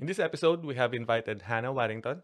In 0.00 0.06
this 0.06 0.18
episode, 0.18 0.64
we 0.64 0.76
have 0.76 0.94
invited 0.94 1.42
Hannah 1.42 1.74
Waddington. 1.74 2.22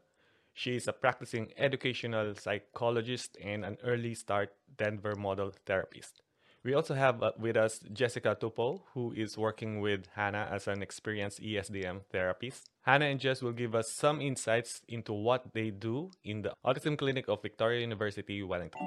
She 0.55 0.77
is 0.77 0.89
a 0.89 0.95
practicing 0.95 1.53
educational 1.59 2.35
psychologist 2.35 3.37
and 3.45 3.67
an 3.67 3.77
early 3.85 4.15
start 4.15 4.55
Denver 4.79 5.15
model 5.15 5.53
therapist. 5.67 6.23
We 6.65 6.73
also 6.73 6.95
have 6.95 7.23
uh, 7.23 7.33
with 7.39 7.55
us 7.55 7.81
Jessica 7.93 8.35
Tupou, 8.41 8.81
who 8.95 9.13
is 9.13 9.37
working 9.37 9.83
with 9.83 10.07
Hannah 10.15 10.49
as 10.51 10.67
an 10.69 10.81
experienced 10.81 11.43
ESDM 11.43 12.01
therapist. 12.11 12.71
Hannah 12.81 13.05
and 13.05 13.21
Jess 13.21 13.43
will 13.43 13.53
give 13.53 13.75
us 13.75 13.93
some 13.93 14.23
insights 14.23 14.81
into 14.89 15.13
what 15.13 15.53
they 15.53 15.69
do 15.69 16.11
in 16.25 16.41
the 16.41 16.55
Autism 16.65 16.97
Clinic 16.97 17.29
of 17.29 17.43
Victoria 17.43 17.83
University, 17.83 18.43
Wellington. 18.43 18.81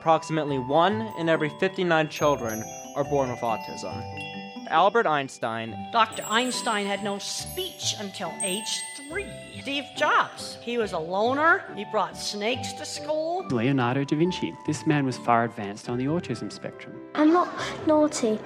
Approximately 0.00 0.58
1 0.58 1.12
in 1.20 1.28
every 1.28 1.52
59 1.60 2.08
children 2.08 2.64
are 2.96 3.04
born 3.04 3.30
with 3.30 3.38
autism. 3.38 4.39
Albert 4.70 5.06
Einstein 5.06 5.76
Dr. 5.92 6.24
Einstein 6.28 6.86
had 6.86 7.02
no 7.02 7.18
speech 7.18 7.96
until 7.98 8.32
age 8.42 8.80
three. 8.96 9.26
Steve 9.60 9.84
Jobs, 9.96 10.56
he 10.62 10.78
was 10.78 10.92
a 10.92 10.98
loner. 10.98 11.64
He 11.76 11.84
brought 11.84 12.16
snakes 12.16 12.72
to 12.74 12.84
school. 12.84 13.44
Leonardo 13.50 14.04
da 14.04 14.16
Vinci. 14.16 14.54
This 14.66 14.86
man 14.86 15.04
was 15.04 15.18
far 15.18 15.44
advanced 15.44 15.88
on 15.88 15.98
the 15.98 16.06
autism 16.06 16.50
spectrum. 16.50 16.94
I'm 17.14 17.32
not 17.32 17.48
naughty. 17.86 18.38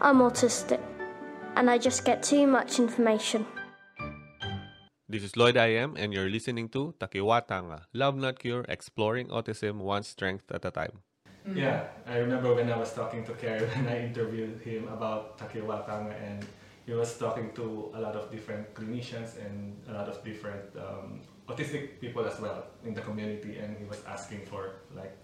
I'm 0.00 0.18
autistic. 0.18 0.80
And 1.56 1.70
I 1.70 1.78
just 1.78 2.04
get 2.04 2.22
too 2.22 2.46
much 2.46 2.78
information. 2.80 3.46
This 5.08 5.22
is 5.22 5.36
Lloyd 5.36 5.56
I 5.56 5.66
am, 5.66 5.94
and 5.96 6.12
you're 6.12 6.28
listening 6.28 6.68
to 6.70 6.94
Takiwatanga, 6.98 7.82
Love 7.92 8.16
Not 8.16 8.40
Cure, 8.40 8.64
Exploring 8.68 9.28
Autism 9.28 9.78
One 9.78 10.02
Strength 10.02 10.50
at 10.50 10.64
a 10.64 10.72
Time. 10.72 11.02
Yeah, 11.52 11.84
I 12.06 12.16
remember 12.18 12.54
when 12.54 12.70
I 12.72 12.76
was 12.76 12.92
talking 12.94 13.24
to 13.24 13.32
Kerry 13.34 13.66
when 13.74 13.86
I 13.86 14.06
interviewed 14.06 14.60
him 14.62 14.88
about 14.88 15.36
Takiwatanga 15.38 16.14
and 16.22 16.46
he 16.86 16.92
was 16.92 17.16
talking 17.18 17.52
to 17.52 17.90
a 17.94 18.00
lot 18.00 18.16
of 18.16 18.30
different 18.30 18.72
clinicians 18.74 19.36
and 19.44 19.76
a 19.88 19.92
lot 19.92 20.08
of 20.08 20.24
different 20.24 20.64
um, 20.76 21.20
autistic 21.48 22.00
people 22.00 22.24
as 22.24 22.40
well 22.40 22.64
in 22.84 22.94
the 22.94 23.00
community 23.02 23.58
and 23.58 23.76
he 23.76 23.84
was 23.84 24.02
asking 24.06 24.40
for 24.46 24.76
like 24.94 25.14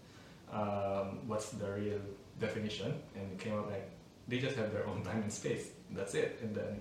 um, 0.53 1.21
what's 1.27 1.51
the 1.51 1.71
real 1.71 2.01
definition 2.39 2.93
and 3.15 3.33
it 3.33 3.39
came 3.39 3.59
up 3.59 3.71
like 3.71 3.89
they 4.29 4.39
just 4.39 4.57
have 4.57 4.73
their 4.73 4.87
own 4.87 5.03
time 5.09 5.23
and 5.23 5.33
space 5.33 5.69
that's 5.93 6.15
it 6.15 6.39
and 6.43 6.55
then 6.55 6.81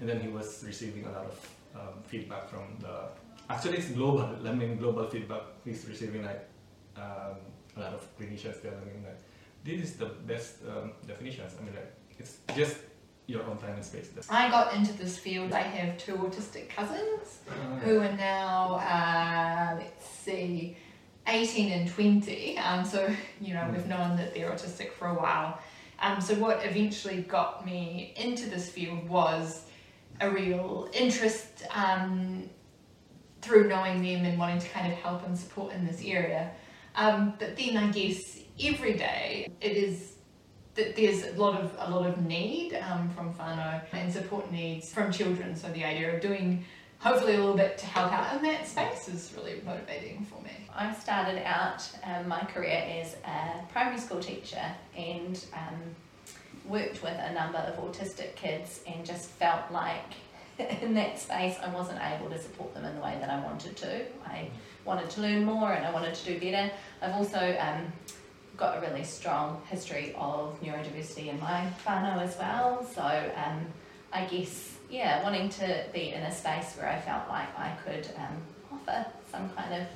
and 0.00 0.08
then 0.08 0.20
he 0.20 0.28
was 0.28 0.64
receiving 0.66 1.04
a 1.06 1.12
lot 1.12 1.26
of 1.26 1.48
um, 1.76 2.02
feedback 2.04 2.48
from 2.48 2.76
the 2.80 3.08
actually 3.50 3.78
it's 3.78 3.90
global 3.90 4.28
I 4.44 4.52
mean 4.52 4.76
global 4.76 5.06
feedback 5.06 5.42
he's 5.64 5.86
receiving 5.88 6.24
like 6.24 6.48
um, 6.96 7.36
a 7.76 7.80
lot 7.80 7.92
of 7.92 8.06
clinicians 8.18 8.60
telling 8.62 8.78
him 8.78 9.02
that 9.04 9.18
this 9.64 9.80
is 9.80 9.96
the 9.96 10.06
best 10.06 10.56
um, 10.68 10.92
definitions. 11.06 11.52
I 11.58 11.64
mean, 11.64 11.74
like 11.74 11.92
it's 12.18 12.38
just 12.54 12.76
your 13.26 13.42
own 13.44 13.56
time 13.56 13.74
and 13.74 13.84
space. 13.84 14.10
I 14.28 14.50
got 14.50 14.74
into 14.74 14.92
this 14.92 15.18
field. 15.18 15.52
I 15.52 15.62
have 15.62 15.96
two 15.98 16.14
autistic 16.14 16.68
cousins 16.68 17.40
uh, 17.48 17.76
who 17.80 18.00
are 18.00 18.12
now, 18.12 18.74
uh, 18.74 19.76
let's 19.78 20.06
see, 20.06 20.76
18 21.26 21.72
and 21.72 21.88
20. 21.90 22.58
Um, 22.58 22.84
so, 22.84 23.10
you 23.40 23.54
know, 23.54 23.68
we've 23.72 23.86
known 23.86 24.16
that 24.18 24.34
they're 24.34 24.50
autistic 24.50 24.92
for 24.92 25.08
a 25.08 25.14
while. 25.14 25.58
Um, 26.00 26.20
so, 26.20 26.34
what 26.34 26.64
eventually 26.64 27.22
got 27.22 27.64
me 27.64 28.12
into 28.16 28.50
this 28.50 28.68
field 28.68 29.08
was 29.08 29.64
a 30.20 30.30
real 30.30 30.90
interest 30.92 31.64
um, 31.70 32.50
through 33.40 33.68
knowing 33.68 34.02
them 34.02 34.24
and 34.24 34.38
wanting 34.38 34.58
to 34.58 34.68
kind 34.68 34.92
of 34.92 34.98
help 34.98 35.26
and 35.26 35.38
support 35.38 35.72
in 35.72 35.86
this 35.86 36.02
area. 36.04 36.50
Um, 36.96 37.34
but 37.38 37.56
then 37.56 37.76
I 37.76 37.90
guess 37.90 38.38
every 38.62 38.94
day 38.94 39.48
it 39.60 39.72
is 39.76 40.14
that 40.74 40.96
there's 40.96 41.24
a 41.24 41.32
lot 41.32 41.60
of 41.60 41.74
a 41.78 41.90
lot 41.90 42.06
of 42.06 42.24
need 42.24 42.74
um, 42.74 43.08
from 43.10 43.32
whānau 43.34 43.80
and 43.92 44.12
support 44.12 44.50
needs 44.50 44.92
from 44.92 45.12
children. 45.12 45.54
So 45.54 45.68
the 45.68 45.84
idea 45.84 46.14
of 46.14 46.20
doing 46.20 46.64
hopefully 46.98 47.34
a 47.34 47.38
little 47.38 47.56
bit 47.56 47.78
to 47.78 47.86
help 47.86 48.12
out 48.12 48.36
in 48.36 48.42
that 48.42 48.66
space 48.66 49.08
is 49.08 49.32
really 49.36 49.60
motivating 49.64 50.24
for 50.24 50.40
me. 50.42 50.50
I 50.74 50.92
started 50.94 51.46
out 51.46 51.88
um, 52.02 52.26
my 52.26 52.40
career 52.40 52.82
as 53.00 53.16
a 53.24 53.62
primary 53.72 53.98
school 53.98 54.20
teacher 54.20 54.64
and 54.96 55.44
um, 55.52 55.94
worked 56.64 57.02
with 57.02 57.14
a 57.18 57.32
number 57.32 57.58
of 57.58 57.76
autistic 57.76 58.34
kids 58.36 58.80
and 58.86 59.04
just 59.04 59.28
felt 59.30 59.70
like 59.70 60.14
in 60.82 60.94
that 60.94 61.18
space 61.18 61.56
I 61.62 61.68
wasn't 61.72 62.00
able 62.00 62.30
to 62.30 62.38
support 62.38 62.74
them 62.74 62.84
in 62.84 62.94
the 62.94 63.00
way 63.00 63.16
that 63.20 63.30
I 63.30 63.40
wanted 63.44 63.76
to. 63.76 64.06
I 64.26 64.48
wanted 64.84 65.10
to 65.10 65.20
learn 65.20 65.44
more 65.44 65.72
and 65.72 65.86
I 65.86 65.90
wanted 65.92 66.14
to 66.14 66.24
do 66.24 66.40
better. 66.40 66.70
I've 67.00 67.14
also 67.14 67.56
um, 67.58 67.92
got 68.56 68.78
a 68.78 68.80
really 68.80 69.04
strong 69.04 69.62
history 69.68 70.14
of 70.16 70.60
neurodiversity 70.62 71.28
in 71.28 71.40
my 71.40 71.66
whānau 71.86 72.20
as 72.20 72.36
well. 72.38 72.86
So 72.94 73.02
um, 73.02 73.66
I 74.12 74.24
guess, 74.26 74.76
yeah, 74.90 75.22
wanting 75.22 75.48
to 75.50 75.84
be 75.92 76.10
in 76.10 76.22
a 76.22 76.32
space 76.32 76.74
where 76.76 76.88
I 76.88 77.00
felt 77.00 77.28
like 77.28 77.48
I 77.58 77.76
could 77.84 78.08
um, 78.16 78.42
offer 78.72 79.06
some 79.30 79.48
kind 79.50 79.82
of 79.82 79.88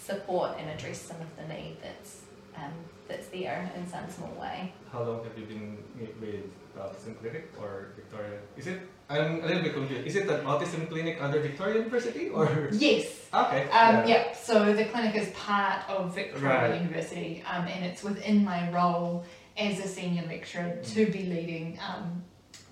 support 0.00 0.56
and 0.58 0.70
address 0.70 1.00
some 1.00 1.20
of 1.20 1.36
the 1.36 1.52
need 1.52 1.76
that's 1.82 2.22
um, 2.56 2.72
that's 3.06 3.28
there 3.28 3.70
in 3.76 3.86
some 3.86 4.08
small 4.10 4.34
way. 4.40 4.72
how 4.90 5.02
long 5.02 5.22
have 5.22 5.38
you 5.38 5.46
been 5.46 5.78
with 6.20 6.44
autism 6.76 7.18
clinic 7.20 7.50
or 7.60 7.92
Victoria? 7.94 8.38
Is 8.56 8.66
it? 8.66 8.80
I'm 9.10 9.42
a 9.42 9.46
little 9.46 9.62
bit 9.62 9.72
confused. 9.72 10.06
Is 10.06 10.16
it 10.16 10.28
an 10.28 10.44
autism 10.44 10.86
clinic 10.88 11.18
under 11.20 11.40
Victoria 11.40 11.76
University 11.76 12.28
or? 12.28 12.68
Yes. 12.72 13.06
Okay. 13.32 13.62
Um, 13.70 14.06
yeah, 14.06 14.32
so 14.34 14.72
the 14.72 14.84
clinic 14.86 15.14
is 15.14 15.28
part 15.30 15.88
of 15.88 16.14
Victoria 16.14 16.70
Right. 16.70 16.80
University 16.80 17.42
um, 17.50 17.66
and 17.66 17.84
it's 17.84 18.02
within 18.02 18.44
my 18.44 18.70
role 18.70 19.24
as 19.56 19.78
a 19.80 19.88
senior 19.88 20.24
lecturer 20.26 20.78
to 20.82 21.06
be 21.06 21.24
leading 21.24 21.78
um, 21.88 22.22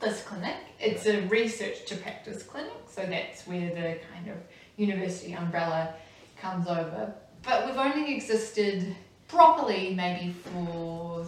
this 0.00 0.22
clinic. 0.22 0.56
It's 0.78 1.06
a 1.06 1.22
research 1.22 1.86
to 1.86 1.96
practice 1.96 2.42
clinic, 2.42 2.72
so 2.88 3.04
that's 3.06 3.46
where 3.46 3.70
the 3.70 3.98
kind 4.12 4.28
of 4.28 4.36
university 4.76 5.32
umbrella 5.32 5.94
comes 6.40 6.68
over. 6.68 7.14
But 7.42 7.66
we've 7.66 7.76
only 7.76 8.14
existed 8.14 8.94
properly 9.28 9.94
maybe 9.94 10.32
for 10.32 11.26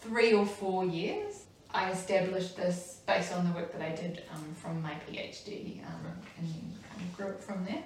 three 0.00 0.32
or 0.34 0.46
four 0.46 0.84
years. 0.84 1.33
I 1.74 1.90
established 1.90 2.56
this 2.56 3.00
based 3.06 3.32
on 3.32 3.44
the 3.44 3.52
work 3.52 3.72
that 3.72 3.82
I 3.82 3.90
did 3.90 4.22
um, 4.32 4.54
from 4.54 4.80
my 4.80 4.92
PhD 4.92 5.84
um, 5.84 6.06
and 6.38 6.48
kind 6.88 7.02
of 7.02 7.16
grew 7.16 7.26
it 7.26 7.42
from 7.42 7.64
there. 7.64 7.82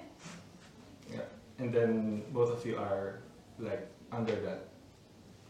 Yeah, 1.11 1.25
and 1.57 1.73
then 1.73 2.23
both 2.31 2.51
of 2.51 2.63
you 2.65 2.77
are 2.77 3.19
like 3.57 3.87
under 4.11 4.35
that 4.35 4.67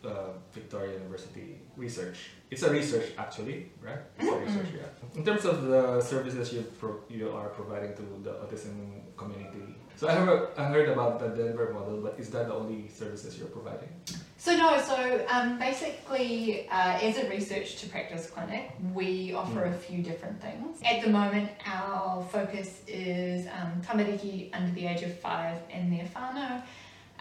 uh, 0.10 0.30
Victoria 0.54 0.94
University 0.94 1.60
research. 1.76 2.32
It's 2.50 2.64
a 2.64 2.72
research 2.72 3.08
actually, 3.18 3.72
right? 3.82 4.00
It's 4.18 4.32
a 4.32 4.38
research, 4.38 4.68
yeah. 4.74 5.18
In 5.20 5.26
terms 5.26 5.44
of 5.44 5.64
the 5.64 6.02
services 6.02 6.54
you 6.54 6.62
pro- 6.80 7.04
you 7.10 7.32
are 7.32 7.50
providing 7.50 7.94
to 7.96 8.04
the 8.24 8.32
autism 8.32 9.02
community. 9.18 9.76
So 10.00 10.08
I 10.08 10.16
heard, 10.16 10.48
I 10.58 10.64
heard 10.64 10.88
about 10.88 11.20
the 11.20 11.28
Denver 11.28 11.74
model, 11.74 12.00
but 12.00 12.16
is 12.18 12.30
that 12.30 12.48
the 12.48 12.54
only 12.54 12.88
services 12.88 13.38
you're 13.38 13.50
providing? 13.50 13.90
So 14.38 14.56
no, 14.56 14.82
so 14.82 15.26
um, 15.30 15.60
basically, 15.60 16.70
uh, 16.70 17.00
as 17.02 17.18
a 17.18 17.30
research 17.30 17.76
to 17.82 17.90
practice 17.90 18.30
clinic, 18.30 18.72
we 18.94 19.34
offer 19.34 19.66
a 19.66 19.74
few 19.74 20.02
different 20.02 20.42
things. 20.42 20.80
At 20.86 21.04
the 21.04 21.10
moment, 21.10 21.50
our 21.66 22.24
focus 22.32 22.80
is 22.88 23.48
um, 23.48 23.82
tamariki 23.82 24.52
under 24.54 24.72
the 24.72 24.88
age 24.88 25.02
of 25.02 25.20
five 25.20 25.58
and 25.70 25.92
their 25.92 26.06
whānau. 26.16 26.64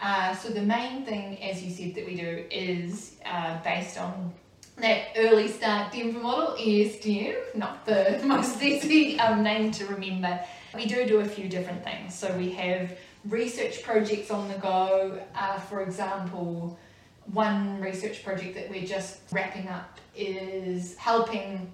Uh, 0.01 0.33
so 0.37 0.47
the 0.47 0.61
main 0.61 1.03
thing, 1.03 1.37
as 1.43 1.61
you 1.61 1.71
said, 1.71 1.95
that 1.95 2.05
we 2.05 2.15
do 2.15 2.45
is 2.49 3.17
uh, 3.25 3.61
based 3.61 3.97
on 3.97 4.33
that 4.77 5.07
early 5.17 5.49
start 5.49 5.91
Denver 5.91 6.21
model, 6.21 6.55
ESDM, 6.55 7.55
not 7.55 7.85
the 7.85 8.21
most 8.25 8.63
easy 8.63 9.19
um, 9.19 9.43
name 9.43 9.69
to 9.71 9.85
remember. 9.87 10.39
We 10.75 10.85
do 10.85 11.05
do 11.05 11.19
a 11.19 11.25
few 11.25 11.49
different 11.49 11.83
things. 11.83 12.13
So 12.13 12.31
we 12.37 12.51
have 12.51 12.97
research 13.25 13.83
projects 13.83 14.31
on 14.31 14.47
the 14.47 14.55
go. 14.55 15.19
Uh, 15.35 15.59
for 15.59 15.81
example, 15.81 16.77
one 17.25 17.79
research 17.79 18.23
project 18.23 18.55
that 18.55 18.69
we're 18.69 18.87
just 18.87 19.19
wrapping 19.31 19.67
up 19.67 19.99
is 20.15 20.95
helping 20.97 21.71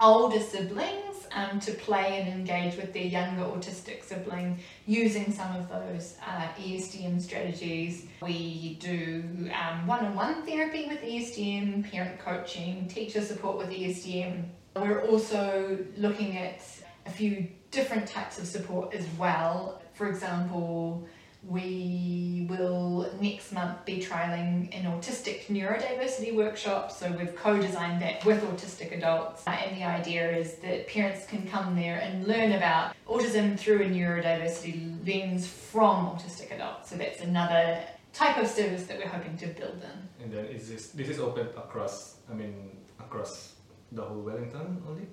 older 0.00 0.40
siblings 0.40 1.26
um, 1.32 1.58
to 1.60 1.72
play 1.72 2.20
and 2.20 2.28
engage 2.28 2.76
with 2.76 2.92
their 2.92 3.04
younger 3.04 3.42
autistic 3.42 4.04
sibling 4.04 4.58
using 4.86 5.32
some 5.32 5.54
of 5.56 5.68
those 5.68 6.16
uh, 6.26 6.48
ESDM 6.58 7.20
strategies. 7.20 8.06
We 8.20 8.76
do 8.80 9.50
um, 9.54 9.86
one-on-one 9.86 10.44
therapy 10.44 10.86
with 10.88 11.00
ESDM, 11.00 11.90
parent 11.90 12.18
coaching, 12.18 12.88
teacher 12.88 13.22
support 13.22 13.58
with 13.58 13.70
ESDM. 13.70 14.44
We're 14.74 15.02
also 15.06 15.78
looking 15.96 16.36
at 16.36 16.60
a 17.06 17.10
few 17.10 17.48
different 17.70 18.06
types 18.06 18.38
of 18.38 18.46
support 18.46 18.94
as 18.94 19.06
well. 19.18 19.82
For 19.94 20.08
example, 20.08 21.06
we 21.46 22.46
will 22.50 23.08
next 23.20 23.52
month 23.52 23.84
be 23.84 23.98
trialing 23.98 24.68
an 24.76 24.84
autistic 24.92 25.46
neurodiversity 25.46 26.34
workshop. 26.34 26.90
So 26.90 27.10
we've 27.12 27.36
co-designed 27.36 28.02
that 28.02 28.24
with 28.24 28.42
autistic 28.42 28.96
adults. 28.96 29.46
Uh, 29.46 29.50
And 29.50 29.76
the 29.76 29.84
idea 29.84 30.36
is 30.36 30.54
that 30.56 30.88
parents 30.88 31.26
can 31.26 31.46
come 31.46 31.76
there 31.76 31.98
and 31.98 32.26
learn 32.26 32.52
about 32.52 32.94
autism 33.08 33.58
through 33.58 33.82
a 33.82 33.88
neurodiversity 33.88 35.06
lens 35.06 35.46
from 35.46 36.06
autistic 36.06 36.52
adults. 36.52 36.90
So 36.90 36.96
that's 36.96 37.20
another 37.20 37.80
type 38.12 38.38
of 38.38 38.48
service 38.48 38.84
that 38.86 38.98
we're 38.98 39.08
hoping 39.08 39.36
to 39.36 39.46
build 39.46 39.80
in. 39.90 40.24
And 40.24 40.32
then 40.32 40.46
is 40.46 40.68
this 40.68 40.88
this 40.88 41.08
is 41.08 41.20
open 41.20 41.46
across? 41.56 42.16
I 42.30 42.34
mean, 42.34 42.54
across 42.98 43.54
the 43.92 44.02
whole 44.02 44.22
Wellington 44.22 44.82
only? 44.88 45.06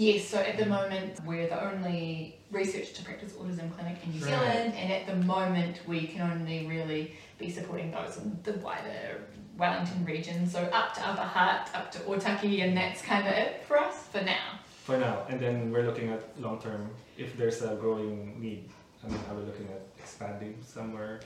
Yes, 0.00 0.24
so 0.28 0.38
at 0.38 0.56
the 0.56 0.64
moment 0.64 1.22
we're 1.26 1.46
the 1.46 1.62
only 1.62 2.38
research 2.50 2.94
to 2.94 3.02
practice 3.04 3.34
autism 3.34 3.70
clinic 3.76 3.98
in 4.02 4.12
New 4.12 4.24
Right. 4.24 4.30
Zealand, 4.30 4.72
and 4.74 4.90
at 4.90 5.06
the 5.06 5.14
moment 5.26 5.76
we 5.86 6.06
can 6.06 6.22
only 6.22 6.66
really 6.66 7.12
be 7.36 7.50
supporting 7.50 7.90
those 7.90 8.16
in 8.16 8.38
the 8.42 8.54
wider 8.60 9.20
Wellington 9.58 10.02
region. 10.06 10.48
So 10.48 10.60
up 10.72 10.94
to 10.94 11.06
Upper 11.06 11.20
Hutt, 11.20 11.68
up 11.74 11.92
to 11.92 11.98
Otaki, 11.98 12.62
and 12.64 12.74
that's 12.74 13.02
kind 13.02 13.28
of 13.28 13.34
it 13.34 13.62
for 13.68 13.78
us 13.78 14.04
for 14.06 14.22
now. 14.22 14.60
For 14.84 14.96
now, 14.96 15.26
and 15.28 15.38
then 15.38 15.70
we're 15.70 15.84
looking 15.84 16.08
at 16.08 16.22
long 16.40 16.58
term. 16.62 16.88
If 17.18 17.36
there's 17.36 17.60
a 17.60 17.74
growing 17.74 18.40
need, 18.40 18.70
I 19.04 19.08
mean, 19.08 19.20
are 19.30 19.34
we 19.36 19.42
looking 19.42 19.66
at 19.66 19.82
expanding 19.98 20.56
somewhere? 20.66 21.20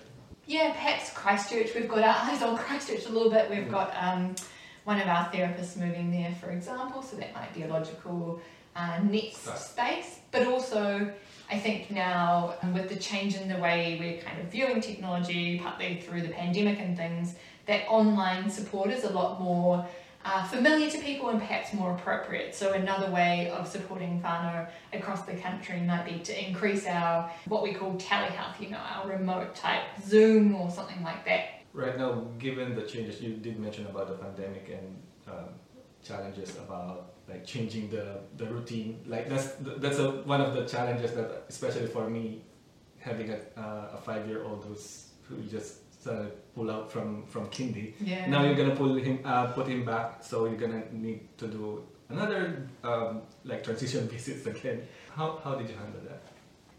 Yeah, 0.47 0.73
perhaps 0.73 1.11
Christchurch. 1.12 1.76
We've 1.76 1.87
got 1.88 1.99
our 2.03 2.17
eyes 2.29 2.43
on 2.43 2.59
Christchurch 2.59 3.06
a 3.06 3.12
little 3.12 3.31
bit. 3.31 3.49
We've 3.49 3.69
Mm. 3.69 3.71
got 3.71 3.94
um, 3.97 4.35
one 4.82 5.00
of 5.00 5.06
our 5.06 5.26
therapists 5.26 5.76
moving 5.76 6.11
there, 6.11 6.35
for 6.41 6.50
example, 6.50 7.03
so 7.03 7.15
that 7.19 7.32
might 7.37 7.55
be 7.55 7.62
a 7.62 7.69
logical 7.69 8.41
uh, 8.76 9.00
next 9.03 9.47
Right. 9.47 9.59
space. 9.59 10.19
But 10.31 10.47
also, 10.47 11.12
I 11.50 11.59
think 11.59 11.91
now 11.91 12.55
um, 12.62 12.73
with 12.75 12.88
the 12.88 12.97
change 12.97 13.37
in 13.37 13.49
the 13.49 13.59
way 13.59 13.97
we're 14.00 14.21
kind 14.23 14.41
of 14.41 14.47
viewing 14.50 14.81
technology, 14.81 15.59
partly 15.59 16.00
through 16.00 16.23
the 16.23 16.29
pandemic 16.29 16.81
and 16.81 16.97
things, 16.97 17.35
that 17.67 17.87
online 17.88 18.50
support 18.50 18.91
is 18.91 19.05
a 19.05 19.11
lot 19.11 19.41
more 19.41 19.87
uh, 20.25 20.43
familiar 20.44 20.91
to 20.91 20.99
people 20.99 21.29
and 21.29 21.38
perhaps 21.38 21.73
more 21.75 21.93
appropriate. 21.94 22.55
So 22.55 22.73
another 22.73 23.11
way 23.11 23.50
of 23.50 23.69
supporting 23.69 24.23
whānau 24.23 24.69
across 24.93 25.23
the 25.26 25.35
country 25.35 25.81
might 25.81 26.06
be 26.06 26.19
to 26.21 26.49
increase 26.49 26.87
our 26.87 27.31
what 27.47 27.62
we 27.62 27.75
call 27.75 27.93
telehealth, 27.97 28.59
you 28.59 28.71
know, 28.71 28.79
our 28.79 29.09
remote 29.11 29.55
type 29.55 29.82
Zoom 30.03 30.55
or 30.55 30.71
something 30.71 31.03
like 31.03 31.25
that. 31.26 31.44
Right 31.75 31.99
now, 31.99 32.26
given 32.38 32.75
the 32.75 32.82
changes, 32.82 33.21
you 33.21 33.35
did 33.35 33.59
mention 33.61 33.87
about 33.87 34.09
the 34.09 34.15
pandemic 34.15 34.71
and 34.71 35.03
um, 35.29 35.49
challenges 36.03 36.56
about 36.56 37.13
like 37.29 37.44
changing 37.44 37.91
the, 37.91 38.21
the 38.37 38.47
routine. 38.47 39.03
Like 39.06 39.29
that's 39.29 39.55
that's 39.61 39.99
a, 39.99 40.11
one 40.23 40.41
of 40.41 40.55
the 40.55 40.65
challenges 40.67 41.12
that, 41.12 41.44
especially 41.49 41.87
for 41.87 42.09
me, 42.09 42.43
having 42.99 43.31
a, 43.31 43.38
uh, 43.59 43.97
a 43.97 43.99
five 43.99 44.26
year 44.29 44.44
old 44.44 44.65
who's 44.65 45.09
who 45.23 45.37
just 45.43 45.79
uh, 46.06 46.26
pull 46.55 46.71
out 46.71 46.91
from 46.91 47.26
from 47.26 47.47
kindy. 47.47 47.94
Yeah. 48.00 48.26
Now 48.26 48.44
you're 48.44 48.56
gonna 48.56 48.76
pull 48.76 48.94
him 48.94 49.21
uh, 49.25 49.47
put 49.49 49.67
him 49.67 49.85
back, 49.85 50.23
so 50.23 50.47
you're 50.47 50.59
gonna 50.59 50.85
need 50.93 51.21
to 51.38 51.47
do 51.47 51.85
another 52.09 52.69
um, 52.82 53.23
like 53.44 53.65
transition 53.65 54.09
visits 54.15 54.47
again. 54.47 54.87
How 55.17 55.41
how 55.43 55.55
did 55.55 55.69
you 55.69 55.76
handle 55.76 56.00
that? 56.09 56.21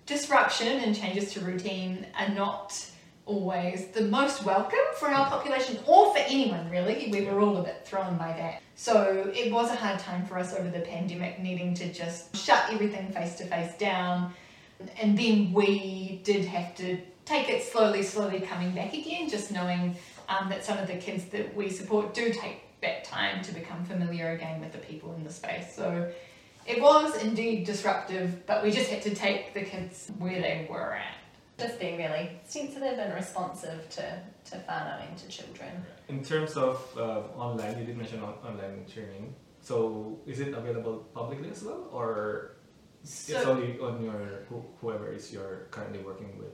disruption 0.05 0.67
and 0.67 0.95
changes 0.95 1.33
to 1.33 1.39
routine 1.39 2.05
are 2.17 2.29
not 2.29 2.79
always 3.25 3.87
the 3.87 4.01
most 4.01 4.45
welcome 4.45 4.77
for 4.97 5.07
our 5.07 5.27
population 5.27 5.79
or 5.85 6.11
for 6.11 6.19
anyone 6.19 6.69
really. 6.69 7.09
We 7.11 7.25
were 7.25 7.39
all 7.39 7.57
a 7.57 7.63
bit 7.63 7.85
thrown 7.85 8.17
by 8.17 8.33
that. 8.33 8.61
So 8.75 9.31
it 9.33 9.51
was 9.51 9.71
a 9.71 9.75
hard 9.75 9.99
time 9.99 10.25
for 10.25 10.37
us 10.37 10.53
over 10.53 10.69
the 10.69 10.81
pandemic, 10.81 11.39
needing 11.39 11.73
to 11.75 11.91
just 11.91 12.35
shut 12.35 12.65
everything 12.71 13.11
face 13.11 13.35
to 13.35 13.45
face 13.45 13.75
down. 13.77 14.33
And 15.01 15.17
then 15.17 15.53
we 15.53 16.21
did 16.23 16.45
have 16.45 16.75
to 16.75 16.97
take 17.23 17.49
it 17.49 17.63
slowly, 17.63 18.03
slowly 18.03 18.41
coming 18.41 18.73
back 18.73 18.93
again, 18.93 19.29
just 19.29 19.51
knowing 19.51 19.95
um, 20.29 20.49
that 20.49 20.63
some 20.63 20.77
of 20.77 20.87
the 20.87 20.95
kids 20.95 21.25
that 21.25 21.55
we 21.55 21.69
support 21.69 22.13
do 22.13 22.31
take 22.31 22.61
that 22.81 23.03
time 23.03 23.41
to 23.43 23.53
become 23.53 23.83
familiar 23.85 24.31
again 24.31 24.59
with 24.59 24.71
the 24.71 24.77
people 24.79 25.13
in 25.15 25.23
the 25.23 25.31
space. 25.31 25.73
So 25.75 26.11
it 26.67 26.81
was 26.81 27.21
indeed 27.23 27.65
disruptive, 27.65 28.45
but 28.45 28.63
we 28.63 28.71
just 28.71 28.89
had 28.89 29.01
to 29.03 29.15
take 29.15 29.53
the 29.53 29.61
kids 29.61 30.11
where 30.19 30.41
they 30.41 30.67
were 30.69 30.95
at. 30.95 31.15
Just 31.57 31.79
being 31.79 31.97
really 31.97 32.31
sensitive 32.43 32.99
and 32.99 33.13
responsive 33.13 33.87
to, 33.89 34.19
to 34.49 34.55
whānau 34.67 35.07
and 35.07 35.17
to 35.17 35.27
children. 35.29 35.71
In 36.09 36.21
terms 36.23 36.57
of 36.57 36.75
uh, 36.97 37.21
online, 37.37 37.79
you 37.79 37.85
did 37.85 37.97
mention 37.97 38.19
on- 38.21 38.37
online 38.45 38.85
training. 38.93 39.33
So 39.61 40.19
is 40.27 40.39
it 40.41 40.53
available 40.53 40.97
publicly 41.13 41.49
as 41.49 41.63
well, 41.63 41.87
or 41.91 42.51
it's 43.03 43.11
So- 43.27 43.51
only 43.51 43.79
on 43.79 44.03
your 44.03 44.43
who, 44.49 44.63
whoever 44.81 45.11
is 45.11 45.31
you're 45.31 45.67
currently 45.71 45.99
working 45.99 46.37
with? 46.37 46.51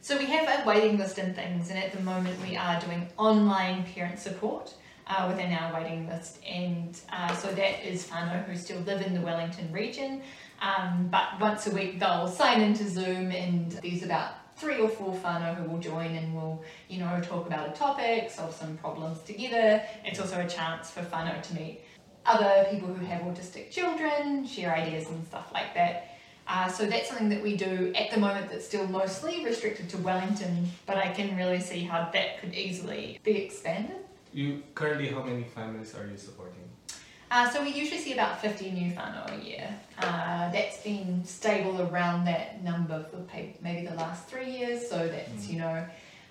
So 0.00 0.16
we 0.18 0.26
have 0.26 0.46
a 0.60 0.66
waiting 0.68 0.98
list 0.98 1.18
and 1.18 1.34
things, 1.34 1.70
and 1.70 1.78
at 1.78 1.92
the 1.92 2.00
moment 2.00 2.36
we 2.48 2.56
are 2.56 2.78
doing 2.80 3.08
online 3.16 3.84
parent 3.94 4.18
support 4.18 4.74
uh, 5.06 5.26
within 5.28 5.52
our 5.52 5.74
waiting 5.74 6.08
list, 6.08 6.38
and 6.44 6.98
uh, 7.12 7.34
so 7.34 7.48
that 7.48 7.86
is 7.86 8.06
whānau 8.08 8.44
who 8.44 8.56
still 8.56 8.80
live 8.80 9.02
in 9.02 9.14
the 9.14 9.20
Wellington 9.20 9.70
region. 9.72 10.22
Um, 10.60 11.08
but 11.10 11.38
once 11.40 11.66
a 11.66 11.70
week 11.70 12.00
they'll 12.00 12.28
sign 12.28 12.60
into 12.60 12.88
Zoom, 12.88 13.30
and 13.30 13.72
there's 13.82 14.02
about 14.02 14.32
three 14.56 14.78
or 14.78 14.88
four 14.88 15.14
whānau 15.14 15.54
who 15.54 15.70
will 15.70 15.78
join 15.78 16.14
and 16.14 16.34
will, 16.34 16.64
you 16.88 16.98
know, 16.98 17.20
talk 17.22 17.46
about 17.46 17.68
a 17.68 17.72
topic, 17.72 18.30
solve 18.30 18.54
some 18.54 18.76
problems 18.78 19.20
together. 19.20 19.82
It's 20.04 20.18
also 20.18 20.40
a 20.40 20.48
chance 20.48 20.90
for 20.90 21.02
whānau 21.02 21.42
to 21.42 21.54
meet 21.54 21.80
other 22.24 22.66
people 22.70 22.88
who 22.88 23.04
have 23.04 23.22
autistic 23.22 23.70
children, 23.70 24.46
share 24.46 24.74
ideas 24.74 25.08
and 25.08 25.24
stuff 25.26 25.52
like 25.52 25.74
that. 25.74 26.16
Uh, 26.48 26.68
so 26.68 26.86
that's 26.86 27.08
something 27.08 27.28
that 27.28 27.42
we 27.42 27.56
do 27.56 27.92
at 27.96 28.10
the 28.10 28.18
moment 28.18 28.48
that's 28.50 28.64
still 28.64 28.86
mostly 28.86 29.44
restricted 29.44 29.88
to 29.90 29.98
Wellington, 29.98 30.66
but 30.86 30.96
I 30.96 31.12
can 31.12 31.36
really 31.36 31.60
see 31.60 31.80
how 31.80 32.08
that 32.12 32.40
could 32.40 32.54
easily 32.54 33.18
be 33.24 33.32
expanded. 33.32 34.05
You 34.36 34.62
currently, 34.74 35.08
how 35.08 35.22
many 35.22 35.44
families 35.44 35.94
are 35.94 36.06
you 36.06 36.18
supporting? 36.18 36.68
Uh, 37.30 37.48
so 37.48 37.62
we 37.62 37.70
usually 37.70 37.98
see 37.98 38.12
about 38.12 38.38
50 38.38 38.70
new 38.70 38.92
whānau 38.92 39.24
a 39.32 39.42
year. 39.42 39.66
Uh, 39.98 40.52
that's 40.52 40.82
been 40.82 41.24
stable 41.24 41.80
around 41.80 42.26
that 42.26 42.62
number 42.62 43.02
for 43.10 43.16
maybe 43.62 43.86
the 43.86 43.94
last 43.94 44.28
three 44.28 44.50
years, 44.58 44.90
so 44.90 45.08
that's, 45.08 45.46
Mm. 45.46 45.50
you 45.52 45.58
know, 45.58 45.86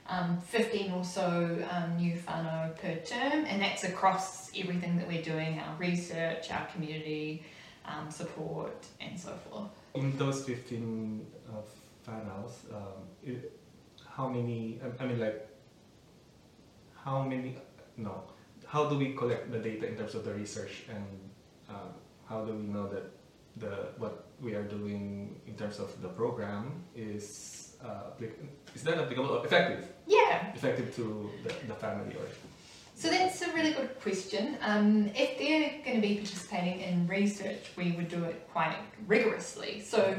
um, 0.07 0.39
15 0.41 0.91
or 0.91 1.03
so 1.03 1.65
um, 1.71 1.97
new 1.97 2.13
whānau 2.27 2.77
per 2.79 2.93
term, 2.97 3.43
and 3.49 3.59
that's 3.59 3.83
across 3.83 4.51
everything 4.55 4.97
that 4.99 5.07
we're 5.07 5.23
doing 5.23 5.57
our 5.59 5.75
research, 5.77 6.51
our 6.51 6.67
community 6.67 7.43
um, 7.85 8.11
support, 8.11 8.85
and 9.01 9.19
so 9.19 9.31
forth. 9.49 9.71
In 9.95 10.15
those 10.15 10.43
15 10.45 11.25
uh, 11.49 11.53
whānaus, 12.07 12.53
um, 12.71 13.01
it, 13.23 13.51
how 14.15 14.29
many, 14.29 14.79
I, 14.83 15.03
I 15.03 15.07
mean 15.07 15.19
like, 15.19 15.47
how 17.03 17.23
many, 17.23 17.57
no, 17.97 18.23
how 18.67 18.89
do 18.89 18.97
we 18.97 19.13
collect 19.13 19.51
the 19.51 19.59
data 19.59 19.87
in 19.87 19.95
terms 19.95 20.15
of 20.15 20.25
the 20.25 20.33
research 20.33 20.83
and 20.89 21.05
um, 21.69 21.93
how 22.27 22.43
do 22.43 22.53
we 22.53 22.63
know 22.63 22.87
that 22.87 23.11
the 23.57 23.89
what 23.97 24.27
we 24.41 24.53
are 24.53 24.63
doing 24.63 25.39
in 25.47 25.55
terms 25.55 25.79
of 25.79 26.01
the 26.01 26.09
program 26.09 26.83
is 26.95 27.77
uh, 27.83 28.11
is 28.73 28.83
that 28.83 28.97
applicable 28.97 29.29
or 29.29 29.45
effective? 29.45 29.87
Yeah, 30.07 30.53
effective 30.53 30.95
to 30.95 31.29
the, 31.43 31.53
the 31.67 31.75
family 31.75 32.15
or? 32.15 32.25
So 32.95 33.09
that's 33.09 33.41
a 33.41 33.53
really 33.53 33.73
good 33.73 33.99
question. 33.99 34.57
Um, 34.61 35.11
if 35.15 35.37
they're 35.37 35.83
going 35.83 36.01
to 36.01 36.07
be 36.07 36.15
participating 36.15 36.79
in 36.79 37.07
research, 37.07 37.71
we 37.75 37.91
would 37.91 38.07
do 38.07 38.23
it 38.23 38.47
quite 38.53 38.77
rigorously. 39.05 39.81
So 39.81 40.17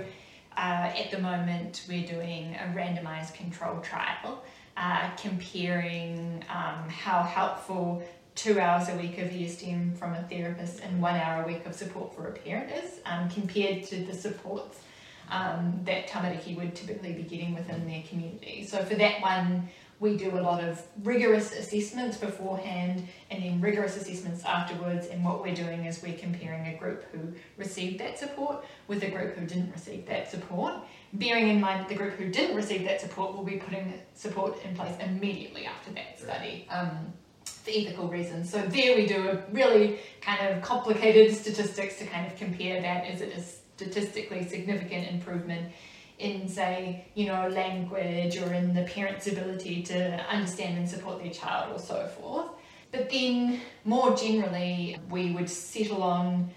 uh, 0.56 0.92
at 0.94 1.10
the 1.10 1.18
moment, 1.18 1.86
we're 1.88 2.06
doing 2.06 2.54
a 2.54 2.72
randomized 2.76 3.32
control 3.32 3.80
trial 3.80 4.44
uh, 4.76 5.10
comparing 5.16 6.44
um, 6.50 6.88
how 6.88 7.22
helpful 7.22 8.02
two 8.34 8.60
hours 8.60 8.88
a 8.88 8.96
week 8.96 9.18
of 9.18 9.30
ESDM 9.30 9.96
from 9.96 10.14
a 10.14 10.22
therapist 10.24 10.80
and 10.80 11.00
one 11.00 11.16
hour 11.16 11.42
a 11.42 11.46
week 11.46 11.64
of 11.64 11.74
support 11.74 12.14
for 12.14 12.28
a 12.28 12.32
parent 12.32 12.70
is 12.70 13.00
um, 13.06 13.28
compared 13.30 13.82
to 13.84 14.04
the 14.04 14.12
supports 14.12 14.80
um, 15.30 15.80
that 15.84 16.06
Tamariki 16.06 16.56
would 16.56 16.74
typically 16.74 17.12
be 17.12 17.22
getting 17.22 17.54
within 17.54 17.86
their 17.86 18.02
community. 18.02 18.64
So 18.64 18.84
for 18.84 18.94
that 18.96 19.20
one, 19.22 19.68
we 19.98 20.16
do 20.16 20.30
a 20.38 20.40
lot 20.40 20.62
of 20.62 20.82
rigorous 21.02 21.52
assessments 21.52 22.18
beforehand 22.18 23.06
and 23.30 23.42
then 23.42 23.60
rigorous 23.60 23.96
assessments 23.96 24.44
afterwards. 24.44 25.06
And 25.06 25.24
what 25.24 25.42
we're 25.42 25.54
doing 25.54 25.84
is 25.84 26.02
we're 26.02 26.18
comparing 26.18 26.66
a 26.66 26.76
group 26.76 27.04
who 27.12 27.32
received 27.56 28.00
that 28.00 28.18
support 28.18 28.64
with 28.88 29.02
a 29.02 29.10
group 29.10 29.36
who 29.36 29.46
didn't 29.46 29.72
receive 29.72 30.06
that 30.06 30.30
support. 30.30 30.74
Bearing 31.14 31.48
in 31.48 31.60
mind 31.60 31.80
that 31.80 31.88
the 31.88 31.94
group 31.94 32.14
who 32.14 32.28
didn't 32.28 32.56
receive 32.56 32.84
that 32.84 33.00
support 33.00 33.34
will 33.34 33.44
be 33.44 33.56
putting 33.56 33.94
support 34.14 34.62
in 34.64 34.74
place 34.74 34.94
immediately 35.00 35.64
after 35.64 35.90
that 35.92 36.18
study. 36.18 36.66
Um, 36.70 37.12
for 37.44 37.72
ethical 37.72 38.08
reasons. 38.08 38.48
So 38.48 38.62
there 38.62 38.96
we 38.96 39.06
do 39.06 39.28
a 39.28 39.42
really 39.52 39.98
kind 40.20 40.46
of 40.46 40.62
complicated 40.62 41.34
statistics 41.42 41.98
to 41.98 42.06
kind 42.06 42.26
of 42.26 42.36
compare 42.36 42.80
that. 42.80 43.10
Is 43.10 43.20
it 43.20 43.36
a 43.36 43.40
statistically 43.76 44.46
significant 44.48 45.08
improvement 45.08 45.72
in 46.18 46.48
say, 46.48 47.06
you 47.14 47.26
know, 47.26 47.48
language 47.48 48.38
or 48.38 48.52
in 48.52 48.74
the 48.74 48.82
parent's 48.82 49.26
ability 49.26 49.82
to 49.82 50.24
understand 50.30 50.78
and 50.78 50.88
support 50.88 51.22
their 51.22 51.32
child 51.32 51.74
or 51.74 51.78
so 51.78 52.06
forth. 52.08 52.48
But 52.92 53.10
then 53.10 53.60
more 53.84 54.16
generally 54.16 54.98
we 55.10 55.32
would 55.32 55.50
settle 55.50 56.02
on 56.02 56.50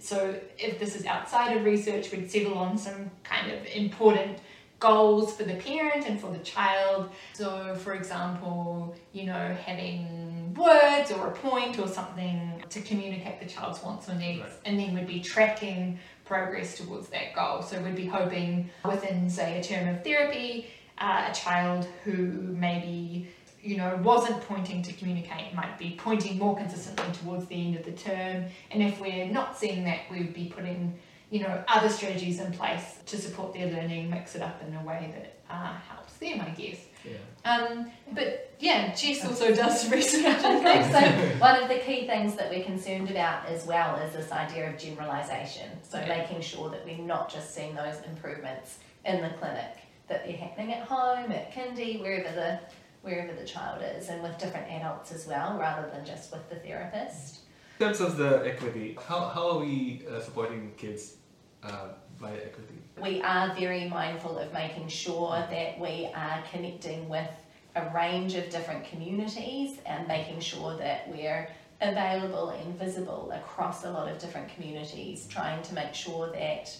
so 0.00 0.36
if 0.58 0.78
this 0.78 0.94
is 0.94 1.06
outside 1.06 1.56
of 1.56 1.64
research, 1.64 2.12
we'd 2.12 2.30
settle 2.30 2.56
on 2.56 2.78
some 2.78 3.10
kind 3.24 3.50
of 3.50 3.66
important 3.66 4.38
goals 4.78 5.34
for 5.36 5.42
the 5.42 5.54
parent 5.54 6.06
and 6.06 6.20
for 6.20 6.30
the 6.30 6.38
child. 6.38 7.10
So, 7.34 7.74
for 7.74 7.94
example, 7.94 8.94
you 9.12 9.24
know, 9.24 9.56
having 9.66 10.54
words 10.54 11.10
or 11.10 11.28
a 11.28 11.32
point 11.32 11.78
or 11.78 11.88
something 11.88 12.62
to 12.68 12.80
communicate 12.80 13.40
the 13.40 13.46
child's 13.46 13.82
wants 13.82 14.08
or 14.08 14.14
needs, 14.14 14.40
Right. 14.40 14.52
and 14.64 14.78
then 14.78 14.94
we'd 14.94 15.06
be 15.06 15.20
tracking 15.20 15.98
progress 16.28 16.76
towards 16.76 17.08
that 17.08 17.34
goal. 17.34 17.62
So, 17.62 17.80
we'd 17.80 17.96
be 17.96 18.06
hoping 18.06 18.70
within, 18.84 19.28
say, 19.28 19.58
a 19.58 19.62
term 19.62 19.88
of 19.88 20.04
therapy, 20.04 20.66
uh, 20.98 21.28
a 21.30 21.34
child 21.34 21.88
who 22.04 22.14
maybe 22.14 23.28
you 23.62 23.76
know, 23.76 23.98
wasn't 24.02 24.40
pointing 24.42 24.82
to 24.82 24.92
communicate, 24.92 25.54
might 25.54 25.78
be 25.78 25.96
pointing 25.98 26.38
more 26.38 26.56
consistently 26.56 27.06
towards 27.20 27.46
the 27.46 27.54
end 27.54 27.76
of 27.76 27.84
the 27.84 27.92
term. 27.92 28.44
And 28.70 28.82
if 28.82 29.00
we're 29.00 29.26
not 29.26 29.58
seeing 29.58 29.84
that, 29.84 30.00
we'd 30.10 30.32
be 30.32 30.46
putting, 30.54 30.98
you 31.30 31.40
know, 31.40 31.64
other 31.68 31.88
strategies 31.88 32.40
in 32.40 32.52
place 32.52 32.98
to 33.06 33.18
support 33.18 33.52
their 33.52 33.66
learning, 33.66 34.10
mix 34.10 34.34
it 34.36 34.42
up 34.42 34.62
in 34.66 34.74
a 34.74 34.84
way 34.84 35.12
that 35.12 35.54
uh, 35.54 35.74
helps 35.88 36.14
them, 36.14 36.40
I 36.40 36.50
guess. 36.50 36.78
Yeah. 37.04 37.12
Um, 37.44 37.90
but 38.12 38.54
yeah, 38.58 38.94
Jess 38.94 39.24
also 39.24 39.54
does 39.54 39.90
research 39.92 40.24
and 40.44 40.62
things. 40.62 40.90
so. 40.92 41.00
One 41.38 41.62
of 41.62 41.68
the 41.68 41.78
key 41.78 42.06
things 42.06 42.34
that 42.36 42.50
we're 42.50 42.64
concerned 42.64 43.10
about 43.10 43.46
as 43.46 43.66
well 43.66 43.96
is 43.96 44.12
this 44.14 44.30
idea 44.32 44.68
of 44.70 44.78
generalisation. 44.78 45.70
So 45.82 45.98
Yeah. 45.98 46.08
making 46.18 46.40
sure 46.42 46.68
that 46.70 46.84
we're 46.84 46.98
not 46.98 47.32
just 47.32 47.54
seeing 47.54 47.74
those 47.74 47.96
improvements 48.06 48.78
in 49.04 49.22
the 49.22 49.30
clinic, 49.30 49.76
that 50.08 50.26
they're 50.26 50.36
happening 50.36 50.72
at 50.74 50.82
home, 50.86 51.30
at 51.32 51.52
kindy, 51.52 52.00
wherever 52.00 52.34
the 52.34 52.60
wherever 53.02 53.32
the 53.32 53.46
child 53.46 53.80
is, 53.96 54.08
and 54.08 54.20
with 54.22 54.36
different 54.38 54.68
adults 54.70 55.12
as 55.12 55.26
well, 55.26 55.56
rather 55.58 55.88
than 55.90 56.04
just 56.04 56.32
with 56.32 56.46
the 56.50 56.56
therapist. 56.56 57.38
In 57.78 57.86
terms 57.86 58.00
of 58.00 58.16
the 58.16 58.42
equity, 58.44 58.98
how, 59.06 59.28
how 59.28 59.50
are 59.52 59.58
we 59.60 60.02
uh, 60.10 60.20
supporting 60.20 60.72
kids 60.76 61.14
uh, 61.62 61.90
via 62.20 62.34
equity? 62.34 62.77
We 63.00 63.22
are 63.22 63.54
very 63.54 63.88
mindful 63.88 64.38
of 64.38 64.52
making 64.52 64.88
sure 64.88 65.46
that 65.50 65.78
we 65.78 66.10
are 66.14 66.42
connecting 66.50 67.08
with 67.08 67.28
a 67.76 67.88
range 67.94 68.34
of 68.34 68.50
different 68.50 68.84
communities 68.86 69.78
and 69.86 70.08
making 70.08 70.40
sure 70.40 70.76
that 70.78 71.08
we're 71.08 71.48
available 71.80 72.50
and 72.50 72.76
visible 72.76 73.30
across 73.32 73.84
a 73.84 73.90
lot 73.90 74.08
of 74.08 74.18
different 74.18 74.52
communities, 74.52 75.26
trying 75.28 75.62
to 75.62 75.74
make 75.74 75.94
sure 75.94 76.32
that 76.32 76.76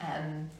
um, 0.00 0.50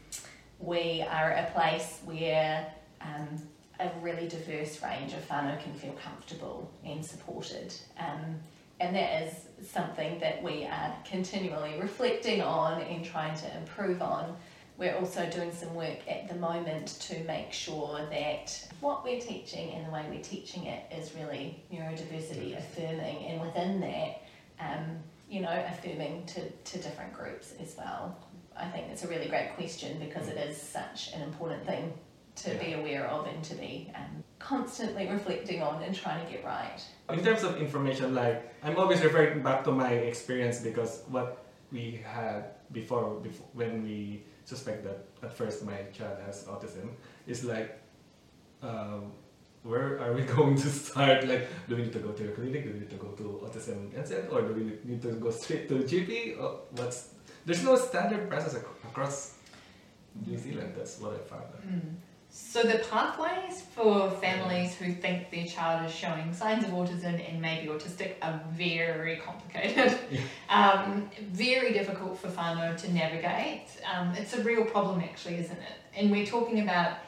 we 0.61 1.03
are 1.03 1.33
a 1.33 1.51
place 1.53 2.01
where 2.05 2.73
um, 3.01 3.43
a 3.81 3.91
really 4.01 4.29
diverse 4.29 4.81
range 4.83 5.13
of 5.13 5.27
whānau 5.29 5.61
can 5.61 5.75
feel 5.75 5.95
comfortable 5.95 6.71
and 6.85 7.05
supported. 7.05 7.75
Um, 7.99 8.37
and 8.79 8.95
that 8.95 9.23
is 9.23 9.69
something 9.69 10.19
that 10.21 10.43
we 10.43 10.65
are 10.67 10.95
continually 11.05 11.79
reflecting 11.81 12.43
on 12.43 12.81
and 12.83 13.05
trying 13.05 13.37
to 13.39 13.57
improve 13.57 14.01
on. 14.03 14.37
We're 14.81 14.97
also 14.97 15.29
doing 15.29 15.53
some 15.53 15.75
work 15.75 15.99
at 16.09 16.27
the 16.27 16.37
moment 16.37 16.87
to 17.01 17.23
make 17.25 17.53
sure 17.53 18.01
that 18.11 18.67
what 18.81 19.05
we're 19.05 19.21
teaching 19.21 19.73
and 19.73 19.87
the 19.87 19.91
way 19.91 20.07
we're 20.09 20.23
teaching 20.23 20.65
it 20.65 20.91
is 20.91 21.15
really 21.15 21.63
neurodiversity 21.71 22.57
affirming, 22.57 23.27
and 23.27 23.43
within 23.43 23.79
that, 23.83 24.23
um, 24.59 24.97
you 25.29 25.43
know, 25.43 25.65
affirming 25.69 26.25
to, 26.29 26.49
to 26.49 26.79
different 26.79 27.13
groups 27.13 27.53
as 27.61 27.77
well. 27.77 28.17
I 28.57 28.69
think 28.69 28.87
it's 28.91 29.05
a 29.05 29.09
really 29.09 29.29
great 29.29 29.55
question 29.55 29.99
because 29.99 30.29
it 30.29 30.39
is 30.39 30.57
such 30.57 31.13
an 31.13 31.21
important 31.21 31.67
thing 31.67 31.93
to 32.37 32.55
be 32.55 32.73
aware 32.73 33.07
of 33.07 33.27
and 33.27 33.45
to 33.45 33.55
be 33.57 33.93
um, 33.95 34.25
constantly 34.39 35.07
reflecting 35.09 35.63
on 35.63 35.83
and 35.83 35.95
trying 35.95 36.25
to 36.25 36.33
get 36.33 36.43
right. 36.43 36.81
In 37.11 37.23
terms 37.23 37.43
of 37.43 37.59
information, 37.59 38.15
like 38.15 38.51
I'm 38.65 38.79
always 38.79 39.03
referring 39.03 39.43
back 39.43 39.63
to 39.65 39.73
my 39.73 39.93
experience 39.93 40.61
because 40.61 41.03
what 41.11 41.45
we 41.71 42.03
had 42.03 42.45
before, 42.73 43.21
before 43.21 43.47
when 43.53 43.83
we 43.83 44.23
suspect 44.53 44.81
that 44.89 44.99
at 45.27 45.33
first 45.41 45.57
my 45.71 45.79
child 45.97 46.17
has 46.27 46.37
autism 46.53 46.87
is 47.27 47.45
like, 47.53 47.71
um, 48.63 49.03
where 49.71 49.89
are 50.03 50.13
we 50.19 50.23
going 50.37 50.57
to 50.65 50.69
start? 50.83 51.27
Like, 51.33 51.43
do 51.69 51.77
we 51.77 51.83
need 51.85 51.93
to 51.99 52.03
go 52.07 52.13
to 52.19 52.23
a 52.31 52.33
clinic? 52.39 52.65
Do 52.67 52.73
we 52.75 52.81
need 52.83 52.91
to 52.97 53.01
go 53.07 53.11
to 53.21 53.25
autism 53.45 53.79
NZ? 54.03 54.11
Or 54.33 54.41
do 54.49 54.53
we 54.59 54.65
need 54.91 55.01
to 55.07 55.13
go 55.25 55.31
straight 55.31 55.69
to 55.71 55.75
the 55.81 55.85
GP? 55.93 56.11
Or 56.41 56.51
what's 56.79 56.99
there's 57.47 57.65
no 57.71 57.75
standard 57.77 58.29
process 58.31 58.55
ac- 58.61 58.67
across 58.91 59.17
New 60.27 60.37
Zealand. 60.45 60.75
That's 60.77 60.95
what 61.01 61.13
I 61.15 61.21
found. 61.33 61.45
out. 61.57 61.65
So 62.33 62.63
the 62.63 62.79
pathways 62.91 63.61
for 63.61 64.09
families 64.09 64.75
who 64.75 64.93
think 64.93 65.31
their 65.31 65.47
child 65.47 65.89
is 65.89 65.95
showing 65.95 66.33
signs 66.33 66.63
of 66.63 66.71
autism 66.71 67.29
and 67.29 67.41
maybe 67.41 67.67
autistic 67.69 68.15
are 68.23 68.41
very 68.53 69.17
complicated. 69.17 69.99
um, 70.49 71.11
very 71.33 71.73
difficult 71.73 72.19
for 72.19 72.29
whānau 72.29 72.77
to 72.77 72.93
navigate. 72.93 73.67
Um, 73.93 74.15
it's 74.15 74.35
a 74.35 74.43
real 74.45 74.65
problem 74.65 75.01
actually, 75.01 75.39
isn't 75.39 75.59
it? 75.59 75.97
And 75.97 76.11
we're 76.13 76.27
talking 76.27 76.61
about, 76.61 76.99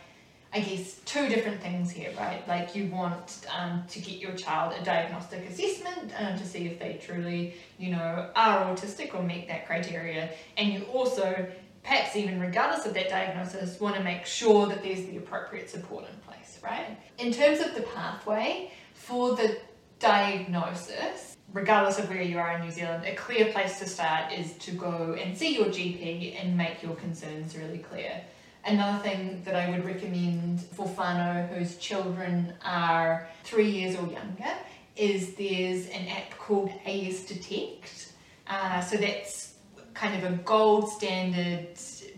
I 0.53 0.61
guess, 0.61 0.99
two 1.05 1.29
different 1.29 1.63
things 1.63 1.93
here, 1.93 2.11
right? 2.19 2.47
Like 2.49 2.75
you 2.75 2.89
want 2.89 3.47
um, 3.57 3.85
to 3.91 4.01
get 4.01 4.19
your 4.19 4.33
child 4.33 4.75
a 4.81 4.85
diagnostic 4.85 5.49
assessment 5.49 6.13
um, 6.19 6.37
to 6.37 6.45
see 6.45 6.67
if 6.67 6.81
they 6.81 7.01
truly, 7.01 7.55
you 7.79 7.93
know, 7.93 8.29
are 8.35 8.75
autistic 8.75 9.15
or 9.15 9.23
meet 9.23 9.47
that 9.47 9.67
criteria. 9.69 10.31
And 10.57 10.73
you 10.73 10.83
also 10.93 11.47
perhaps 11.83 12.17
even 12.17 12.41
regardless 12.41 12.87
of 12.87 12.95
that 12.95 13.09
diagnosis, 13.09 13.81
want 13.81 13.97
to 13.97 14.03
make 14.03 14.25
sure 14.27 14.67
that 14.67 14.83
there's 14.83 15.05
the 15.07 15.17
appropriate 15.17 15.69
support 15.69 16.05
in 16.09 16.17
place, 16.21 16.59
right? 16.63 16.97
In 17.19 17.33
terms 17.33 17.61
of 17.61 17.75
the 17.75 17.83
pathway 17.83 18.71
for 18.95 19.35
the 19.35 19.59
diagnosis, 19.99 21.37
regardless 21.53 21.99
of 21.99 22.09
where 22.09 22.23
you 22.23 22.39
are 22.39 22.57
in 22.57 22.63
New 22.63 22.71
Zealand, 22.71 23.05
a 23.05 23.15
clear 23.15 23.53
place 23.53 23.79
to 23.81 23.89
start 23.89 24.33
is 24.33 24.55
to 24.55 24.71
go 24.73 25.17
and 25.21 25.37
see 25.37 25.55
your 25.55 25.67
GP 25.67 26.41
and 26.41 26.57
make 26.57 26.83
your 26.83 26.95
concerns 26.95 27.57
really 27.57 27.79
clear. 27.79 28.23
Another 28.65 29.03
thing 29.03 29.43
that 29.45 29.57
I 29.57 29.71
would 29.71 29.85
recommend 29.85 30.61
for 30.61 30.87
whānau 30.87 31.49
whose 31.49 31.77
children 31.79 32.55
are 32.65 33.29
three 33.43 33.69
years 33.69 33.97
or 33.97 34.07
younger 34.07 34.53
is 34.95 35.35
there's 35.35 35.89
an 35.89 36.07
app 36.09 36.39
called 36.39 36.71
AS 36.87 37.25
Detect. 37.25 38.13
Uh, 38.47 38.81
so 38.81 38.97
that's 38.97 39.52
kind 40.03 40.21
of 40.21 40.33
a 40.33 40.37
gold 40.39 40.91
standard 40.91 41.69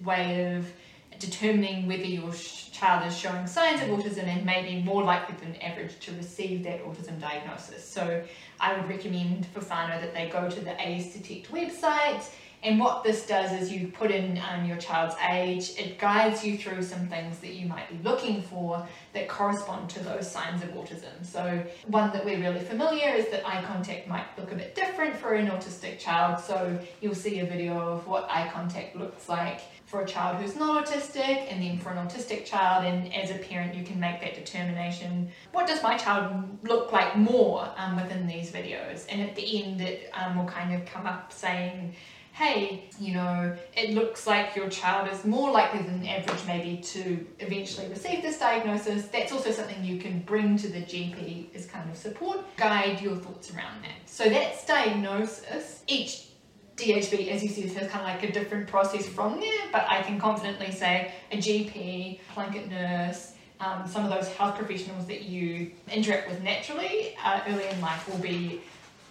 way 0.05 0.55
of 0.57 0.73
determining 1.19 1.87
whether 1.87 2.07
your 2.07 2.33
child 2.33 3.07
is 3.07 3.15
showing 3.15 3.47
signs 3.47 3.83
of 3.83 3.89
autism 3.89 4.25
and 4.25 4.43
maybe 4.47 4.83
more 4.83 5.03
likely 5.03 5.35
than 5.37 5.55
average 5.57 5.99
to 6.01 6.11
receive 6.13 6.65
that 6.65 6.83
autism 6.83 7.21
diagnosis. 7.21 7.87
So 7.87 8.25
I 8.59 8.75
would 8.75 8.89
recommend 8.89 9.45
for 9.49 9.61
whānau 9.61 10.01
that 10.01 10.15
they 10.15 10.31
go 10.31 10.49
to 10.49 10.61
the 10.61 10.81
AS 10.81 11.13
Detect 11.13 11.53
website 11.53 12.25
and 12.65 12.81
what 12.81 13.05
this 13.05 13.27
does 13.27 13.53
is 13.53 13.71
you 13.71 13.89
put 13.89 14.11
in 14.11 14.41
um, 14.51 14.65
your 14.65 14.79
child's 14.79 15.15
age, 15.31 15.73
it 15.79 15.99
guides 15.99 16.43
you 16.43 16.57
through 16.57 16.83
some 16.83 17.07
things 17.09 17.39
that 17.41 17.53
you 17.53 17.67
might 17.67 17.91
be 17.91 18.03
looking 18.03 18.41
for 18.41 18.87
that 19.13 19.29
correspond 19.29 19.91
to 19.91 20.03
those 20.03 20.31
signs 20.31 20.63
of 20.63 20.71
autism. 20.71 21.13
So, 21.23 21.63
one 21.87 22.11
that 22.13 22.25
we're 22.25 22.41
really 22.41 22.65
familiar 22.65 23.11
is 23.11 23.29
that 23.29 23.47
eye 23.47 23.63
contact 23.65 24.09
might 24.09 24.27
look 24.39 24.51
a 24.51 24.55
bit 24.55 24.75
different 24.75 25.15
for 25.15 25.35
an 25.35 25.49
autistic 25.49 25.99
child. 25.99 26.43
So, 26.43 26.79
you'll 27.03 27.15
see 27.15 27.41
a 27.41 27.45
video 27.45 27.79
of 27.79 28.07
what 28.07 28.27
eye 28.31 28.51
contact 28.51 28.97
looks 28.97 29.29
like 29.29 29.61
for 29.85 30.01
a 30.01 30.07
child 30.07 30.39
who's 30.39 30.57
not 30.57 30.87
autistic 30.87 31.53
and 31.53 31.63
then 31.63 31.79
for 31.79 31.91
an 31.91 32.09
autistic 32.09 32.47
child. 32.47 32.87
And 32.87 33.15
as 33.15 33.31
a 33.31 33.35
parent, 33.35 33.75
you 33.75 33.85
can 33.85 34.01
make 34.01 34.23
that 34.23 34.35
determination 34.35 35.31
what 35.53 35.67
does 35.67 35.83
my 35.83 35.97
child 35.97 36.59
look 36.63 36.93
like 36.93 37.17
more 37.17 37.71
um, 37.77 37.97
within 37.97 38.27
these 38.27 38.51
videos? 38.51 39.05
And 39.09 39.21
at 39.21 39.37
the 39.37 39.63
end, 39.63 39.81
it 39.81 40.11
um, 40.15 40.37
will 40.37 40.47
kind 40.47 40.75
of 40.75 40.85
come 40.87 41.07
up 41.07 41.33
saying, 41.33 41.95
hey, 42.35 42.83
you 42.99 43.15
know, 43.15 43.57
it 43.77 43.91
looks 43.91 44.27
like 44.27 44.57
your 44.57 44.69
child 44.69 45.09
is 45.09 45.25
more 45.25 45.53
likely 45.53 45.83
than 45.83 46.05
average 46.05 46.45
maybe 46.49 46.79
to 46.83 47.25
eventually 47.39 47.87
receive 47.87 48.23
this 48.23 48.41
diagnosis. 48.41 49.07
That's 49.07 49.31
also 49.31 49.53
something 49.53 49.85
you 49.85 49.99
can 49.99 50.19
bring 50.21 50.57
to 50.59 50.69
the 50.69 50.81
GP 50.81 51.55
as 51.55 51.67
kind 51.67 51.89
of 51.89 51.97
support, 51.97 52.41
guide 52.57 53.01
your 53.01 53.15
thoughts 53.15 53.55
around 53.55 53.85
that. 53.85 54.07
So 54.07 54.29
that's 54.29 54.67
diagnosis. 54.67 55.85
Each 55.87 56.27
DHB, 56.77 57.29
as 57.29 57.41
you 57.45 57.51
see, 57.51 57.69
has 57.69 57.89
kind 57.89 58.01
of 58.05 58.09
like 58.09 58.29
a 58.29 58.33
different 58.33 58.67
process 58.67 59.07
from 59.09 59.39
there, 59.39 59.69
but 59.71 59.87
I 59.89 60.03
can 60.03 60.19
confidently 60.19 60.73
say 60.73 61.13
a 61.31 61.37
GP, 61.37 62.19
Plunkett 62.33 62.69
nurse, 62.69 63.35
um, 63.61 63.87
some 63.87 64.05
of 64.05 64.11
those 64.11 64.29
health 64.31 64.57
professionals 64.57 65.07
that 65.07 65.23
you 65.23 65.71
interact 65.93 66.29
with 66.29 66.43
naturally 66.43 67.17
uh, 67.25 67.43
early 67.47 67.65
in 67.69 67.81
life 67.81 68.09
will 68.09 68.19
be 68.19 68.61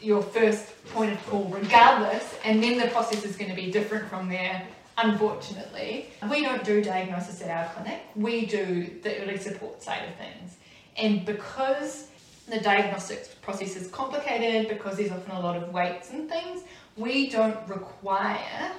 your 0.03 0.21
first 0.21 0.85
point 0.87 1.11
of 1.13 1.25
call 1.27 1.45
regardless 1.45 2.35
and 2.43 2.61
then 2.61 2.77
the 2.77 2.87
process 2.87 3.23
is 3.23 3.37
going 3.37 3.49
to 3.49 3.55
be 3.55 3.71
different 3.71 4.07
from 4.09 4.29
there 4.29 4.67
unfortunately. 4.97 6.09
We 6.29 6.41
don't 6.43 6.63
do 6.63 6.83
diagnosis 6.83 7.41
at 7.41 7.49
our 7.49 7.73
clinic. 7.73 8.01
We 8.15 8.45
do 8.45 8.99
the 9.01 9.21
early 9.21 9.37
support 9.37 9.81
side 9.81 10.03
of 10.07 10.15
things. 10.15 10.57
And 10.97 11.25
because 11.25 12.09
the 12.47 12.59
diagnostic 12.59 13.41
process 13.41 13.75
is 13.75 13.87
complicated 13.87 14.69
because 14.69 14.97
there's 14.97 15.11
often 15.11 15.31
a 15.31 15.39
lot 15.39 15.55
of 15.55 15.73
waits 15.73 16.11
and 16.11 16.29
things 16.29 16.63
we 16.97 17.29
don't 17.29 17.57
require 17.67 18.71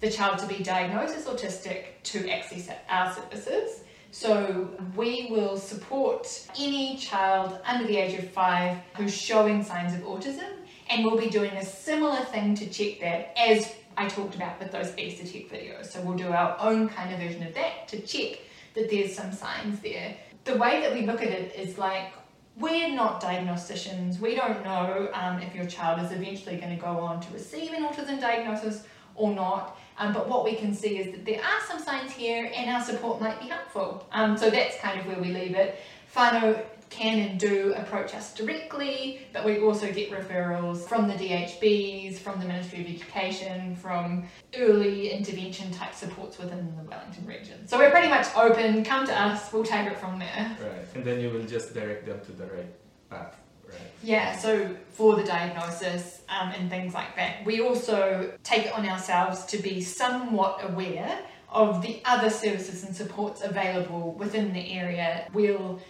the 0.00 0.10
child 0.10 0.38
to 0.38 0.46
be 0.46 0.62
diagnosed 0.62 1.14
as 1.14 1.26
autistic 1.26 1.84
to 2.02 2.28
access 2.30 2.68
our 2.88 3.14
services. 3.14 3.82
So 4.12 4.70
we 4.96 5.28
will 5.30 5.56
support 5.56 6.48
any 6.58 6.96
child 6.96 7.60
under 7.64 7.86
the 7.86 7.96
age 7.96 8.18
of 8.18 8.28
five 8.30 8.78
who's 8.96 9.14
showing 9.14 9.62
signs 9.62 9.94
of 9.94 10.00
autism 10.00 10.50
and 10.90 11.04
we'll 11.04 11.16
be 11.16 11.30
doing 11.30 11.52
a 11.52 11.64
similar 11.64 12.20
thing 12.24 12.54
to 12.56 12.68
check 12.68 13.00
that 13.00 13.32
as 13.38 13.72
I 13.96 14.08
talked 14.08 14.34
about 14.34 14.58
with 14.58 14.72
those 14.72 14.88
AS 14.88 15.20
Detect 15.20 15.52
videos. 15.52 15.86
So 15.86 16.00
we'll 16.02 16.16
do 16.16 16.28
our 16.28 16.56
own 16.58 16.88
kind 16.88 17.12
of 17.12 17.20
version 17.20 17.42
of 17.44 17.54
that 17.54 17.88
to 17.88 18.00
check 18.00 18.40
that 18.74 18.90
there's 18.90 19.14
some 19.14 19.32
signs 19.32 19.80
there. 19.80 20.16
The 20.44 20.56
way 20.56 20.80
that 20.80 20.92
we 20.92 21.06
look 21.06 21.22
at 21.22 21.28
it 21.28 21.54
is 21.54 21.78
like 21.78 22.12
we're 22.56 22.92
not 22.94 23.22
diagnosticians. 23.22 24.18
We 24.18 24.34
don't 24.34 24.64
know 24.64 25.08
um, 25.14 25.40
if 25.40 25.54
your 25.54 25.66
child 25.66 26.04
is 26.04 26.12
eventually 26.12 26.56
going 26.56 26.74
to 26.74 26.80
go 26.80 26.98
on 26.98 27.20
to 27.20 27.32
receive 27.32 27.72
an 27.72 27.84
autism 27.84 28.20
diagnosis 28.20 28.84
or 29.14 29.32
not. 29.32 29.78
Um, 29.98 30.12
but 30.12 30.28
what 30.28 30.44
we 30.44 30.54
can 30.54 30.74
see 30.74 30.98
is 30.98 31.12
that 31.12 31.24
there 31.24 31.40
are 31.40 31.60
some 31.68 31.78
signs 31.78 32.10
here 32.12 32.50
and 32.54 32.70
our 32.70 32.82
support 32.82 33.20
might 33.20 33.38
be 33.40 33.48
helpful. 33.48 34.06
Um, 34.12 34.36
so 34.36 34.50
that's 34.50 34.78
kind 34.78 34.98
of 34.98 35.06
where 35.06 35.20
we 35.20 35.32
leave 35.32 35.54
it. 35.54 35.78
Whānau 36.14 36.64
can 36.90 37.20
and 37.20 37.40
do 37.40 37.72
approach 37.76 38.14
us 38.14 38.34
directly, 38.34 39.22
but 39.32 39.44
we 39.44 39.60
also 39.60 39.90
get 39.92 40.10
referrals 40.10 40.78
from 40.78 41.08
the 41.08 41.14
DHBs, 41.14 42.18
from 42.18 42.40
the 42.40 42.46
Ministry 42.46 42.80
of 42.80 42.86
Education, 42.88 43.76
from 43.76 44.28
early 44.58 45.10
intervention 45.10 45.70
type 45.70 45.94
supports 45.94 46.36
within 46.36 46.74
the 46.76 46.82
Wellington 46.82 47.24
region. 47.26 47.66
So 47.66 47.78
we're 47.78 47.90
pretty 47.90 48.08
much 48.08 48.26
open, 48.36 48.84
come 48.84 49.06
to 49.06 49.18
us, 49.18 49.52
we'll 49.52 49.64
take 49.64 49.86
it 49.86 49.98
from 49.98 50.18
there. 50.18 50.56
Right. 50.60 50.86
And 50.94 51.04
then 51.04 51.20
you 51.20 51.30
will 51.30 51.46
just 51.46 51.72
direct 51.72 52.06
them 52.06 52.20
to 52.26 52.32
the 52.32 52.46
right 52.46 52.74
path. 53.08 53.36
Right. 53.66 53.78
Yeah, 54.02 54.36
so 54.36 54.76
for 54.90 55.14
the 55.14 55.22
diagnosis 55.22 56.22
um, 56.28 56.50
and 56.50 56.68
things 56.68 56.92
like 56.92 57.14
that, 57.14 57.44
we 57.46 57.60
also 57.60 58.32
take 58.42 58.66
it 58.66 58.72
on 58.72 58.84
ourselves 58.84 59.44
to 59.46 59.58
be 59.58 59.80
somewhat 59.80 60.64
aware 60.68 61.20
of 61.48 61.82
the 61.82 62.00
other 62.04 62.30
services 62.30 62.84
and 62.84 62.94
supports 62.94 63.42
available 63.42 64.12
within 64.12 64.52
the 64.52 64.72
area. 64.72 65.28
We'll 65.32 65.80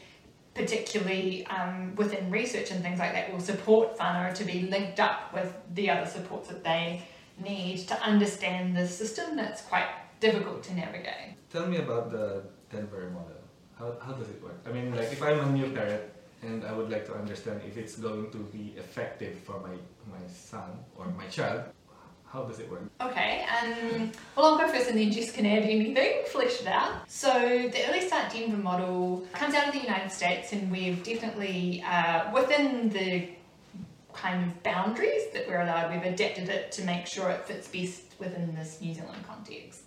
particularly 0.61 1.47
um, 1.47 1.95
within 1.97 2.31
research 2.31 2.71
and 2.71 2.83
things 2.83 2.99
like 2.99 3.13
that, 3.15 3.33
will 3.33 3.41
support 3.53 3.97
whānau 3.99 4.35
to 4.35 4.45
be 4.45 4.63
linked 4.75 5.01
up 5.01 5.33
with 5.33 5.51
the 5.75 5.89
other 5.91 6.09
supports 6.17 6.49
that 6.49 6.63
they 6.65 7.03
need 7.43 7.79
to 7.89 7.97
understand 8.03 8.77
the 8.77 8.87
system 8.87 9.37
that's 9.37 9.63
quite 9.63 9.89
difficult 10.21 10.63
to 10.65 10.75
navigate. 10.75 11.35
Tell 11.51 11.67
me 11.67 11.79
about 11.79 12.11
the 12.11 12.43
Denver 12.71 13.11
model. 13.13 13.41
How, 13.79 13.89
how 14.05 14.13
does 14.13 14.29
it 14.29 14.43
work? 14.43 14.59
I 14.67 14.71
mean, 14.73 14.95
like 14.95 15.11
if 15.13 15.23
I'm 15.23 15.41
a 15.41 15.51
new 15.51 15.69
parent 15.73 16.03
and 16.43 16.65
I 16.65 16.73
would 16.73 16.91
like 16.91 17.07
to 17.07 17.15
understand 17.15 17.63
if 17.67 17.77
it's 17.77 17.97
going 17.97 18.31
to 18.31 18.39
be 18.39 18.75
effective 18.77 19.39
for 19.39 19.59
my, 19.61 19.75
my 20.15 20.25
son 20.29 20.71
or 20.97 21.07
my 21.07 21.27
child, 21.27 21.63
how 22.33 22.45
does 22.45 22.61
it 22.61 22.71
work? 22.71 22.83
Okay, 23.01 23.45
um, 23.61 24.13
well, 24.37 24.47
I'll 24.55 24.59
go 24.59 24.69
first 24.69 24.89
and 24.89 24.99
then 24.99 25.11
Jess 25.11 25.33
can 25.33 25.47
add 25.47 25.65
anything, 25.65 26.23
flesh 26.27 26.61
it 26.61 26.67
out. 26.67 27.11
So, 27.11 27.33
the 27.33 27.89
Early 27.89 28.07
Start 28.07 28.33
Denver 28.33 28.57
model 28.57 29.27
comes 29.33 29.55
out 29.55 29.69
of 29.69 29.75
the 29.75 29.81
United 29.81 30.13
States, 30.13 30.53
and 30.53 30.71
we've 30.71 31.03
definitely, 31.03 31.83
uh, 31.87 32.33
within 32.33 32.89
the 32.91 33.29
kind 34.13 34.45
of 34.45 34.63
boundaries 34.63 35.23
that 35.33 35.47
we're 35.49 35.61
allowed, 35.61 35.93
we've 35.93 36.13
adapted 36.13 36.49
it 36.49 36.73
to 36.73 36.85
make 36.85 37.07
sure 37.07 37.31
it 37.31 37.45
fits 37.45 37.69
best 37.69 38.03
within 38.19 38.55
this 38.55 38.81
New 38.81 38.95
Zealand 38.95 39.25
context 39.27 39.83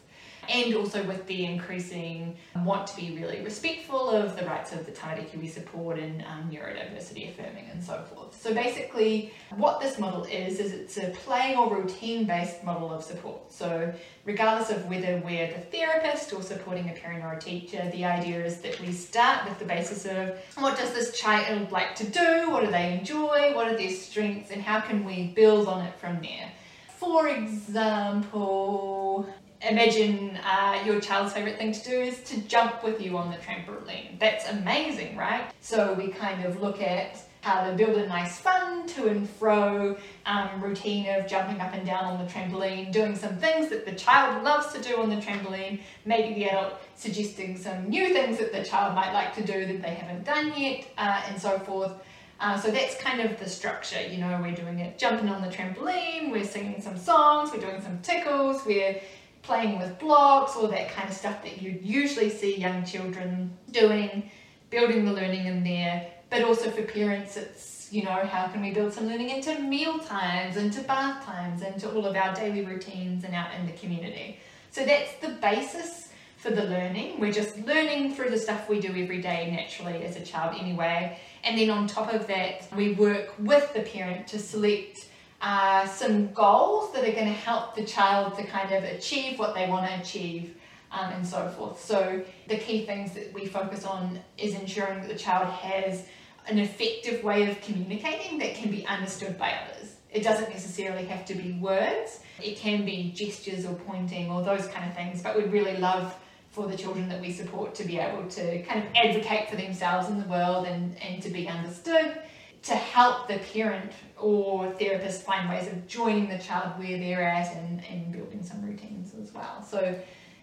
and 0.50 0.76
also 0.76 1.04
with 1.04 1.26
the 1.28 1.46
increasing 1.46 2.36
want 2.64 2.88
to 2.88 2.96
be 2.96 3.16
really 3.16 3.42
respectful 3.42 4.10
of 4.10 4.38
the 4.38 4.46
rights 4.46 4.74
of 4.74 4.86
the 4.86 4.92
tamariki 4.92 5.40
we 5.40 5.48
support 5.48 6.00
and 6.00 6.24
um, 6.24 6.50
neurodiversity 6.52 7.30
affirming 7.30 7.70
and 7.72 7.84
so 7.84 8.04
forth. 8.14 8.40
So 8.40 8.54
basically 8.54 9.34
what 9.56 9.80
this 9.80 10.00
model 10.00 10.24
is, 10.26 10.60
is 10.60 10.72
it's 10.72 10.98
a 10.98 11.10
play 11.10 11.56
or 11.56 11.76
routine 11.76 12.26
based 12.26 12.64
model 12.64 12.94
of 12.94 13.04
support. 13.04 13.52
So 13.52 13.94
regardless 14.26 14.70
of 14.70 14.88
whether 14.88 15.22
we're 15.24 15.54
the 15.54 15.60
therapist 15.60 16.34
or 16.34 16.42
supporting 16.42 16.90
a 16.90 16.94
parent 16.94 17.24
or 17.24 17.34
a 17.34 17.40
teacher, 17.40 17.90
the 17.92 18.06
idea 18.06 18.44
is 18.44 18.62
that 18.62 18.80
we 18.80 18.92
start 18.92 19.48
with 19.48 19.60
the 19.60 19.66
basis 19.66 20.06
of 20.06 20.38
what 20.58 20.78
does 20.78 20.94
this 20.94 21.20
child 21.20 21.72
like 21.72 21.96
to 21.96 22.10
do, 22.10 22.50
what 22.50 22.64
do 22.64 22.72
they 22.72 22.98
enjoy, 22.98 23.54
what 23.54 23.68
are 23.68 23.78
their 23.78 23.92
strengths 23.92 24.52
and 24.52 24.62
how 24.62 24.80
can 24.80 25.04
we 25.04 25.28
build 25.28 25.68
on 25.68 25.86
it 25.86 25.94
from 26.00 26.22
there. 26.22 26.52
For 26.98 27.28
example, 27.28 29.28
imagine 29.68 30.38
uh, 30.46 30.82
your 30.86 31.00
child's 31.00 31.34
favorite 31.34 31.58
thing 31.58 31.72
to 31.72 31.84
do 31.84 32.00
is 32.00 32.22
to 32.24 32.42
jump 32.42 32.84
with 32.84 33.02
you 33.02 33.18
on 33.18 33.32
the 33.32 33.38
trampoline. 33.38 34.20
That's 34.20 34.48
amazing, 34.50 35.18
right? 35.18 35.52
So 35.62 35.94
we 35.94 36.08
kind 36.10 36.46
of 36.46 36.62
look 36.62 36.82
at 36.82 37.22
how 37.42 37.70
to 37.70 37.76
build 37.76 37.98
a 37.98 38.08
nice 38.08 38.40
fun 38.40 38.88
to 38.88 39.08
and 39.08 39.30
fro 39.30 39.98
um, 40.26 40.64
routine 40.64 41.14
of 41.14 41.28
jumping 41.28 41.60
up 41.60 41.74
and 41.74 41.86
down 41.86 42.06
on 42.06 42.26
the 42.26 42.32
trampoline, 42.32 42.90
doing 42.92 43.16
some 43.18 43.36
things 43.38 43.70
that 43.70 43.86
the 43.86 43.92
child 43.92 44.44
loves 44.44 44.72
to 44.74 44.82
do 44.82 44.98
on 44.98 45.10
the 45.10 45.18
trampoline, 45.18 45.82
maybe 46.06 46.34
the 46.36 46.46
adult 46.46 46.76
suggesting 46.96 47.58
some 47.58 47.90
new 47.90 48.14
things 48.14 48.38
that 48.38 48.54
the 48.54 48.64
child 48.64 48.96
might 48.96 49.12
like 49.12 49.36
to 49.36 49.44
do 49.44 49.66
that 49.66 49.82
they 49.82 49.94
haven't 49.94 50.24
done 50.24 50.54
yet, 50.58 50.86
uh, 50.98 51.22
and 51.28 51.42
so 51.42 51.60
forth. 51.60 51.92
Uh, 52.40 52.58
so 52.60 52.72
that's 52.72 52.96
kind 52.96 53.20
of 53.20 53.38
the 53.40 53.48
structure, 53.48 54.02
you 54.08 54.18
know, 54.18 54.40
we're 54.42 54.56
doing 54.56 54.80
it 54.80 54.98
jumping 54.98 55.28
on 55.30 55.42
the 55.42 55.48
trampoline, 55.50 56.32
we're 56.32 56.46
singing 56.46 56.82
some 56.82 56.98
songs, 56.98 57.52
we're 57.54 57.60
doing 57.60 57.82
some 57.82 58.00
tickles, 58.02 58.66
we're 58.66 59.00
playing 59.44 59.78
with 59.78 60.00
blocks, 60.00 60.56
all 60.56 60.68
that 60.70 60.90
kind 60.90 61.08
of 61.08 61.16
stuff 61.16 61.44
that 61.44 61.62
you 61.62 61.78
usually 61.82 62.30
see 62.30 62.58
young 62.58 62.84
children 62.86 63.56
doing, 63.72 64.32
building 64.70 65.06
the 65.06 65.14
learning 65.14 65.46
in 65.46 65.64
there. 65.64 66.08
But 66.30 66.44
also 66.44 66.72
for 66.72 66.82
parents, 66.82 67.38
it's, 67.38 67.90
you 67.92 68.04
know, 68.04 68.26
how 68.26 68.48
can 68.48 68.62
we 68.62 68.72
build 68.72 68.92
some 68.94 69.06
learning 69.06 69.30
into 69.30 69.60
meal 69.60 70.00
times, 70.00 70.58
into 70.58 70.82
bath 70.82 71.24
times, 71.26 71.62
into 71.62 71.92
all 71.92 72.06
of 72.06 72.16
our 72.16 72.34
daily 72.34 72.66
routines 72.66 73.24
and 73.24 73.36
out 73.36 73.54
in 73.60 73.68
the 73.68 73.74
community. 73.74 74.40
So 74.72 74.84
that's 74.84 75.14
the 75.22 75.30
basis 75.42 76.10
for 76.38 76.50
the 76.50 76.64
learning. 76.64 77.20
We're 77.20 77.32
just 77.32 77.58
learning 77.60 78.16
through 78.16 78.30
the 78.30 78.40
stuff 78.40 78.68
we 78.68 78.80
do 78.80 78.90
every 78.90 79.22
day 79.22 79.52
naturally 79.52 80.04
as 80.04 80.16
a 80.16 80.22
child 80.22 80.58
anyway. 80.60 81.20
And 81.44 81.58
then 81.58 81.70
on 81.70 81.88
top 81.88 82.14
of 82.14 82.28
that, 82.28 82.68
we 82.76 82.94
work 82.94 83.34
with 83.38 83.74
the 83.74 83.82
parent 83.82 84.28
to 84.30 84.40
select 84.40 85.06
uh, 85.44 85.86
some 85.86 86.32
goals 86.32 86.94
that 86.94 87.04
are 87.04 87.12
going 87.12 87.28
to 87.28 87.34
help 87.34 87.76
the 87.76 87.84
child 87.84 88.34
to 88.38 88.46
kind 88.46 88.72
of 88.72 88.86
achieve 88.86 89.38
what 89.38 89.54
they 89.54 89.68
want 89.68 89.86
to 89.86 90.00
achieve 90.00 90.56
um, 90.90 91.12
and 91.12 91.28
so 91.28 91.50
forth. 91.50 91.84
So 91.84 92.24
the 92.48 92.58
key 92.58 92.86
things 92.86 93.14
that 93.14 93.34
we 93.34 93.46
focus 93.48 93.84
on 93.84 94.22
is 94.38 94.56
ensuring 94.56 95.02
that 95.02 95.10
the 95.10 95.18
child 95.18 95.52
has 95.52 96.06
an 96.48 96.60
effective 96.60 97.26
way 97.26 97.52
of 97.52 97.60
communicating 97.60 98.40
that 98.40 98.56
can 98.56 98.72
be 98.72 98.88
understood 98.88 99.38
by 99.38 99.52
others. 99.52 99.96
It 100.12 100.24
doesn't 100.24 100.50
necessarily 100.50 101.06
have 101.08 101.26
to 101.26 101.36
be 101.36 101.54
words, 101.54 102.22
it 102.42 102.56
can 102.58 102.86
be 102.86 103.12
gestures 103.14 103.66
or 103.66 103.74
pointing 103.74 104.32
or 104.32 104.44
those 104.44 104.68
kind 104.68 104.90
of 104.90 104.96
things, 104.96 105.22
but 105.22 105.36
we'd 105.36 105.52
really 105.52 105.76
love 105.76 106.16
for 106.52 106.68
the 106.68 106.78
children 106.78 107.10
that 107.10 107.20
we 107.20 107.34
support 107.34 107.76
to 107.76 107.84
be 107.84 107.98
able 107.98 108.30
to 108.30 108.62
kind 108.64 108.82
of 108.82 108.90
advocate 108.96 109.50
for 109.50 109.58
themselves 109.58 110.08
in 110.08 110.22
the 110.22 110.28
world 110.28 110.68
and, 110.68 110.96
and 111.02 111.22
to 111.24 111.30
be 111.30 111.50
understood 111.50 112.18
to 112.64 112.76
help 112.76 113.28
the 113.28 113.40
parent 113.54 113.92
or 114.18 114.72
therapist 114.72 115.24
find 115.24 115.50
ways 115.50 115.68
of 115.68 115.86
joining 115.86 116.30
the 116.30 116.38
child 116.38 116.80
where 116.80 116.98
they're 116.98 117.22
at 117.22 117.54
and, 117.58 117.84
and 117.90 118.12
building 118.12 118.42
some 118.42 118.62
routines 118.66 119.14
as 119.22 119.34
well. 119.34 119.62
So 119.62 120.00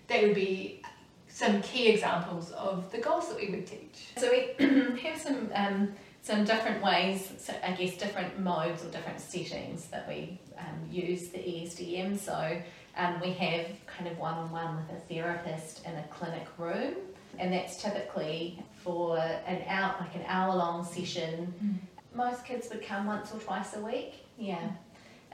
that 0.09 0.23
would 0.23 0.35
be 0.35 0.83
some 1.29 1.63
key 1.63 1.89
examples 1.89 2.51
of 2.53 2.91
the 2.93 2.99
goals 2.99 3.29
that 3.29 3.39
we 3.39 3.49
would 3.51 3.67
teach. 3.67 4.09
So 4.19 4.31
we 4.31 4.99
have 5.03 5.21
some 5.21 5.51
um, 5.55 5.93
some 6.23 6.45
different 6.45 6.85
ways, 6.85 7.33
so 7.39 7.55
I 7.65 7.73
guess 7.73 7.97
different 7.97 8.39
modes 8.39 8.85
or 8.85 8.91
different 8.91 9.21
settings 9.21 9.87
that 9.87 10.07
we 10.07 10.39
um, 10.59 10.87
use 10.91 11.29
the 11.29 11.39
ESDM. 11.39 12.19
So 12.19 12.61
um, 12.99 13.21
we 13.23 13.33
have 13.33 13.67
kind 13.87 14.07
of 14.11 14.19
one-on-one 14.19 14.77
with 14.77 14.91
a 14.95 15.01
therapist 15.09 15.87
in 15.87 15.93
a 15.93 16.05
clinic 16.11 16.47
room 16.59 16.97
and 17.39 17.53
that's 17.53 17.81
typically 17.81 18.63
for 18.83 19.19
an 19.19 19.63
hour, 19.67 19.95
like 20.01 20.15
an 20.15 20.25
hour-long 20.27 20.85
session 20.85 21.55
mm 21.63 21.77
most 22.14 22.44
kids 22.44 22.68
would 22.70 22.85
come 22.85 23.07
once 23.07 23.33
or 23.33 23.38
twice 23.38 23.77
a 23.77 23.81
week. 23.81 24.14
Yeah. 24.38 24.70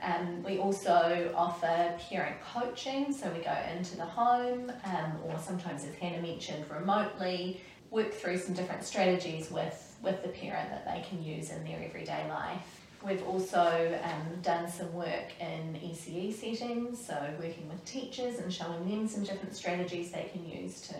Um, 0.01 0.43
we 0.43 0.59
also 0.59 1.33
offer 1.35 1.97
parent 2.09 2.35
coaching, 2.53 3.11
so 3.11 3.31
we 3.31 3.39
go 3.39 3.55
into 3.75 3.97
the 3.97 4.05
home, 4.05 4.71
um, 4.83 5.13
or 5.25 5.39
sometimes, 5.39 5.83
as 5.85 5.95
Hannah 5.95 6.21
mentioned, 6.21 6.69
remotely, 6.69 7.61
work 7.89 8.13
through 8.13 8.37
some 8.37 8.53
different 8.53 8.83
strategies 8.83 9.49
with, 9.49 9.95
with 10.03 10.21
the 10.21 10.29
parent 10.29 10.69
that 10.69 10.85
they 10.85 11.03
can 11.07 11.23
use 11.23 11.49
in 11.49 11.63
their 11.63 11.81
everyday 11.83 12.27
life. 12.29 12.61
We've 13.03 13.23
also 13.23 13.99
um, 14.03 14.41
done 14.41 14.69
some 14.69 14.93
work 14.93 15.31
in 15.39 15.79
ECE 15.83 16.33
settings, 16.33 17.03
so 17.03 17.15
working 17.39 17.67
with 17.69 17.83
teachers 17.85 18.39
and 18.39 18.53
showing 18.53 18.87
them 18.89 19.07
some 19.07 19.23
different 19.23 19.55
strategies 19.55 20.11
they 20.11 20.29
can 20.31 20.47
use 20.47 20.81
to, 20.81 20.95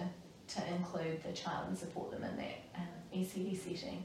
to 0.55 0.67
include 0.73 1.21
the 1.23 1.33
child 1.33 1.67
and 1.67 1.77
support 1.77 2.11
them 2.11 2.23
in 2.23 2.37
that 2.37 2.59
um, 2.75 2.87
ECE 3.13 3.57
setting. 3.57 4.03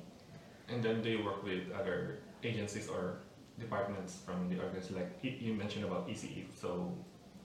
And 0.68 0.82
then 0.82 1.02
they 1.02 1.16
work 1.16 1.42
with 1.44 1.70
other 1.72 2.18
agencies 2.42 2.88
or 2.88 3.18
departments 3.58 4.18
from 4.24 4.48
the 4.48 4.58
organization, 4.60 4.96
like 4.96 5.10
you 5.22 5.54
mentioned 5.54 5.84
about 5.84 6.08
ECE, 6.08 6.46
so 6.58 6.92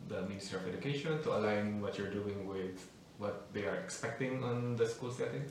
the 0.07 0.21
Ministry 0.23 0.57
of 0.59 0.67
Education 0.67 1.21
to 1.23 1.35
align 1.35 1.81
what 1.81 1.97
you're 1.97 2.09
doing 2.09 2.47
with 2.47 2.87
what 3.17 3.51
they 3.53 3.65
are 3.65 3.75
expecting 3.75 4.43
on 4.43 4.75
the 4.75 4.87
school 4.87 5.11
setting? 5.11 5.43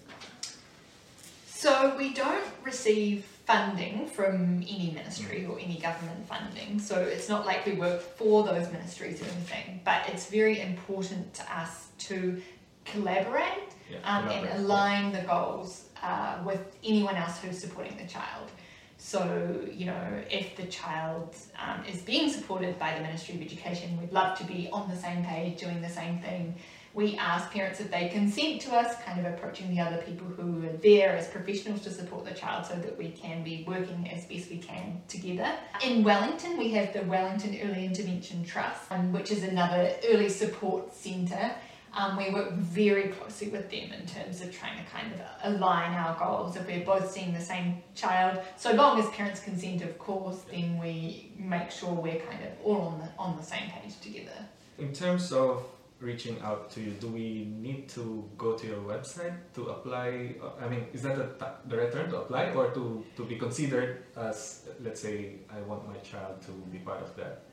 So 1.46 1.94
we 1.96 2.12
don't 2.12 2.44
receive 2.62 3.24
funding 3.46 4.07
from 4.09 4.62
any 4.62 4.92
ministry 4.94 5.40
mm. 5.40 5.50
or 5.50 5.59
any 5.59 5.79
government 5.79 6.26
funding. 6.29 6.79
So 6.79 7.00
it's 7.00 7.29
not 7.29 7.46
like 7.46 7.64
we 7.64 7.72
work 7.72 8.00
for 8.00 8.44
those 8.44 8.70
ministries 8.72 9.22
or 9.22 9.24
anything, 9.24 9.81
but 9.85 10.09
it's 10.09 10.26
very 10.26 10.61
important 10.61 11.33
to 11.35 11.59
us 11.59 11.88
to 11.98 12.40
collaborate 12.85 13.70
yeah, 13.90 13.98
um, 14.05 14.29
and 14.29 14.48
align 14.61 15.12
the 15.12 15.22
goals 15.22 15.88
uh, 16.06 16.38
with 16.44 16.62
anyone 16.84 17.16
else 17.16 17.38
who's 17.40 17.58
supporting 17.58 17.96
the 17.96 18.06
child. 18.06 18.50
So, 18.98 19.60
you 19.70 19.86
know, 19.86 20.22
if 20.30 20.56
the 20.56 20.66
child 20.66 21.36
um, 21.58 21.84
is 21.84 22.00
being 22.00 22.30
supported 22.30 22.78
by 22.78 22.94
the 22.94 23.00
Ministry 23.00 23.34
of 23.34 23.42
Education, 23.42 23.98
we'd 24.00 24.12
love 24.12 24.38
to 24.38 24.44
be 24.44 24.68
on 24.72 24.88
the 24.88 24.96
same 24.96 25.24
page, 25.24 25.60
doing 25.60 25.82
the 25.82 25.88
same 25.88 26.18
thing. 26.20 26.54
We 26.94 27.14
ask 27.16 27.50
parents 27.50 27.78
if 27.78 27.90
they 27.90 28.08
consent 28.08 28.62
to 28.62 28.74
us, 28.74 28.96
kind 29.04 29.20
of 29.20 29.26
approaching 29.34 29.68
the 29.68 29.82
other 29.82 29.98
people 29.98 30.28
who 30.28 30.64
are 30.66 30.76
there 30.78 31.14
as 31.14 31.28
professionals 31.28 31.82
to 31.82 31.90
support 31.90 32.24
the 32.24 32.32
child 32.32 32.64
so 32.64 32.74
that 32.76 32.96
we 32.96 33.10
can 33.10 33.44
be 33.44 33.64
working 33.68 34.08
as 34.10 34.24
best 34.24 34.48
we 34.48 34.58
can 34.58 35.02
together. 35.06 35.52
In 35.84 36.02
Wellington, 36.02 36.56
we 36.56 36.70
have 36.70 36.94
the 36.94 37.02
Wellington 37.02 37.58
Early 37.62 37.84
Intervention 37.84 38.44
Trust, 38.44 38.90
um, 38.90 39.12
which 39.12 39.30
is 39.30 39.42
another 39.42 39.92
early 40.08 40.30
support 40.30 40.94
centre 40.94 41.54
Um, 41.96 42.18
we 42.18 42.28
work 42.28 42.52
very 42.52 43.09
closely 43.09 43.48
with 43.48 43.70
them 43.70 43.90
in 43.98 44.06
terms 44.06 44.42
of 44.42 44.54
trying 44.54 44.76
to 44.76 44.85
kind 44.90 45.11
of 45.14 45.20
align 45.54 45.92
our 45.92 46.14
goals. 46.18 46.54
If 46.54 46.66
we're 46.66 46.85
both 46.85 47.11
seeing 47.11 47.32
the 47.32 47.40
same 47.40 47.82
child, 47.94 48.38
so 48.56 48.72
long 48.72 49.00
as 49.00 49.09
parents 49.09 49.40
consent, 49.40 49.80
of 49.80 49.98
course, 49.98 50.42
then 50.50 50.78
we 50.78 51.32
make 51.38 51.70
sure 51.70 51.90
we're 51.90 52.20
kind 52.20 52.44
of 52.44 52.52
all 52.62 52.82
on 52.82 52.98
the 53.00 53.09
on 53.18 53.38
the 53.38 53.42
same 53.42 53.70
page 53.70 53.98
together. 54.00 54.38
In 54.78 54.92
terms 54.92 55.32
of 55.32 55.64
reaching 55.98 56.38
out 56.42 56.70
to 56.72 56.80
you, 56.80 56.90
do 57.00 57.09
we 57.09 57.48
need 57.59 57.88
to 57.88 58.28
go 58.37 58.52
to 58.52 58.66
your 58.66 58.80
website 58.80 59.35
to 59.54 59.68
apply? 59.68 60.35
uh, 60.42 60.62
I 60.62 60.68
mean, 60.68 60.87
is 60.92 61.00
that 61.02 61.16
the, 61.16 61.48
the 61.66 61.76
right 61.78 61.90
term 61.90 62.11
to 62.11 62.18
apply 62.18 62.50
or 62.50 62.70
to, 62.72 63.04
to 63.16 63.24
be 63.24 63.37
considered 63.37 64.04
as, 64.16 64.68
let's 64.82 65.00
say, 65.00 65.37
I 65.48 65.61
want 65.62 65.88
my 65.88 65.96
child 65.96 66.42
to 66.42 66.52
be 66.70 66.78
part 66.78 67.00
of 67.00 67.16
that? 67.16 67.45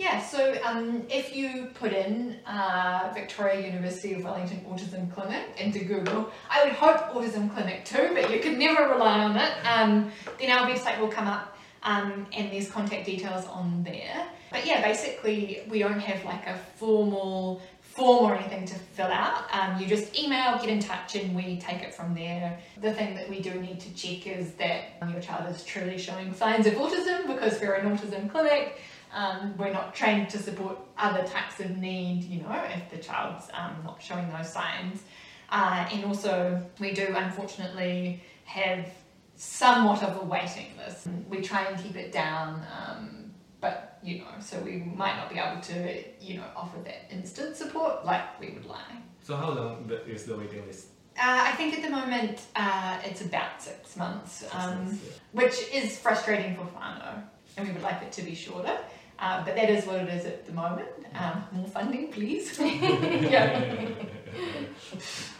Yeah, 0.00 0.22
so 0.22 0.56
um, 0.64 1.02
if 1.10 1.36
you 1.36 1.68
put 1.74 1.92
in 1.92 2.38
uh, 2.46 3.12
Victoria 3.14 3.66
University 3.66 4.14
of 4.14 4.24
Wellington 4.24 4.64
Autism 4.66 5.12
Clinic 5.12 5.44
into 5.58 5.84
Google, 5.84 6.30
I 6.48 6.64
would 6.64 6.72
hope 6.72 7.12
Autism 7.12 7.52
Clinic 7.52 7.84
too, 7.84 8.10
but 8.14 8.30
you 8.30 8.40
can 8.40 8.58
never 8.58 8.88
rely 8.88 9.18
on 9.18 9.36
it. 9.36 9.52
Um, 9.66 10.10
then 10.38 10.50
our 10.50 10.66
website 10.66 10.98
will 10.98 11.08
come 11.08 11.26
up 11.26 11.58
um, 11.82 12.26
and 12.32 12.50
there's 12.50 12.70
contact 12.70 13.04
details 13.04 13.46
on 13.46 13.82
there. 13.82 14.26
But 14.50 14.66
yeah, 14.66 14.80
basically, 14.82 15.62
we 15.68 15.80
don't 15.80 16.00
have 16.00 16.24
like 16.24 16.46
a 16.46 16.56
formal 16.76 17.60
form 17.82 18.30
or 18.30 18.34
anything 18.36 18.64
to 18.66 18.74
fill 18.74 19.06
out. 19.06 19.52
Um, 19.52 19.80
you 19.80 19.86
just 19.86 20.18
email, 20.18 20.58
get 20.58 20.68
in 20.68 20.80
touch, 20.80 21.16
and 21.16 21.34
we 21.34 21.58
take 21.58 21.82
it 21.82 21.94
from 21.94 22.14
there. 22.14 22.58
The 22.80 22.94
thing 22.94 23.14
that 23.16 23.28
we 23.28 23.40
do 23.40 23.52
need 23.60 23.80
to 23.80 23.94
check 23.94 24.26
is 24.26 24.52
that 24.54 24.96
your 25.12 25.20
child 25.20 25.54
is 25.54 25.64
truly 25.64 25.98
showing 25.98 26.32
signs 26.32 26.66
of 26.66 26.74
autism 26.74 27.26
because 27.26 27.60
we're 27.60 27.74
an 27.74 27.96
autism 27.96 28.30
clinic. 28.30 28.80
Um, 29.12 29.56
we're 29.56 29.72
not 29.72 29.94
trained 29.94 30.30
to 30.30 30.38
support 30.38 30.78
other 30.96 31.24
types 31.26 31.60
of 31.60 31.76
need, 31.76 32.24
you 32.24 32.42
know, 32.42 32.62
if 32.74 32.90
the 32.90 32.98
child's 32.98 33.48
um, 33.52 33.76
not 33.84 34.00
showing 34.02 34.30
those 34.30 34.52
signs. 34.52 35.02
Uh, 35.50 35.88
and 35.92 36.04
also, 36.04 36.62
we 36.78 36.92
do 36.92 37.08
unfortunately 37.16 38.22
have 38.44 38.86
somewhat 39.34 40.02
of 40.02 40.22
a 40.22 40.24
waiting 40.24 40.66
list. 40.76 41.08
We 41.28 41.40
try 41.40 41.64
and 41.64 41.82
keep 41.82 41.96
it 41.96 42.12
down, 42.12 42.62
um, 42.78 43.32
but 43.60 43.98
you 44.02 44.18
know, 44.18 44.28
so 44.38 44.58
we 44.60 44.76
might 44.96 45.16
not 45.16 45.28
be 45.28 45.38
able 45.38 45.60
to, 45.60 46.24
you 46.24 46.36
know, 46.38 46.44
offer 46.54 46.78
that 46.84 47.06
instant 47.10 47.56
support 47.56 48.04
like 48.04 48.38
we 48.40 48.50
would 48.50 48.66
like. 48.66 48.78
so 49.22 49.36
how 49.36 49.50
long 49.50 49.90
is 50.06 50.24
the 50.24 50.36
waiting 50.36 50.64
list? 50.66 50.86
Uh, 51.18 51.44
I 51.48 51.52
think 51.52 51.74
at 51.74 51.82
the 51.82 51.90
moment 51.90 52.40
uh, 52.56 52.98
it's 53.04 53.20
about 53.22 53.60
six 53.60 53.96
months, 53.96 54.32
Six 54.36 54.54
um, 54.54 54.84
months, 54.84 55.00
yeah. 55.04 55.12
which 55.32 55.68
is 55.72 55.98
frustrating 55.98 56.54
for 56.54 56.62
whānau, 56.62 57.22
and 57.56 57.66
we 57.66 57.74
would 57.74 57.82
like 57.82 58.00
it 58.02 58.12
to 58.12 58.22
be 58.22 58.34
shorter. 58.34 58.78
Uh, 59.20 59.44
but 59.44 59.54
that 59.54 59.68
is 59.68 59.84
what 59.84 59.96
it 59.96 60.08
is 60.08 60.24
at 60.24 60.46
the 60.46 60.52
moment. 60.52 60.88
Um, 61.14 61.44
more 61.52 61.66
funding, 61.68 62.10
please. 62.10 62.58
yeah. 62.58 63.84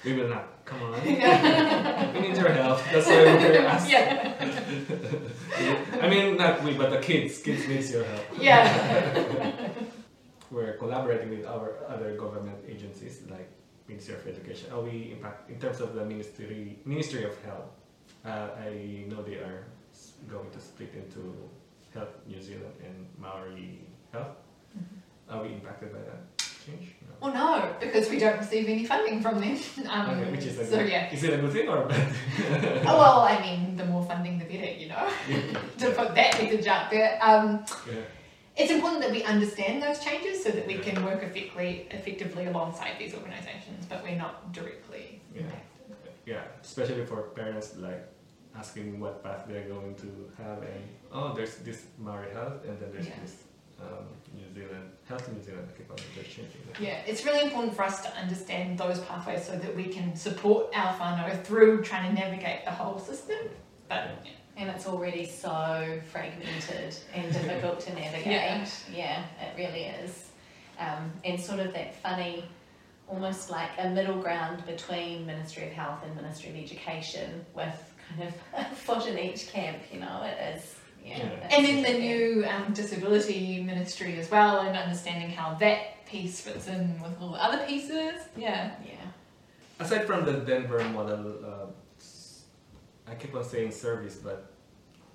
we 0.04 0.12
will 0.12 0.28
not. 0.28 0.64
Come 0.66 0.82
on. 0.82 1.02
we 1.02 2.20
need 2.20 2.36
your 2.36 2.50
help. 2.50 2.80
That's 2.92 3.06
why 3.06 3.24
we're 3.24 3.38
here. 3.38 3.62
Ask. 3.62 3.90
yeah. 3.90 4.34
I 6.02 6.08
mean, 6.08 6.36
not 6.36 6.62
we, 6.62 6.74
but 6.74 6.90
the 6.90 6.98
kids. 6.98 7.38
Kids 7.40 7.66
needs 7.66 7.90
your 7.90 8.04
help. 8.04 8.24
Yeah. 8.38 9.70
We're 10.50 10.72
collaborating 10.74 11.30
with 11.30 11.46
our 11.46 11.78
other 11.88 12.16
government 12.16 12.58
agencies 12.68 13.22
like 13.30 13.48
Ministry 13.88 14.14
of 14.16 14.26
Education. 14.26 14.72
Are 14.72 14.80
we 14.80 15.12
impact 15.12 15.48
in 15.48 15.60
terms 15.60 15.80
of 15.80 15.94
the 15.94 16.04
Ministry 16.04 16.78
Ministry 16.84 17.24
of 17.24 17.40
Health? 17.44 17.70
Uh, 18.24 18.48
I 18.58 19.04
know 19.08 19.22
they 19.22 19.36
are 19.36 19.66
going 20.28 20.50
to 20.50 20.60
split 20.60 20.92
into 20.94 21.48
Health 21.94 22.14
New 22.26 22.40
Zealand 22.40 22.74
and 22.85 23.07
Maori 23.18 23.81
Health. 24.12 24.37
Are 25.29 25.42
we 25.42 25.48
impacted 25.55 25.92
by 25.92 25.98
that 26.00 26.38
change? 26.38 26.94
No. 27.03 27.14
Well, 27.20 27.35
no, 27.35 27.74
because 27.81 28.11
we 28.11 28.18
don't 28.18 28.38
receive 28.38 28.68
any 28.68 28.85
funding 28.85 29.20
from 29.20 29.40
them. 29.40 29.57
Um, 29.90 30.11
okay, 30.11 30.31
which 30.31 30.44
is 30.46 30.59
a 30.59 30.66
so 30.66 30.79
good, 30.79 30.90
yeah. 30.90 31.12
Is 31.12 31.24
it 31.24 31.33
a 31.35 31.38
good 31.38 31.53
thing 31.53 31.68
or 31.68 31.83
a 31.85 31.88
bad? 31.88 32.12
thing? 32.12 32.83
Oh, 32.88 32.96
well, 32.98 33.20
I 33.22 33.40
mean, 33.40 33.76
the 33.76 33.85
more 33.85 34.05
funding, 34.05 34.38
the 34.38 34.44
better, 34.44 34.70
you 34.72 34.88
know. 34.88 35.09
to 35.79 35.90
put 35.90 36.14
that 36.14 36.40
message 36.40 36.66
out 36.66 36.90
there. 36.90 37.18
Um, 37.22 37.64
yeah. 37.88 38.00
it's 38.57 38.70
important 38.70 39.03
that 39.03 39.11
we 39.11 39.22
understand 39.24 39.83
those 39.83 39.98
changes 40.05 40.42
so 40.44 40.50
that 40.50 40.66
we 40.66 40.79
can 40.79 41.05
work 41.05 41.22
effectively, 41.22 41.87
effectively 41.90 42.46
alongside 42.46 42.92
these 42.98 43.14
organisations, 43.14 43.87
but 43.88 44.03
we're 44.05 44.16
not 44.16 44.53
directly 44.53 45.20
Yeah. 45.35 45.42
impacted. 45.42 46.12
yeah, 46.26 46.42
especially 46.62 47.05
for 47.07 47.22
parents 47.35 47.76
like 47.76 48.07
asking 48.56 48.98
what 49.00 49.22
path 49.22 49.44
they're 49.48 49.68
going 49.68 49.94
to 49.96 50.30
have 50.42 50.62
and 50.62 50.82
oh 51.12 51.32
there's 51.34 51.56
this 51.56 51.84
Maori 51.98 52.30
Health 52.32 52.64
and 52.66 52.78
then 52.80 52.90
there's 52.92 53.06
Yeah. 53.06 53.12
this 53.22 53.36
um, 53.80 54.06
New 54.34 54.52
Zealand 54.54 54.90
Health 55.08 55.26
in 55.28 55.34
New 55.36 55.42
Zealand 55.42 55.66
I 55.72 55.78
keep 55.78 55.90
on 55.90 55.96
interchanging 56.14 56.60
that. 56.72 56.80
Yeah, 56.80 57.00
it's 57.06 57.24
really 57.24 57.44
important 57.44 57.74
for 57.74 57.82
us 57.84 58.02
to 58.02 58.10
understand 58.16 58.76
those 58.78 59.00
pathways 59.00 59.44
so 59.46 59.56
that 59.56 59.74
we 59.74 59.84
can 59.84 60.14
support 60.16 60.66
our 60.74 60.92
whānau 60.98 61.42
through 61.44 61.82
trying 61.82 62.14
to 62.14 62.20
navigate 62.20 62.64
the 62.64 62.70
whole 62.72 62.98
system. 62.98 63.38
But 63.88 64.10
yeah. 64.24 64.30
And 64.56 64.68
it's 64.68 64.86
already 64.86 65.24
so 65.24 65.98
fragmented 66.12 66.94
and 67.14 67.32
difficult 67.32 67.80
to 67.80 67.94
navigate. 67.94 68.68
Yeah. 68.92 69.24
it 69.40 69.56
really 69.56 69.84
is. 69.84 70.28
Um, 70.78 71.10
and 71.24 71.40
sort 71.40 71.60
of 71.60 71.72
that 71.72 71.94
funny, 72.02 72.44
almost 73.08 73.50
like 73.50 73.70
a 73.78 73.88
middle 73.88 74.20
ground 74.20 74.66
between 74.66 75.24
Ministry 75.24 75.66
of 75.68 75.72
Health 75.72 76.00
and 76.04 76.14
Ministry 76.14 76.50
of 76.50 76.56
Education 76.56 77.46
with 77.54 77.89
kind 78.16 78.22
of 78.28 78.78
foot 78.78 79.06
in 79.06 79.18
each 79.18 79.48
camp, 79.52 79.78
you 79.92 80.00
know, 80.00 80.22
it 80.24 80.56
is. 80.56 80.76
Yeah. 81.04 81.18
Yeah. 81.18 81.48
And 81.56 81.64
then 81.66 81.82
the 81.82 81.98
new 81.98 82.44
um, 82.46 82.72
disability 82.72 83.62
ministry 83.62 84.18
as 84.18 84.30
well, 84.30 84.60
and 84.60 84.76
understanding 84.76 85.30
how 85.30 85.54
that 85.54 86.04
piece 86.06 86.40
fits 86.40 86.68
in 86.68 87.00
with 87.00 87.12
all 87.20 87.30
the 87.32 87.42
other 87.42 87.64
pieces. 87.66 88.20
Yeah. 88.36 88.72
Yeah. 88.84 88.92
Aside 89.78 90.04
from 90.06 90.24
the 90.26 90.32
Denver 90.34 90.84
model, 90.90 91.38
uh, 91.44 91.66
s- 91.98 92.44
I 93.08 93.14
keep 93.14 93.34
on 93.34 93.42
saying 93.44 93.70
service, 93.72 94.16
but 94.16 94.52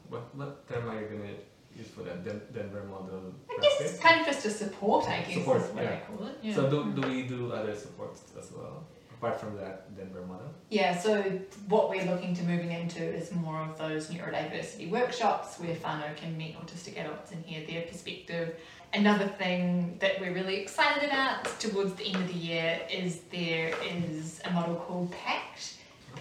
what 0.10 0.36
what 0.36 0.68
term 0.68 0.90
are 0.90 1.00
you 1.00 1.08
gonna 1.08 1.34
use 1.78 1.88
for 1.90 2.02
that 2.02 2.24
Den- 2.26 2.42
Denver 2.52 2.84
model? 2.90 3.32
I 3.48 3.62
guess 3.62 3.82
it's 3.82 4.00
kind 4.00 4.22
of 4.22 4.26
just 4.26 4.44
a 4.48 4.50
support, 4.50 5.08
I 5.08 5.22
guess, 5.22 5.36
Support, 5.36 5.62
is 5.62 5.68
what 5.70 5.84
I 5.86 5.90
yeah. 5.92 6.00
call 6.08 6.26
it. 6.28 6.38
Yeah. 6.42 6.56
So 6.56 6.70
do, 6.70 6.92
do 7.00 7.08
we 7.08 7.24
do 7.24 7.52
other 7.54 7.76
supports 7.76 8.24
as 8.40 8.52
well 8.52 8.84
apart 9.26 9.40
from 9.40 9.58
that 9.58 9.96
Denver 9.96 10.26
model? 10.26 10.48
Yeah, 10.70 10.98
so 10.98 11.22
what 11.68 11.90
we're 11.90 12.06
looking 12.06 12.36
to 12.36 12.44
moving 12.44 12.72
into 12.72 13.04
is 13.04 13.32
more 13.34 13.60
of 13.62 13.78
those 13.78 14.08
neurodiversity 14.08 14.90
workshops 14.90 15.60
where 15.60 15.76
whānau 15.76 16.16
can 16.16 16.38
meet 16.38 16.58
autistic 16.60 17.00
adults 17.00 17.32
and 17.32 17.44
hear 17.46 17.66
their 17.68 17.84
perspective. 17.84 18.56
Another 18.94 19.28
thing 19.28 19.98
that 20.00 20.20
we're 20.20 20.34
really 20.34 20.58
excited 20.58 21.04
about 21.04 21.46
towards 21.60 21.94
the 21.96 22.06
end 22.06 22.18
of 22.18 22.28
the 22.28 22.40
year 22.40 22.80
is 22.90 23.22
there 23.32 23.74
is 23.84 24.42
a 24.46 24.52
model 24.52 24.76
called 24.76 25.12
PACT, 25.12 25.78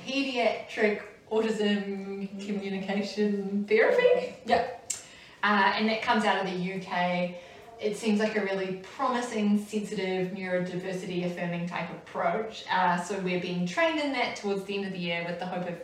Pediatric 0.07 1.03
Autism 1.31 2.29
Communication 2.45 3.65
Therapy. 3.69 4.37
Yep. 4.47 4.93
Uh, 5.43 5.73
and 5.77 5.89
that 5.89 6.01
comes 6.01 6.25
out 6.25 6.45
of 6.45 6.51
the 6.51 6.73
UK 6.75 7.35
it 7.85 7.99
seems 7.99 8.19
like 8.19 8.35
a 8.37 8.41
really 8.41 8.81
promising, 8.97 9.65
sensitive, 9.65 10.29
neurodiversity 10.29 11.27
affirming 11.27 11.69
type 11.69 11.91
approach. 11.91 12.65
Uh, 12.71 13.01
so 13.03 13.19
we're 13.21 13.41
being 13.41 13.67
trained 13.67 14.01
in 14.01 14.13
that 14.13 14.37
towards 14.37 14.65
the 14.65 14.77
end 14.77 14.87
of 14.87 14.93
the 14.93 14.99
year 14.99 15.25
with 15.29 15.39
the 15.39 15.45
hope 15.45 15.69
of 15.69 15.77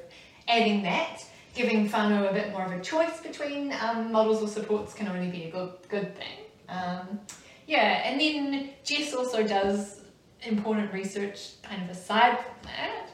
adding 0.48 0.82
that. 0.82 1.22
Giving 1.54 1.88
whānau 1.90 2.30
a 2.30 2.32
bit 2.32 2.52
more 2.52 2.64
of 2.64 2.72
a 2.72 2.80
choice 2.80 3.20
between 3.20 3.74
um, 3.82 4.10
models 4.10 4.42
or 4.42 4.48
supports 4.48 4.94
can 4.94 5.08
only 5.08 5.30
be 5.30 5.44
a 5.44 5.50
good, 5.50 5.72
good 5.88 6.16
thing. 6.16 6.38
Um, 6.68 7.20
yeah, 7.66 8.02
and 8.04 8.18
then 8.18 8.70
Jess 8.82 9.12
also 9.12 9.46
does 9.46 10.00
important 10.42 10.92
research 10.92 11.60
kind 11.62 11.82
of 11.82 11.90
aside 11.90 12.38
from 12.38 12.54
that. 12.64 13.10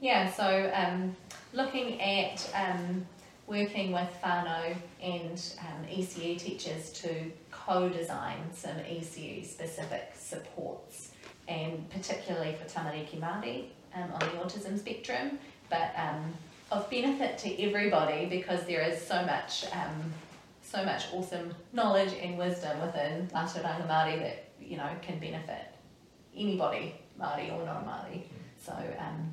Yeah, 0.00 0.30
so 0.32 0.70
um, 0.74 1.14
looking 1.52 2.00
at 2.00 2.48
um, 2.54 3.04
working 3.50 3.90
with 3.90 4.08
whānau 4.22 4.76
and 5.02 5.54
um, 5.58 5.84
ECE 5.90 6.38
teachers 6.38 6.92
to 6.92 7.08
co-design 7.70 8.52
some 8.52 8.74
ECE 8.78 9.46
specific 9.46 10.12
supports 10.18 11.12
and 11.46 11.88
particularly 11.90 12.52
for 12.54 12.64
tamariki 12.64 13.20
Māori 13.20 13.66
um, 13.94 14.10
on 14.12 14.18
the 14.18 14.36
autism 14.42 14.76
spectrum. 14.76 15.38
But 15.68 15.92
um, 15.96 16.34
of 16.72 16.90
benefit 16.90 17.38
to 17.38 17.62
everybody 17.62 18.26
because 18.26 18.64
there 18.66 18.82
is 18.82 19.00
so 19.00 19.24
much 19.24 19.66
um, 19.72 20.12
so 20.62 20.84
much 20.84 21.04
awesome 21.12 21.54
knowledge 21.72 22.12
and 22.20 22.36
wisdom 22.36 22.80
within 22.80 23.28
Mātauranga 23.32 23.86
Māori 23.88 24.18
that 24.18 24.48
you 24.60 24.76
know 24.76 24.88
can 25.00 25.20
benefit 25.20 25.66
anybody 26.36 26.94
Māori 27.20 27.52
or 27.52 27.64
non-Māori. 27.64 28.22
So 28.64 28.72
um, 28.72 29.32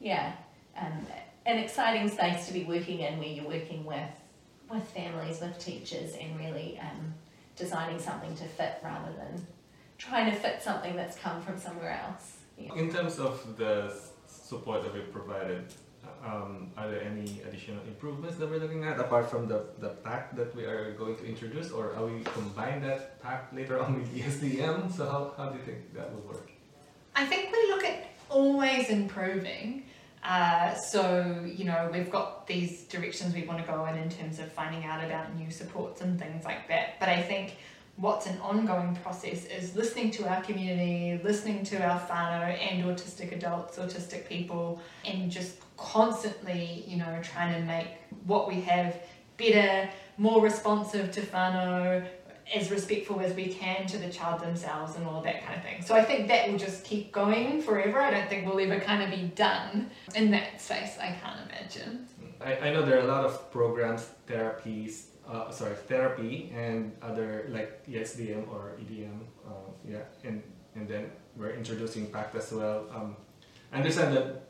yeah, 0.00 0.32
um, 0.76 1.06
an 1.44 1.58
exciting 1.58 2.08
space 2.08 2.48
to 2.48 2.52
be 2.52 2.64
working 2.64 3.00
in 3.00 3.18
where 3.18 3.28
you're 3.28 3.46
working 3.46 3.84
with 3.84 4.10
with 4.68 4.88
families, 4.90 5.40
with 5.40 5.56
teachers, 5.60 6.14
and 6.20 6.36
really 6.40 6.80
um, 6.80 7.14
designing 7.56 7.98
something 7.98 8.34
to 8.36 8.44
fit 8.44 8.78
rather 8.84 9.12
than 9.12 9.46
trying 9.98 10.30
to 10.30 10.36
fit 10.36 10.62
something 10.62 10.94
that's 10.94 11.16
come 11.18 11.40
from 11.42 11.58
somewhere 11.58 12.00
else. 12.04 12.36
Yeah. 12.58 12.74
In 12.74 12.92
terms 12.92 13.18
of 13.18 13.56
the 13.56 13.92
support 14.28 14.82
that 14.82 14.94
we 14.94 15.00
provided, 15.00 15.72
um, 16.24 16.70
are 16.76 16.90
there 16.90 17.02
any 17.02 17.42
additional 17.46 17.82
improvements 17.86 18.36
that 18.38 18.48
we're 18.50 18.58
looking 18.58 18.84
at 18.84 18.98
apart 18.98 19.30
from 19.30 19.48
the, 19.48 19.64
the 19.78 19.88
PACT 19.88 20.36
that 20.36 20.54
we 20.54 20.64
are 20.64 20.92
going 20.92 21.16
to 21.16 21.24
introduce, 21.24 21.70
or 21.70 21.94
are 21.94 22.06
we 22.06 22.22
combine 22.24 22.82
that 22.82 23.20
PACT 23.22 23.54
later 23.54 23.80
on 23.80 23.94
with 23.98 24.12
the 24.12 24.20
ESDM? 24.20 24.92
So 24.92 25.06
how, 25.06 25.32
how 25.36 25.50
do 25.50 25.58
you 25.58 25.64
think 25.64 25.94
that 25.94 26.12
would 26.12 26.26
work? 26.26 26.50
I 27.14 27.24
think 27.26 27.52
we 27.52 27.68
look 27.68 27.84
at 27.84 28.10
always 28.28 28.88
improving. 28.88 29.84
Uh, 30.26 30.74
so, 30.74 31.40
you 31.46 31.64
know, 31.64 31.88
we've 31.92 32.10
got 32.10 32.48
these 32.48 32.82
directions 32.84 33.32
we 33.32 33.44
want 33.44 33.64
to 33.64 33.72
go 33.72 33.86
in 33.86 33.96
in 33.96 34.08
terms 34.08 34.40
of 34.40 34.50
finding 34.50 34.84
out 34.84 35.04
about 35.04 35.36
new 35.36 35.50
supports 35.52 36.00
and 36.00 36.18
things 36.18 36.44
like 36.44 36.66
that. 36.66 36.98
But 36.98 37.08
I 37.08 37.22
think 37.22 37.56
what's 37.96 38.26
an 38.26 38.36
ongoing 38.40 38.96
process 38.96 39.44
is 39.44 39.76
listening 39.76 40.10
to 40.12 40.28
our 40.28 40.42
community, 40.42 41.20
listening 41.22 41.62
to 41.66 41.80
our 41.80 42.00
whānau 42.00 42.58
and 42.58 42.84
autistic 42.84 43.30
adults, 43.32 43.78
autistic 43.78 44.28
people, 44.28 44.80
and 45.04 45.30
just 45.30 45.58
constantly, 45.76 46.84
you 46.88 46.96
know, 46.96 47.20
trying 47.22 47.54
to 47.54 47.64
make 47.64 47.86
what 48.24 48.48
we 48.48 48.60
have 48.62 49.00
better, 49.36 49.88
more 50.18 50.42
responsive 50.42 51.12
to 51.12 51.20
whānau, 51.20 52.04
as 52.54 52.70
respectful 52.70 53.20
as 53.20 53.34
we 53.34 53.46
can 53.46 53.86
to 53.86 53.98
the 53.98 54.08
child 54.08 54.40
themselves 54.40 54.94
and 54.96 55.06
all 55.06 55.20
that 55.22 55.44
kind 55.44 55.56
of 55.58 55.64
thing. 55.64 55.82
So 55.82 55.94
I 55.94 56.04
think 56.04 56.28
that 56.28 56.48
will 56.48 56.58
just 56.58 56.84
keep 56.84 57.10
going 57.10 57.60
forever. 57.60 58.00
I 58.00 58.10
don't 58.10 58.28
think 58.28 58.46
we'll 58.46 58.60
ever 58.60 58.80
kind 58.80 59.02
of 59.02 59.10
be 59.10 59.26
done 59.34 59.90
in 60.14 60.30
that 60.30 60.60
space. 60.60 60.96
I 61.00 61.16
can't 61.20 61.50
imagine. 61.50 62.06
I, 62.40 62.68
I 62.68 62.72
know 62.72 62.84
there 62.84 62.98
are 62.98 63.04
a 63.04 63.08
lot 63.08 63.24
of 63.24 63.50
programs, 63.50 64.08
therapies, 64.28 65.06
uh, 65.28 65.50
sorry, 65.50 65.74
therapy 65.74 66.52
and 66.54 66.92
other 67.02 67.46
like 67.50 67.84
ESDM 67.86 68.48
or 68.48 68.78
EDM, 68.80 69.18
uh, 69.46 69.70
yeah, 69.88 70.02
and 70.22 70.42
and 70.76 70.86
then 70.86 71.10
we're 71.36 71.54
introducing 71.54 72.06
PACT 72.12 72.36
as 72.36 72.52
well. 72.52 72.86
Um, 72.94 73.16
I 73.72 73.78
understand 73.78 74.16
that 74.16 74.48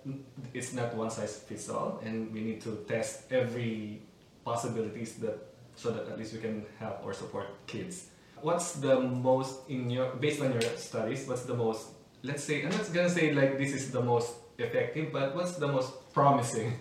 it's 0.52 0.74
not 0.74 0.94
one 0.94 1.10
size 1.10 1.38
fits 1.38 1.70
all, 1.70 2.00
and 2.04 2.32
we 2.32 2.42
need 2.42 2.60
to 2.62 2.84
test 2.86 3.32
every 3.32 4.02
possibilities 4.44 5.14
that 5.16 5.55
so 5.76 5.90
that 5.90 6.08
at 6.08 6.18
least 6.18 6.32
we 6.32 6.40
can 6.40 6.66
help 6.78 7.04
or 7.04 7.12
support 7.12 7.46
kids. 7.66 8.06
What's 8.40 8.72
the 8.72 9.00
most 9.00 9.68
in 9.68 9.88
your 9.88 10.10
based 10.16 10.40
on 10.42 10.52
your 10.52 10.62
studies? 10.76 11.28
What's 11.28 11.42
the 11.42 11.54
most 11.54 11.88
let's 12.22 12.42
say 12.42 12.62
I'm 12.64 12.70
not 12.70 12.92
gonna 12.92 13.10
say 13.10 13.32
like 13.32 13.58
this 13.58 13.72
is 13.72 13.90
the 13.92 14.02
most 14.02 14.34
effective, 14.58 15.12
but 15.12 15.34
what's 15.36 15.56
the 15.56 15.68
most 15.68 16.12
promising? 16.12 16.78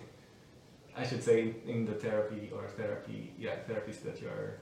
I 0.96 1.06
should 1.06 1.22
say 1.22 1.54
in 1.66 1.84
the 1.84 1.92
therapy 1.92 2.50
or 2.54 2.66
therapy, 2.68 3.32
yeah, 3.38 3.56
therapies 3.68 4.02
that 4.02 4.20
you're. 4.20 4.60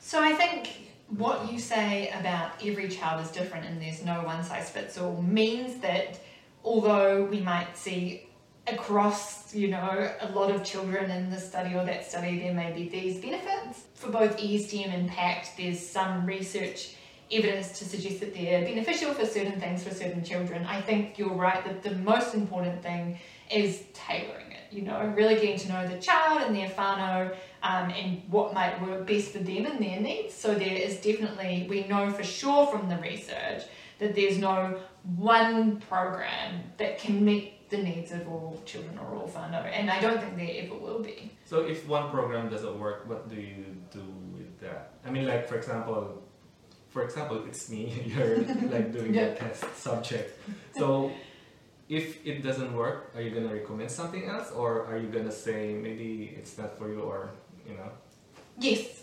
So 0.00 0.20
I 0.20 0.32
think 0.32 0.88
what 1.08 1.50
you 1.50 1.58
say 1.58 2.10
about 2.10 2.62
every 2.64 2.88
child 2.88 3.24
is 3.24 3.30
different 3.30 3.64
and 3.66 3.80
there's 3.80 4.04
no 4.04 4.22
one 4.24 4.42
size 4.44 4.68
fits 4.68 4.98
all 4.98 5.22
means 5.22 5.80
that 5.80 6.20
although 6.64 7.24
we 7.24 7.40
might 7.40 7.76
see 7.76 8.27
across, 8.72 9.54
you 9.54 9.68
know, 9.68 10.10
a 10.20 10.28
lot 10.32 10.50
of 10.50 10.64
children 10.64 11.10
in 11.10 11.30
this 11.30 11.46
study 11.46 11.74
or 11.74 11.84
that 11.84 12.08
study, 12.08 12.38
there 12.40 12.54
may 12.54 12.72
be 12.72 12.88
these 12.88 13.20
benefits. 13.20 13.84
For 13.94 14.10
both 14.10 14.36
ESDM 14.38 14.92
and 14.92 15.08
PACT, 15.08 15.56
there's 15.56 15.84
some 15.84 16.26
research 16.26 16.94
evidence 17.30 17.78
to 17.78 17.84
suggest 17.84 18.20
that 18.20 18.34
they're 18.34 18.62
beneficial 18.62 19.12
for 19.12 19.26
certain 19.26 19.60
things 19.60 19.82
for 19.82 19.94
certain 19.94 20.24
children. 20.24 20.64
I 20.64 20.80
think 20.80 21.18
you're 21.18 21.34
right 21.34 21.62
that 21.64 21.82
the 21.82 21.94
most 21.96 22.34
important 22.34 22.82
thing 22.82 23.18
is 23.50 23.82
tailoring 23.92 24.52
it, 24.52 24.72
you 24.74 24.82
know, 24.82 25.12
really 25.16 25.34
getting 25.34 25.58
to 25.58 25.68
know 25.68 25.86
the 25.86 25.98
child 25.98 26.42
and 26.42 26.54
their 26.54 26.68
whānau 26.70 27.34
um, 27.62 27.90
and 27.90 28.22
what 28.30 28.54
might 28.54 28.80
work 28.82 29.06
best 29.06 29.32
for 29.32 29.38
them 29.38 29.66
and 29.66 29.82
their 29.82 30.00
needs. 30.00 30.34
So 30.34 30.54
there 30.54 30.76
is 30.76 30.96
definitely, 30.96 31.66
we 31.68 31.86
know 31.86 32.10
for 32.10 32.24
sure 32.24 32.66
from 32.66 32.88
the 32.88 32.96
research 32.96 33.64
that 33.98 34.14
there's 34.14 34.38
no 34.38 34.78
one 35.16 35.80
program 35.80 36.62
that 36.76 36.98
can 36.98 37.24
meet 37.24 37.57
the 37.70 37.78
needs 37.78 38.12
of 38.12 38.26
all 38.28 38.60
children 38.64 38.98
or 38.98 39.14
all 39.16 39.28
whānau, 39.28 39.64
and 39.72 39.90
I 39.90 40.00
don't 40.00 40.20
think 40.20 40.36
there 40.36 40.64
ever 40.64 40.74
will 40.74 41.00
be. 41.00 41.30
So 41.44 41.60
if 41.60 41.86
one 41.86 42.10
program 42.10 42.48
doesn't 42.48 42.78
work, 42.78 43.06
what 43.08 43.28
do 43.28 43.36
you 43.36 43.64
do 43.92 44.02
with 44.36 44.58
that? 44.60 44.92
I 45.06 45.10
mean, 45.10 45.26
like 45.26 45.48
for 45.48 45.56
example, 45.56 46.22
for 46.88 47.02
example, 47.04 47.44
it's 47.46 47.68
me. 47.70 48.02
You're 48.06 48.38
like 48.74 48.92
doing 48.92 49.14
Yeah. 49.14 49.22
a 49.22 49.36
test 49.36 49.64
subject. 49.76 50.38
So 50.76 51.12
if 51.88 52.24
it 52.26 52.42
doesn't 52.42 52.74
work, 52.74 53.12
are 53.14 53.20
you 53.22 53.30
gonna 53.30 53.52
recommend 53.54 53.90
something 53.90 54.24
else, 54.28 54.50
or 54.52 54.86
are 54.86 54.96
you 54.98 55.08
gonna 55.08 55.32
say 55.32 55.74
maybe 55.74 56.34
it's 56.38 56.56
not 56.58 56.78
for 56.78 56.90
you, 56.92 57.00
or 57.00 57.30
you 57.68 57.74
know? 57.76 57.90
Yes, 58.58 59.02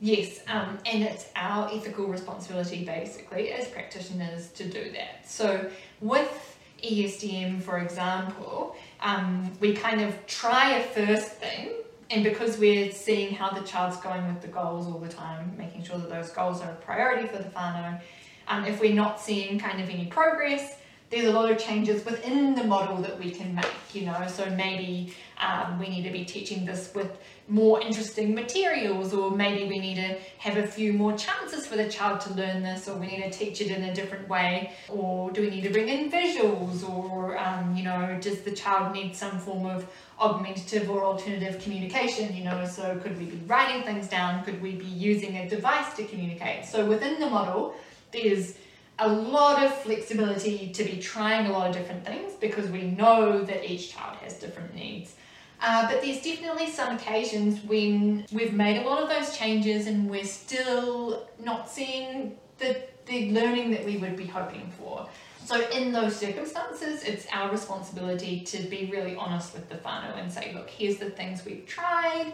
yes, 0.00 0.40
um, 0.48 0.78
and 0.86 1.02
it's 1.02 1.26
our 1.34 1.68
ethical 1.72 2.06
responsibility 2.06 2.84
basically 2.84 3.52
as 3.52 3.66
practitioners 3.68 4.48
to 4.52 4.64
do 4.68 4.92
that. 4.92 5.28
So 5.28 5.68
with 6.00 6.51
ESDM, 6.82 7.62
for 7.62 7.78
example, 7.78 8.76
um, 9.00 9.50
we 9.60 9.74
kind 9.74 10.00
of 10.00 10.26
try 10.26 10.72
a 10.72 10.82
first 10.82 11.28
thing, 11.28 11.70
and 12.10 12.22
because 12.24 12.58
we're 12.58 12.90
seeing 12.92 13.34
how 13.34 13.50
the 13.50 13.62
child's 13.66 13.96
going 13.98 14.26
with 14.26 14.42
the 14.42 14.48
goals 14.48 14.86
all 14.86 14.98
the 14.98 15.08
time, 15.08 15.54
making 15.56 15.84
sure 15.84 15.98
that 15.98 16.10
those 16.10 16.30
goals 16.30 16.60
are 16.60 16.70
a 16.70 16.74
priority 16.76 17.26
for 17.26 17.38
the 17.38 17.48
whānau, 17.50 18.00
um, 18.48 18.64
if 18.64 18.80
we're 18.80 18.94
not 18.94 19.20
seeing 19.20 19.58
kind 19.58 19.80
of 19.80 19.88
any 19.88 20.06
progress, 20.06 20.76
there's 21.12 21.26
a 21.26 21.32
lot 21.32 21.50
of 21.50 21.58
changes 21.58 22.04
within 22.06 22.54
the 22.54 22.64
model 22.64 22.96
that 22.96 23.18
we 23.18 23.30
can 23.30 23.54
make, 23.54 23.66
you 23.92 24.06
know. 24.06 24.26
So 24.28 24.48
maybe 24.50 25.14
um, 25.38 25.78
we 25.78 25.90
need 25.90 26.04
to 26.04 26.10
be 26.10 26.24
teaching 26.24 26.64
this 26.64 26.90
with 26.94 27.20
more 27.48 27.82
interesting 27.82 28.34
materials, 28.34 29.12
or 29.12 29.30
maybe 29.30 29.68
we 29.68 29.78
need 29.78 29.96
to 29.96 30.16
have 30.38 30.56
a 30.56 30.66
few 30.66 30.94
more 30.94 31.14
chances 31.14 31.66
for 31.66 31.76
the 31.76 31.86
child 31.90 32.20
to 32.22 32.32
learn 32.32 32.62
this, 32.62 32.88
or 32.88 32.96
we 32.96 33.08
need 33.08 33.30
to 33.30 33.30
teach 33.30 33.60
it 33.60 33.70
in 33.70 33.84
a 33.84 33.94
different 33.94 34.26
way, 34.26 34.72
or 34.88 35.30
do 35.32 35.42
we 35.42 35.50
need 35.50 35.64
to 35.64 35.70
bring 35.70 35.90
in 35.90 36.10
visuals, 36.10 36.88
or 36.88 37.36
um, 37.36 37.76
you 37.76 37.84
know, 37.84 38.18
does 38.22 38.40
the 38.40 38.52
child 38.52 38.94
need 38.94 39.14
some 39.14 39.38
form 39.38 39.66
of 39.66 39.86
augmentative 40.18 40.88
or 40.88 41.04
alternative 41.04 41.60
communication, 41.62 42.34
you 42.34 42.44
know, 42.44 42.64
so 42.64 42.98
could 43.02 43.18
we 43.18 43.26
be 43.26 43.36
writing 43.46 43.82
things 43.82 44.08
down, 44.08 44.42
could 44.44 44.62
we 44.62 44.76
be 44.76 44.86
using 44.86 45.36
a 45.36 45.48
device 45.48 45.92
to 45.94 46.04
communicate? 46.04 46.64
So 46.64 46.86
within 46.86 47.20
the 47.20 47.28
model, 47.28 47.74
there's 48.12 48.54
a 48.98 49.08
lot 49.08 49.64
of 49.64 49.74
flexibility 49.78 50.70
to 50.72 50.84
be 50.84 50.98
trying 50.98 51.46
a 51.46 51.52
lot 51.52 51.68
of 51.68 51.74
different 51.74 52.04
things 52.04 52.34
because 52.34 52.68
we 52.70 52.82
know 52.82 53.42
that 53.42 53.70
each 53.70 53.92
child 53.92 54.16
has 54.18 54.34
different 54.34 54.74
needs. 54.74 55.14
Uh, 55.60 55.88
but 55.88 56.02
there's 56.02 56.20
definitely 56.22 56.68
some 56.68 56.96
occasions 56.96 57.62
when 57.64 58.26
we've 58.32 58.52
made 58.52 58.82
a 58.82 58.88
lot 58.88 59.02
of 59.02 59.08
those 59.08 59.36
changes 59.36 59.86
and 59.86 60.10
we're 60.10 60.24
still 60.24 61.28
not 61.38 61.68
seeing 61.68 62.36
the, 62.58 62.82
the 63.06 63.30
learning 63.30 63.70
that 63.70 63.84
we 63.84 63.96
would 63.96 64.16
be 64.16 64.26
hoping 64.26 64.72
for. 64.78 65.08
So 65.44 65.68
in 65.70 65.92
those 65.92 66.16
circumstances, 66.16 67.02
it's 67.04 67.26
our 67.32 67.50
responsibility 67.50 68.40
to 68.40 68.58
be 68.64 68.88
really 68.92 69.16
honest 69.16 69.54
with 69.54 69.68
the 69.68 69.76
whānau 69.76 70.18
and 70.18 70.32
say, 70.32 70.52
look, 70.54 70.68
here's 70.68 70.98
the 70.98 71.10
things 71.10 71.44
we've 71.44 71.66
tried. 71.66 72.32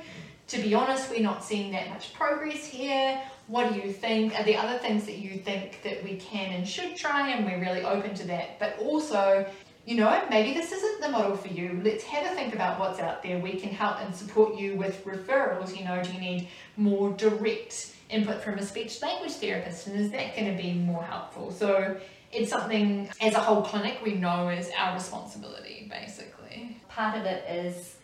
To 0.48 0.58
be 0.58 0.74
honest, 0.74 1.10
we're 1.10 1.20
not 1.20 1.44
seeing 1.44 1.72
that 1.72 1.90
much 1.90 2.14
progress 2.14 2.64
here. 2.64 3.20
What 3.48 3.72
do 3.72 3.80
you 3.80 3.92
think? 3.92 4.38
Are 4.38 4.44
there 4.44 4.58
other 4.58 4.78
things 4.78 5.04
that 5.06 5.18
you 5.18 5.38
think 5.38 5.82
that 5.82 6.04
we 6.04 6.16
can 6.16 6.52
and 6.52 6.68
should 6.68 6.96
try? 6.96 7.30
And 7.30 7.46
we're 7.46 7.60
really 7.60 7.82
open 7.82 8.14
to 8.16 8.26
that. 8.26 8.58
But 8.58 8.78
also, 8.78 9.46
you 9.86 9.96
know, 9.96 10.22
maybe 10.28 10.52
this 10.52 10.70
isn't 10.70 11.00
the 11.00 11.08
model 11.08 11.34
for 11.34 11.48
you. 11.48 11.80
Let's 11.82 12.04
have 12.04 12.30
a 12.30 12.34
think 12.34 12.54
about 12.54 12.78
what's 12.78 13.00
out 13.00 13.22
there. 13.22 13.38
We 13.38 13.54
can 13.54 13.70
help 13.70 14.00
and 14.00 14.14
support 14.14 14.58
you 14.58 14.76
with 14.76 15.02
referrals. 15.04 15.76
You 15.76 15.86
know, 15.86 16.02
do 16.02 16.12
you 16.12 16.20
need 16.20 16.48
more 16.76 17.10
direct 17.14 17.94
input 18.10 18.42
from 18.42 18.58
a 18.58 18.62
speech 18.62 19.00
language 19.00 19.32
therapist? 19.32 19.86
And 19.86 19.98
is 19.98 20.10
that 20.10 20.36
going 20.36 20.54
to 20.54 20.62
be 20.62 20.74
more 20.74 21.02
helpful? 21.02 21.50
So 21.50 21.98
it's 22.30 22.50
something 22.50 23.08
as 23.22 23.34
a 23.34 23.40
whole 23.40 23.62
clinic 23.62 24.00
we 24.04 24.14
know 24.14 24.50
is 24.50 24.70
our 24.78 24.94
responsibility, 24.94 25.90
basically. 25.90 26.76
Part 26.90 27.16
of 27.16 27.24
it 27.24 27.48
is 27.50 27.96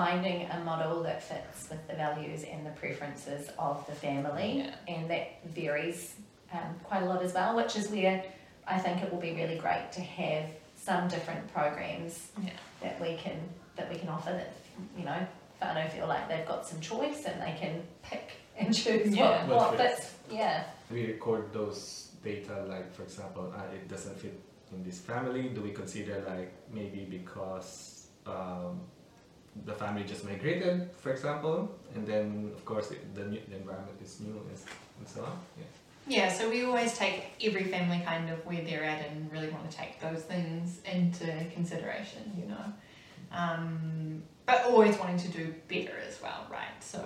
finding 0.00 0.38
a 0.50 0.58
model 0.62 1.02
that 1.02 1.22
fits 1.22 1.70
with 1.70 1.82
the 1.88 1.94
values 1.94 2.44
and 2.44 2.66
the 2.66 2.70
preferences 2.82 3.48
of 3.58 3.84
the 3.86 3.92
family, 4.06 4.50
Yeah. 4.58 4.74
and 4.94 5.10
that 5.10 5.26
varies 5.46 6.14
um, 6.52 6.70
quite 6.84 7.02
a 7.02 7.06
lot 7.06 7.22
as 7.22 7.32
well, 7.32 7.56
which 7.56 7.74
is 7.80 7.88
where 7.88 8.22
I 8.66 8.78
think 8.78 9.02
it 9.02 9.10
will 9.12 9.24
be 9.30 9.32
really 9.40 9.58
great 9.66 9.90
to 9.92 10.00
have 10.02 10.44
some 10.76 11.08
different 11.08 11.44
programs 11.52 12.28
Yeah. 12.42 12.50
that 12.82 13.00
we 13.00 13.16
can 13.16 13.38
that 13.76 13.90
we 13.92 13.96
can 14.02 14.08
offer 14.16 14.32
that 14.40 14.52
you 14.98 15.04
know 15.04 15.20
whānau 15.60 15.84
feel 15.94 16.06
like 16.14 16.24
they've 16.28 16.46
got 16.54 16.66
some 16.70 16.80
choice 16.80 17.20
and 17.28 17.36
they 17.46 17.54
can 17.62 17.74
pick 18.02 18.26
and 18.58 18.68
choose 18.82 19.08
Yeah. 19.16 19.46
what, 19.46 19.48
What 19.48 19.70
what 19.70 19.76
fits. 19.80 19.94
fits. 19.94 20.14
Yeah. 20.40 20.64
we 20.90 21.00
record 21.14 21.52
those 21.52 21.80
data 22.22 22.54
like 22.74 22.88
for 22.96 23.02
example 23.08 23.44
uh, 23.58 23.74
it 23.78 23.84
doesn't 23.88 24.18
fit 24.24 24.36
in 24.72 24.82
this 24.88 24.98
family 25.10 25.44
do 25.56 25.60
we 25.68 25.72
consider 25.82 26.16
like 26.32 26.50
maybe 26.78 27.00
because 27.18 28.08
um, 28.26 28.80
the 29.64 29.72
family 29.72 30.04
just 30.04 30.24
migrated 30.24 30.90
for 30.98 31.10
example 31.12 31.74
and 31.94 32.06
then 32.06 32.52
of 32.54 32.64
course 32.64 32.90
it, 32.90 33.14
the, 33.14 33.24
new, 33.24 33.40
the 33.48 33.56
environment 33.56 33.98
is 34.02 34.20
new 34.20 34.40
and, 34.48 35.08
so 35.08 35.22
on 35.22 35.38
yeah 35.58 35.64
Yeah, 36.08 36.28
so 36.32 36.48
we 36.48 36.64
always 36.64 36.96
take 36.96 37.24
every 37.42 37.64
family 37.64 38.00
kind 38.04 38.30
of 38.30 38.38
where 38.46 38.62
they're 38.62 38.84
at 38.84 39.00
and 39.06 39.30
really 39.32 39.48
want 39.48 39.68
to 39.68 39.76
take 39.76 40.00
those 40.00 40.22
things 40.22 40.80
into 40.84 41.26
consideration, 41.52 42.22
you 42.40 42.46
know. 42.46 42.66
Um, 43.32 44.22
but 44.46 44.64
always 44.66 44.96
wanting 44.98 45.18
to 45.18 45.28
do 45.28 45.52
better 45.66 45.96
as 46.08 46.22
well, 46.22 46.46
right? 46.48 46.76
So, 46.78 47.00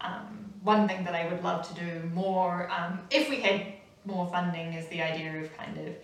um, 0.00 0.50
one 0.62 0.88
thing 0.88 1.04
that 1.04 1.14
I 1.14 1.28
would 1.28 1.42
love 1.44 1.68
to 1.68 1.74
do 1.74 1.90
more, 2.14 2.70
um, 2.70 3.00
if 3.10 3.28
we 3.28 3.36
had 3.36 3.66
more 4.06 4.26
funding, 4.30 4.72
is 4.72 4.86
the 4.88 5.02
idea 5.02 5.42
of 5.42 5.54
kind 5.56 5.76
of 5.86 5.94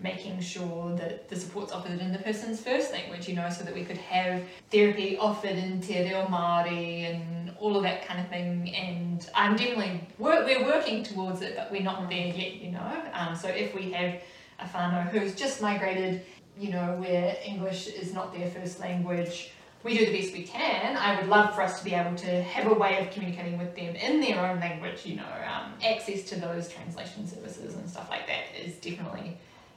making 0.00 0.40
sure 0.40 0.94
that 0.96 1.28
the 1.28 1.36
support's 1.36 1.72
offered 1.72 1.98
in 2.00 2.12
the 2.12 2.18
person's 2.18 2.60
first 2.60 2.92
language, 2.92 3.28
you 3.28 3.34
know, 3.34 3.48
so 3.48 3.64
that 3.64 3.74
we 3.74 3.84
could 3.84 3.96
have 3.98 4.42
therapy 4.70 5.16
offered 5.16 5.56
in 5.56 5.80
Te 5.80 6.02
Reo 6.02 6.26
Māori 6.26 7.14
and 7.14 7.52
all 7.58 7.76
of 7.76 7.82
that 7.84 8.06
kind 8.06 8.20
of 8.20 8.28
thing. 8.28 8.74
And 8.74 9.28
I'm 9.34 9.56
definitely, 9.56 10.00
work, 10.18 10.44
we're 10.46 10.64
working 10.64 11.04
towards 11.04 11.42
it, 11.42 11.56
but 11.56 11.70
we're 11.70 11.82
not 11.82 12.08
there 12.10 12.26
yet, 12.26 12.54
you 12.54 12.72
know. 12.72 13.02
Um, 13.12 13.36
so 13.36 13.48
if 13.48 13.74
we 13.74 13.92
have 13.92 14.20
a 14.58 14.64
whānau 14.64 15.08
who's 15.10 15.34
just 15.34 15.62
migrated, 15.62 16.22
you 16.58 16.70
know, 16.70 16.96
where 16.98 17.36
English 17.44 17.88
is 17.88 18.12
not 18.12 18.32
their 18.36 18.50
first 18.50 18.80
language. 18.80 19.50
We 19.82 19.98
do 19.98 20.06
the 20.06 20.18
best 20.18 20.32
we 20.32 20.44
can. 20.44 20.96
I 20.96 21.20
would 21.20 21.28
love 21.28 21.54
for 21.54 21.60
us 21.60 21.78
to 21.78 21.84
be 21.84 21.92
able 21.94 22.16
to 22.16 22.42
have 22.42 22.70
a 22.70 22.74
way 22.74 22.98
of 22.98 23.12
communicating 23.12 23.58
with 23.58 23.76
them 23.76 23.94
in 23.96 24.20
their 24.20 24.40
own 24.40 24.58
language, 24.58 25.04
you 25.04 25.16
know, 25.16 25.26
um, 25.46 25.74
access 25.84 26.22
to 26.30 26.40
those 26.40 26.68
translation 26.68 27.26
services 27.26 27.74
and 27.74 27.88
stuff 27.88 28.08
like 28.08 28.26
that 28.26 28.44
is 28.58 28.76
definitely 28.76 29.36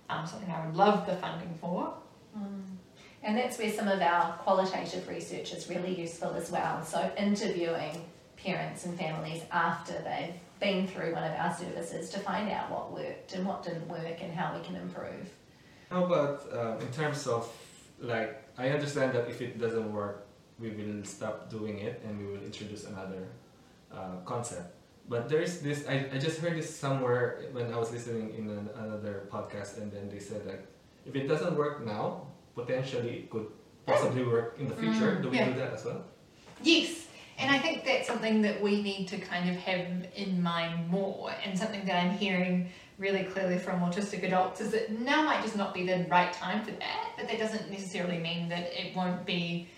um, 0.09 0.25
something 0.25 0.49
I 0.51 0.65
would 0.65 0.75
love 0.75 1.05
the 1.05 1.15
funding 1.15 1.53
for. 1.59 1.93
And 3.23 3.37
that's 3.37 3.57
where 3.57 3.69
some 3.69 3.89
of 3.89 3.99
our 4.01 4.33
qualitative 4.37 5.05
research 5.09 5.51
is 5.51 5.67
really 5.67 5.93
useful 5.99 6.33
as 6.35 6.49
well. 6.49 6.81
So, 6.85 7.11
interviewing 7.17 8.05
parents 8.37 8.85
and 8.85 8.97
families 8.97 9.41
after 9.51 9.93
they've 9.93 10.35
been 10.61 10.87
through 10.87 11.13
one 11.13 11.23
of 11.23 11.31
our 11.31 11.53
services 11.53 12.09
to 12.11 12.19
find 12.19 12.49
out 12.49 12.71
what 12.71 12.93
worked 12.93 13.33
and 13.33 13.45
what 13.45 13.63
didn't 13.63 13.87
work 13.89 14.21
and 14.21 14.33
how 14.33 14.55
we 14.57 14.63
can 14.65 14.75
improve. 14.77 15.29
How 15.89 16.05
about 16.05 16.41
um, 16.53 16.79
in 16.79 16.91
terms 16.93 17.27
of 17.27 17.51
like 17.99 18.41
I 18.57 18.69
understand 18.69 19.13
that 19.13 19.27
if 19.27 19.41
it 19.41 19.59
doesn't 19.59 19.91
work, 19.91 20.25
we 20.57 20.69
will 20.69 21.03
stop 21.03 21.49
doing 21.49 21.79
it 21.79 22.01
and 22.07 22.17
we 22.17 22.27
will 22.27 22.43
introduce 22.43 22.85
another 22.85 23.27
uh, 23.91 24.17
concept. 24.25 24.73
But 25.09 25.29
there 25.29 25.41
is 25.41 25.61
this 25.61 25.87
I, 25.87 26.09
I 26.13 26.17
just 26.17 26.39
heard 26.39 26.57
this 26.57 26.69
somewhere 26.73 27.45
when 27.51 27.73
I 27.73 27.77
was 27.77 27.91
listening 27.91 28.33
in 28.37 28.49
an, 28.49 28.69
another 28.75 29.27
podcast 29.31 29.77
and 29.77 29.91
then 29.91 30.09
they 30.09 30.19
said 30.19 30.45
like 30.45 30.65
if 31.05 31.15
it 31.15 31.27
doesn't 31.27 31.55
work 31.55 31.85
now, 31.85 32.27
potentially 32.55 33.11
it 33.19 33.29
could 33.29 33.47
possibly 33.85 34.23
work 34.25 34.57
in 34.59 34.67
the 34.67 34.75
future. 34.75 35.15
Mm, 35.15 35.23
do 35.23 35.29
we 35.29 35.37
yeah. 35.37 35.45
do 35.45 35.53
that 35.53 35.73
as 35.73 35.85
well? 35.85 36.03
Yes, 36.61 37.07
and 37.37 37.49
I 37.49 37.59
think 37.59 37.85
that's 37.85 38.07
something 38.07 38.41
that 38.41 38.61
we 38.61 38.81
need 38.81 39.07
to 39.09 39.17
kind 39.17 39.49
of 39.49 39.55
have 39.57 39.85
in 40.15 40.41
mind 40.41 40.89
more, 40.89 41.31
and 41.43 41.57
something 41.57 41.85
that 41.85 42.03
I'm 42.03 42.17
hearing 42.17 42.69
really 42.97 43.23
clearly 43.23 43.59
from 43.59 43.79
autistic 43.79 44.23
adults 44.23 44.59
is 44.59 44.71
that 44.71 44.91
now 44.91 45.23
might 45.23 45.43
just 45.43 45.55
not 45.55 45.73
be 45.73 45.85
the 45.85 46.05
right 46.09 46.33
time 46.33 46.65
for 46.65 46.71
that, 46.71 47.11
but 47.15 47.27
that 47.27 47.37
doesn't 47.37 47.69
necessarily 47.69 48.17
mean 48.17 48.49
that 48.49 48.65
it 48.73 48.95
won't 48.95 49.25
be. 49.25 49.69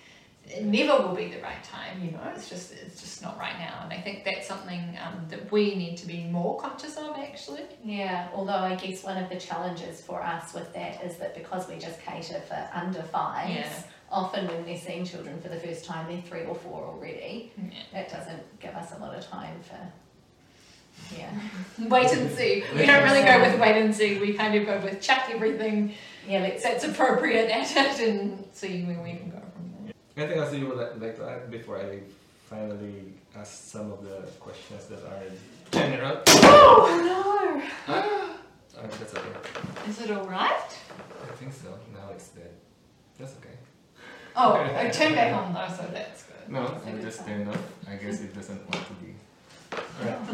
It 0.49 0.63
never 0.65 1.03
will 1.03 1.15
be 1.15 1.27
the 1.27 1.39
right 1.41 1.63
time, 1.63 2.03
you 2.03 2.11
know. 2.11 2.21
It's 2.35 2.49
just 2.49 2.73
it's 2.73 2.99
just 2.99 3.21
not 3.21 3.37
right 3.37 3.57
now, 3.59 3.81
and 3.83 3.93
I 3.93 4.01
think 4.01 4.25
that's 4.25 4.47
something 4.47 4.97
um, 5.05 5.25
that 5.29 5.51
we 5.51 5.75
need 5.75 5.95
to 5.97 6.07
be 6.07 6.23
more 6.23 6.59
conscious 6.59 6.97
of, 6.97 7.15
actually. 7.17 7.63
Yeah, 7.83 8.29
although 8.33 8.53
I 8.53 8.75
guess 8.75 9.03
one 9.03 9.17
of 9.21 9.29
the 9.29 9.35
challenges 9.35 10.01
for 10.01 10.23
us 10.23 10.53
with 10.53 10.73
that 10.73 11.03
is 11.03 11.17
that 11.17 11.35
because 11.35 11.67
we 11.67 11.77
just 11.77 12.01
cater 12.01 12.41
for 12.41 12.67
under 12.73 13.03
fives, 13.03 13.53
Yeah. 13.53 13.83
often 14.11 14.47
when 14.47 14.65
they're 14.65 14.77
seeing 14.77 15.05
children 15.05 15.39
for 15.39 15.49
the 15.49 15.59
first 15.59 15.85
time, 15.85 16.07
they're 16.11 16.21
three 16.23 16.45
or 16.45 16.55
four 16.55 16.83
already. 16.83 17.51
Yeah. 17.55 17.69
That 17.93 18.09
doesn't 18.11 18.59
give 18.59 18.73
us 18.73 18.91
a 18.93 18.97
lot 18.97 19.13
of 19.15 19.23
time 19.27 19.59
for. 19.61 19.77
Yeah. 21.15 21.29
Wait 21.87 22.11
and 22.11 22.29
see. 22.31 22.63
We 22.75 22.85
don't 22.87 23.03
really 23.03 23.23
go 23.23 23.39
with 23.39 23.59
wait 23.59 23.77
and 23.81 23.95
see. 23.95 24.19
We 24.19 24.33
kind 24.33 24.53
of 24.55 24.65
go 24.65 24.79
with 24.79 24.99
check 25.01 25.29
everything 25.31 25.93
Yeah, 26.27 26.39
let's 26.41 26.61
that's 26.61 26.83
appropriate 26.83 27.49
at 27.49 27.71
it 27.99 28.07
and 28.09 28.45
see 28.51 28.83
where 28.83 29.01
we 29.01 29.11
can 29.13 29.29
go. 29.29 29.41
Anything 30.19 30.39
else 30.39 30.53
you 30.53 30.67
would 30.67 30.77
like, 30.77 30.99
like 30.99 31.15
to 31.15 31.29
add 31.29 31.49
before 31.49 31.77
I 31.77 32.01
finally 32.49 33.13
ask 33.37 33.71
some 33.71 33.89
of 33.93 34.03
the 34.03 34.27
questions 34.37 34.85
that 34.87 34.99
are 35.05 35.23
general? 35.71 36.17
Oh 36.27 37.61
Uh, 37.87 38.03
that's 38.99 39.15
okay. 39.15 39.29
no! 39.29 39.89
Is 39.89 40.01
it 40.01 40.11
all 40.11 40.25
right? 40.25 40.69
I 41.23 41.31
think 41.37 41.53
so. 41.53 41.69
Now 41.93 42.09
it's 42.11 42.27
dead. 42.29 42.51
That's 43.17 43.31
okay. 43.37 43.55
Oh, 44.35 44.55
I 44.77 44.89
turned 44.89 45.15
back 45.15 45.33
on 45.33 45.53
though, 45.53 45.69
so 45.73 45.83
that's 45.93 46.23
good. 46.23 46.49
No, 46.49 46.67
That's 46.67 46.85
I 46.85 46.91
good 46.91 47.01
just 47.01 47.25
turned 47.25 47.47
off. 47.47 47.63
I 47.89 47.95
guess 47.95 48.19
it 48.19 48.35
doesn't 48.35 48.61
want 48.69 48.85
to 48.87 48.93
be. 48.95 49.15
Alright. 50.01 50.19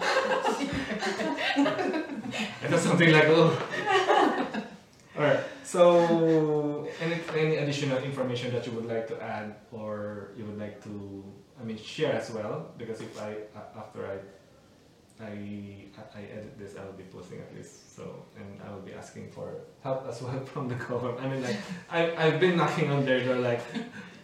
I 2.64 2.66
thought 2.68 2.80
something 2.80 3.12
like 3.12 3.26
oh. 3.28 3.56
Alright. 5.16 5.40
So 5.64 6.86
any 7.00 7.16
any 7.34 7.56
additional 7.56 7.98
information 7.98 8.52
that 8.52 8.66
you 8.66 8.72
would 8.72 8.86
like 8.86 9.08
to 9.08 9.16
add 9.22 9.56
or 9.72 10.30
you 10.36 10.44
would 10.44 10.58
like 10.58 10.82
to 10.84 11.24
I 11.60 11.64
mean 11.64 11.78
share 11.78 12.12
as 12.12 12.30
well 12.30 12.70
because 12.76 13.00
if 13.00 13.20
I, 13.20 13.48
after 13.76 14.04
I 14.04 14.16
I 15.24 15.88
I 16.14 16.22
edit 16.36 16.58
this 16.58 16.76
I 16.76 16.84
will 16.84 16.98
be 16.98 17.04
posting 17.04 17.40
at 17.40 17.54
least 17.56 17.96
so 17.96 18.26
and 18.36 18.60
I 18.60 18.70
will 18.72 18.82
be 18.82 18.92
asking 18.92 19.30
for 19.30 19.64
help 19.82 20.06
as 20.06 20.20
well 20.20 20.38
from 20.52 20.68
the 20.68 20.76
government. 20.76 21.24
I 21.24 21.28
mean 21.28 21.42
like 21.42 21.58
I 21.90 22.00
I've 22.14 22.40
been 22.40 22.56
knocking 22.56 22.90
on 22.90 23.04
their 23.04 23.24
door 23.24 23.36
like 23.36 23.62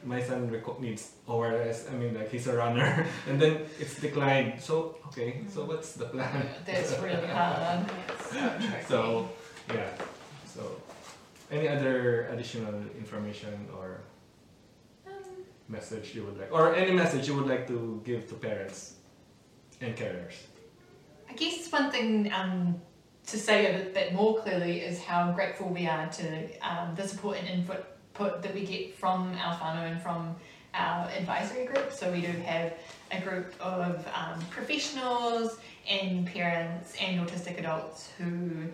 my 0.05 0.22
son 0.22 0.50
needs 0.81 1.12
ORS. 1.26 1.87
I 1.90 1.94
mean, 1.94 2.14
like 2.14 2.31
he's 2.31 2.46
a 2.46 2.57
runner, 2.57 3.07
and 3.29 3.40
then 3.40 3.66
it's 3.79 4.00
declined. 4.00 4.61
So 4.61 4.96
okay, 5.09 5.42
so 5.48 5.61
mm. 5.61 5.68
what's 5.68 5.92
the 5.92 6.07
plan? 6.07 6.48
That's 6.64 6.98
really 6.98 7.26
hard. 7.37 7.85
So 8.88 9.29
yeah, 9.68 9.90
so 10.46 10.81
any 11.50 11.68
other 11.68 12.26
additional 12.28 12.74
information 12.96 13.68
or 13.76 14.02
message 15.68 16.14
you 16.14 16.24
would 16.24 16.38
like, 16.38 16.52
or 16.52 16.74
any 16.74 16.92
message 16.92 17.28
you 17.28 17.34
would 17.34 17.46
like 17.46 17.66
to 17.66 18.02
give 18.04 18.28
to 18.28 18.34
parents 18.34 18.94
and 19.80 19.96
carers? 19.96 20.34
I 21.28 21.34
guess 21.34 21.70
one 21.70 21.90
thing 21.90 22.32
um, 22.32 22.80
to 23.26 23.38
say 23.38 23.80
a 23.80 23.84
bit, 23.90 24.12
more 24.12 24.38
clearly 24.38 24.80
is 24.80 25.00
how 25.00 25.30
grateful 25.32 25.68
we 25.68 25.86
are 25.86 26.08
to 26.08 26.58
um, 26.60 26.94
the 26.96 27.06
support 27.06 27.38
and 27.38 27.48
input 27.48 27.86
put 28.14 28.42
that 28.42 28.52
we 28.52 28.66
get 28.66 28.96
from 28.96 29.32
our 29.38 29.54
whānau 29.56 29.90
and 29.90 30.02
from 30.02 30.34
our 30.74 31.08
advisory 31.10 31.66
group. 31.66 31.92
So 31.92 32.10
we 32.10 32.20
do 32.20 32.32
have 32.44 32.74
a 33.12 33.20
group 33.20 33.54
of 33.60 34.06
um, 34.14 34.40
professionals 34.50 35.58
and 35.88 36.26
parents 36.26 36.94
and 37.00 37.26
autistic 37.26 37.58
adults 37.58 38.10
who 38.18 38.68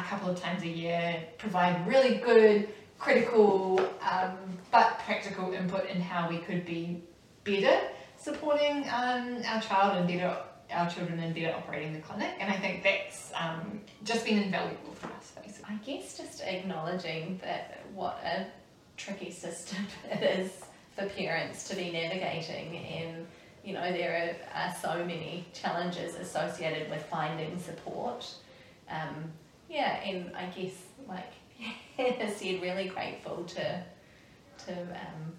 a 0.00 0.02
couple 0.04 0.30
of 0.30 0.40
times 0.40 0.62
a 0.62 0.68
year 0.68 1.22
provide 1.38 1.86
really 1.86 2.16
good, 2.16 2.68
critical, 2.98 3.80
um, 4.10 4.36
but 4.70 4.98
practical 5.00 5.52
input 5.52 5.86
in 5.86 6.00
how 6.00 6.28
we 6.28 6.38
could 6.38 6.64
be 6.64 7.02
better 7.44 7.80
supporting 8.16 8.84
um, 8.88 9.42
our 9.46 9.60
child 9.60 9.98
and 9.98 10.06
better 10.06 10.36
our 10.70 10.88
children 10.88 11.18
and 11.18 11.34
better 11.34 11.54
operating 11.54 11.92
the 11.92 12.00
clinic. 12.00 12.30
And 12.40 12.50
I 12.50 12.56
think 12.56 12.82
that's 12.82 13.30
um, 13.34 13.80
just 14.04 14.24
been 14.24 14.38
invaluable 14.38 14.92
for 14.94 15.08
us, 15.08 15.32
basically. 15.36 15.74
I 15.74 15.76
guess 15.84 16.16
just 16.16 16.40
acknowledging 16.40 17.38
that 17.42 17.80
what 17.92 18.18
a 18.24 18.46
tricky 18.96 19.30
system 19.30 19.86
it 20.10 20.22
is 20.22 20.64
for 20.96 21.06
parents 21.06 21.68
to 21.68 21.76
be 21.76 21.90
navigating 21.90 22.76
and 22.76 23.26
you 23.64 23.72
know 23.72 23.92
there 23.92 24.36
are, 24.54 24.66
are 24.66 24.74
so 24.74 25.04
many 25.04 25.46
challenges 25.54 26.16
associated 26.16 26.90
with 26.90 27.02
finding 27.06 27.58
support 27.58 28.34
um, 28.90 29.32
yeah 29.72 30.02
and 30.04 30.36
I 30.36 30.46
guess 30.46 30.74
like 31.08 31.32
Hannah 31.96 32.30
said 32.30 32.60
really 32.62 32.88
grateful 32.88 33.44
to 33.44 33.82
to 34.66 34.72
um, 34.72 35.32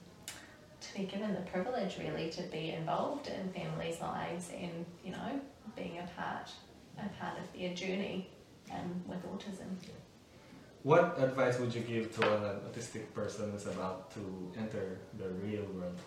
to 0.81 0.93
be 0.97 1.05
given 1.05 1.33
the 1.33 1.41
privilege 1.41 1.97
really 1.99 2.29
to 2.31 2.41
be 2.43 2.71
involved 2.71 3.27
in 3.27 3.53
families' 3.53 4.01
lives 4.01 4.49
and 4.51 4.85
you 5.05 5.11
know 5.11 5.39
being 5.75 5.99
a 5.99 6.07
part 6.19 6.49
a 6.97 7.07
part 7.19 7.37
of 7.39 7.45
their 7.57 7.73
journey 7.73 8.29
um, 8.71 9.01
with 9.07 9.21
autism. 9.31 9.69
What 10.83 11.15
advice 11.17 11.59
would 11.59 11.73
you 11.73 11.81
give 11.81 12.13
to 12.17 12.21
an 12.35 12.59
autistic 12.67 13.13
person 13.13 13.51
who's 13.51 13.67
about 13.67 14.11
to 14.15 14.51
enter 14.57 14.99
the 15.17 15.29
real 15.45 15.63
world? 15.73 15.97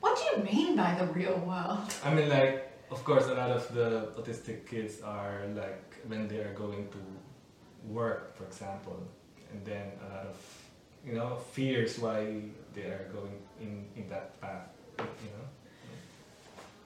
What 0.00 0.16
do 0.16 0.22
you 0.30 0.44
mean 0.44 0.76
by 0.76 0.94
the 0.94 1.06
real 1.06 1.38
world? 1.46 1.92
I 2.02 2.14
mean, 2.14 2.30
like, 2.30 2.72
of 2.90 3.04
course, 3.04 3.26
a 3.26 3.34
lot 3.34 3.50
of 3.50 3.74
the 3.74 4.12
autistic 4.16 4.66
kids 4.66 5.02
are 5.02 5.42
like 5.54 5.87
when 6.06 6.28
they 6.28 6.38
are 6.38 6.54
going 6.54 6.88
to 6.88 6.98
work, 7.88 8.36
for 8.36 8.44
example, 8.44 8.98
and 9.50 9.64
then 9.64 9.92
a 10.04 10.14
lot 10.14 10.26
of 10.26 10.36
you 11.04 11.14
know 11.14 11.36
fears 11.52 11.98
why 11.98 12.42
they 12.74 12.82
are 12.82 13.10
going 13.12 13.38
in 13.60 13.84
in 13.96 14.08
that 14.08 14.40
path. 14.40 14.68
You 14.98 15.30
know. 15.34 15.46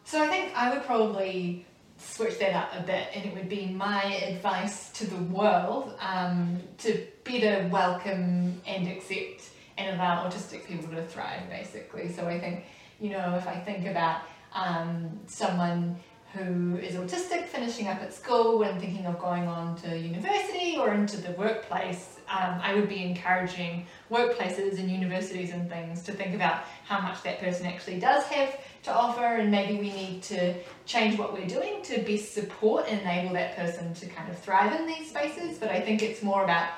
So 0.05 0.23
I 0.23 0.29
think 0.29 0.53
I 0.55 0.71
would 0.73 0.85
probably 0.85 1.65
switch 1.99 2.39
that 2.39 2.55
up 2.55 2.71
a 2.77 2.83
bit, 2.83 3.09
and 3.15 3.25
it 3.25 3.35
would 3.35 3.49
be 3.49 3.67
my 3.67 4.05
advice 4.05 4.91
to 4.91 5.07
the 5.07 5.23
world 5.25 5.95
um, 6.01 6.59
to 6.79 7.07
better 7.25 7.69
welcome 7.69 8.61
and 8.67 8.89
accept 8.89 9.51
and 9.79 9.97
allow 9.97 10.29
autistic 10.29 10.67
people 10.67 10.95
to 10.95 11.05
thrive, 11.07 11.49
basically. 11.49 12.13
So 12.13 12.27
I 12.27 12.39
think, 12.39 12.65
you 13.01 13.11
know, 13.11 13.37
if 13.37 13.47
I 13.47 13.59
think 13.59 13.87
about 13.87 14.23
um, 14.55 15.21
someone 15.27 15.97
who 16.35 16.77
is 16.79 16.95
autistic 16.95 17.47
finishing 17.47 17.89
up 17.89 18.01
at 18.01 18.15
school 18.15 18.63
and 18.63 18.81
thinking 18.81 19.05
of 19.05 19.19
going 19.19 19.47
on 19.47 19.77
to 19.77 19.99
university 19.99 20.79
or 20.79 20.95
into 20.95 21.19
the 21.19 21.33
workplace, 21.33 22.21
um, 22.29 22.59
I 22.63 22.75
would 22.75 22.89
be 22.89 23.05
encouraging 23.05 23.87
workplaces 24.11 24.79
and 24.79 24.91
universities 24.91 25.53
and 25.53 25.69
things 25.69 26.03
to 26.05 26.13
think 26.13 26.35
about 26.35 26.65
how 26.85 27.01
much 27.01 27.23
that 27.25 27.39
person 27.39 27.67
actually 27.67 28.01
does 28.01 28.25
have 28.25 28.59
to 28.85 28.93
offer 28.93 29.25
and 29.25 29.51
maybe 29.51 29.79
we 29.79 29.93
need 29.93 30.23
to 30.25 30.55
change 30.87 31.19
what 31.19 31.35
we're 31.35 31.47
doing 31.47 31.83
to 31.83 32.01
best 32.01 32.33
support 32.33 32.87
and 32.89 33.01
enable 33.03 33.35
that 33.35 33.55
person 33.55 33.93
to 33.95 34.07
kind 34.07 34.31
of 34.31 34.39
thrive 34.39 34.79
in 34.81 34.87
these 34.87 35.11
spaces. 35.11 35.59
But 35.59 35.69
I 35.69 35.81
think 35.81 36.03
it's 36.03 36.23
more 36.23 36.45
about 36.45 36.71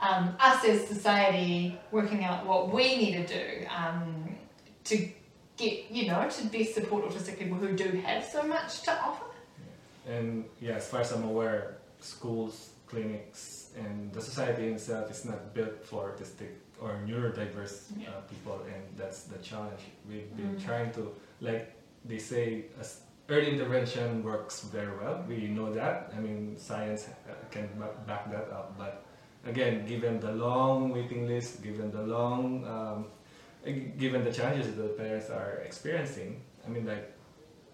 um, 0.00 0.36
us 0.38 0.64
as 0.64 0.86
society 0.86 1.78
working 1.90 2.24
out 2.24 2.44
what 2.46 2.72
we 2.72 2.96
need 2.96 3.26
to 3.26 3.26
do 3.26 3.66
um, 3.74 4.36
to 4.84 5.08
get, 5.58 5.90
you 5.90 6.06
know, 6.06 6.28
to 6.28 6.46
best 6.46 6.74
support 6.74 7.04
autistic 7.04 7.38
people 7.38 7.56
who 7.58 7.76
do 7.76 7.88
have 8.06 8.24
so 8.24 8.42
much 8.44 8.82
to 8.82 8.92
offer. 8.92 9.24
And 10.08 10.44
yeah, 10.60 10.76
as 10.76 10.88
far 10.88 11.00
as 11.00 11.12
I'm 11.12 11.24
aware, 11.24 11.76
schools 12.00 12.70
clinics 12.86 13.70
and 13.76 14.12
the 14.12 14.20
society 14.22 14.68
itself 14.68 15.10
is 15.10 15.24
not 15.24 15.52
built 15.54 15.84
for 15.84 16.10
autistic 16.10 16.52
or 16.80 16.90
neurodiverse 17.06 17.76
Yeah. 17.98 18.08
uh, 18.10 18.20
people, 18.32 18.60
and 18.72 18.82
that's 18.96 19.24
the 19.24 19.38
challenge. 19.38 19.82
We've 20.08 20.30
been 20.36 20.56
Mm. 20.56 20.64
trying 20.64 20.90
to, 20.92 21.12
like 21.40 21.64
they 22.04 22.18
say, 22.18 22.64
early 23.28 23.50
intervention 23.52 24.22
works 24.24 24.60
very 24.76 24.94
well. 24.96 25.16
We 25.28 25.48
know 25.48 25.68
that. 25.74 26.12
I 26.16 26.20
mean, 26.20 26.56
science 26.56 27.08
uh, 27.28 27.34
can 27.50 27.68
back 28.06 28.30
that 28.30 28.48
up. 28.58 28.78
But 28.78 29.02
again, 29.44 29.84
given 29.86 30.18
the 30.20 30.32
long 30.32 30.90
waiting 30.96 31.26
list, 31.26 31.62
given 31.62 31.90
the 31.90 32.02
long, 32.02 32.64
um, 32.64 33.06
given 33.64 34.24
the 34.24 34.32
challenges 34.32 34.74
that 34.76 34.82
the 34.82 34.88
parents 35.02 35.30
are 35.30 35.62
experiencing, 35.64 36.40
I 36.66 36.70
mean, 36.70 36.86
like 36.86 37.12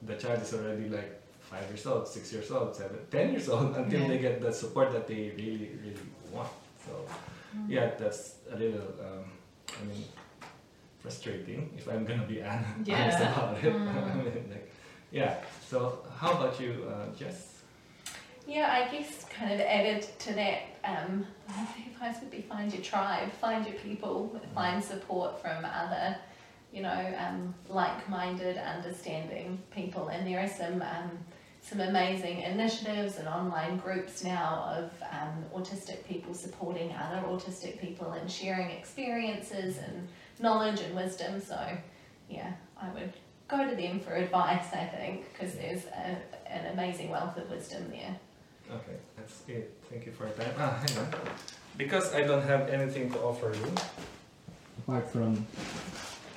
the 0.02 0.14
child 0.16 0.42
is 0.42 0.52
already 0.54 0.88
like 0.88 1.20
five 1.40 1.66
years 1.68 1.86
old, 1.86 2.08
six 2.08 2.32
years 2.32 2.50
old, 2.50 2.74
seven, 2.74 2.98
ten 3.10 3.30
years 3.32 3.48
old 3.48 3.76
until 3.80 4.00
Yeah. 4.00 4.08
they 4.08 4.18
get 4.18 4.40
the 4.40 4.52
support 4.52 4.92
that 4.92 5.06
they 5.06 5.32
really, 5.36 5.70
really 5.82 6.06
want. 6.32 6.48
So, 6.86 7.06
yeah, 7.68 7.90
that's 7.98 8.36
a 8.50 8.56
little, 8.56 8.88
um, 9.00 9.24
I 9.80 9.84
mean, 9.84 10.04
frustrating 11.00 11.70
if 11.76 11.88
I'm 11.88 12.04
gonna 12.04 12.26
be 12.26 12.40
hon- 12.40 12.64
honest 12.78 13.18
Yeah. 13.18 13.32
about 13.32 13.64
it. 13.64 13.74
I 13.74 14.14
mean, 14.14 14.46
like, 14.50 14.72
yeah. 15.12 15.36
So, 15.68 15.98
how 16.18 16.32
about 16.32 16.58
you, 16.60 16.86
uh, 16.88 17.14
Jess? 17.16 17.62
Yeah, 18.46 18.68
I 18.72 18.90
guess 18.92 19.24
kind 19.24 19.52
of 19.52 19.60
added 19.60 20.02
to 20.18 20.34
that, 20.34 20.60
um, 20.84 21.26
advice 21.92 22.20
would 22.20 22.30
be 22.30 22.42
find 22.42 22.72
your 22.72 22.82
tribe, 22.82 23.32
find 23.40 23.66
your 23.66 23.76
people, 23.76 24.40
find 24.54 24.82
support 24.82 25.40
from 25.40 25.64
other, 25.64 26.16
you 26.72 26.82
know, 26.82 27.14
um, 27.18 27.54
like-minded, 27.68 28.56
understanding 28.58 29.58
people. 29.74 30.08
And 30.08 30.26
there 30.26 30.40
are 30.40 30.48
some 30.48 30.82
um, 30.82 31.18
some 31.64 31.80
amazing 31.80 32.42
initiatives 32.42 33.16
and 33.16 33.26
online 33.26 33.78
groups 33.78 34.22
now 34.22 34.64
of 34.76 34.92
um, 35.10 35.44
autistic 35.56 36.04
people 36.04 36.34
supporting 36.34 36.92
other 36.92 37.26
autistic 37.26 37.80
people 37.80 38.12
and 38.12 38.30
sharing 38.30 38.70
experiences 38.70 39.78
and 39.78 40.06
knowledge 40.40 40.80
and 40.80 40.94
wisdom. 40.94 41.40
So, 41.40 41.58
yeah, 42.28 42.52
I 42.80 42.90
would 42.90 43.14
go 43.48 43.66
to 43.66 43.74
them 43.74 43.98
for 43.98 44.14
advice. 44.14 44.66
I 44.74 44.84
think 44.84 45.32
because 45.32 45.54
there's 45.54 45.86
a, 45.86 46.18
an 46.52 46.72
amazing 46.74 47.08
wealth 47.08 47.38
of 47.38 47.50
wisdom 47.50 47.88
there. 47.88 48.14
Okay, 48.70 48.96
that's 49.16 49.42
it. 49.48 49.72
Thank 49.90 50.06
you 50.06 50.12
for 50.12 50.24
your 50.26 50.34
time. 50.34 50.54
Ah, 50.58 50.82
hang 50.86 50.98
on. 50.98 51.08
Because 51.76 52.14
I 52.14 52.22
don't 52.22 52.42
have 52.42 52.68
anything 52.68 53.10
to 53.12 53.18
offer 53.20 53.52
you, 53.54 53.72
apart 54.78 55.10
from, 55.10 55.46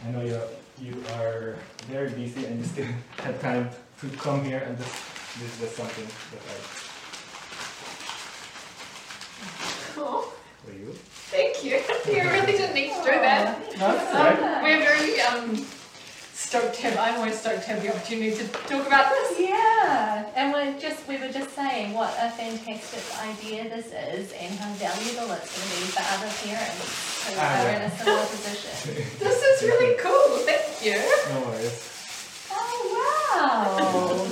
I 0.05 0.11
know 0.11 0.21
you 0.21 0.39
you 0.79 0.93
are 1.17 1.55
very 1.89 2.09
busy 2.09 2.45
and 2.45 2.59
you 2.59 2.65
still 2.65 2.85
had 3.17 3.39
time 3.41 3.69
to 4.01 4.07
come 4.17 4.43
here 4.43 4.59
and 4.65 4.77
this 4.77 4.93
this 5.39 5.49
is 5.53 5.59
just 5.59 5.75
something 5.75 6.05
that 6.05 6.41
I 6.45 6.57
Cool. 9.95 10.21
for 10.65 10.71
you. 10.73 10.93
Thank 11.33 11.63
you. 11.63 11.81
You 12.13 12.21
really 12.29 12.53
didn't 12.53 12.73
need 12.75 12.89
to 12.93 13.01
do 13.03 13.11
that. 13.25 13.57
That's 13.77 14.15
Um, 14.15 14.21
right. 14.21 14.63
we're 14.63 14.79
very 14.85 15.19
um, 15.21 15.65
stoked 16.47 16.75
to 16.75 16.81
have, 16.87 16.97
I'm 16.97 17.15
always 17.19 17.37
stoked 17.39 17.63
to 17.63 17.69
have 17.75 17.81
the 17.83 17.89
opportunity 17.93 18.31
to 18.37 18.47
talk 18.71 18.87
about 18.87 19.11
this. 19.11 19.39
Yeah, 19.39 20.31
and 20.35 20.53
we're 20.53 20.79
just 20.79 21.05
we 21.07 21.17
were 21.17 21.27
just 21.27 21.51
saying 21.53 21.93
what 21.93 22.11
a 22.19 22.29
fantastic 22.31 23.03
idea 23.19 23.67
this 23.69 23.87
is 23.91 24.31
and 24.31 24.51
how 24.59 24.71
valuable 24.79 25.27
it's 25.35 25.51
going 25.51 25.67
to 25.67 25.77
be 25.83 25.87
for 25.91 26.03
other 26.15 26.31
parents 26.47 26.87
who 27.27 27.35
Ah, 27.35 27.43
are 27.43 27.63
yeah. 27.67 27.75
in 27.75 27.81
a 27.91 27.97
similar 27.97 28.25
position. 28.31 28.73
This 29.19 29.37
is 29.43 29.55
really 29.69 29.97
cool. 29.99 30.29
Thank 30.47 30.65
you. 30.87 30.97
No 31.33 31.37
worries. 31.51 31.75
Oh 32.51 32.79
wow! 32.95 34.25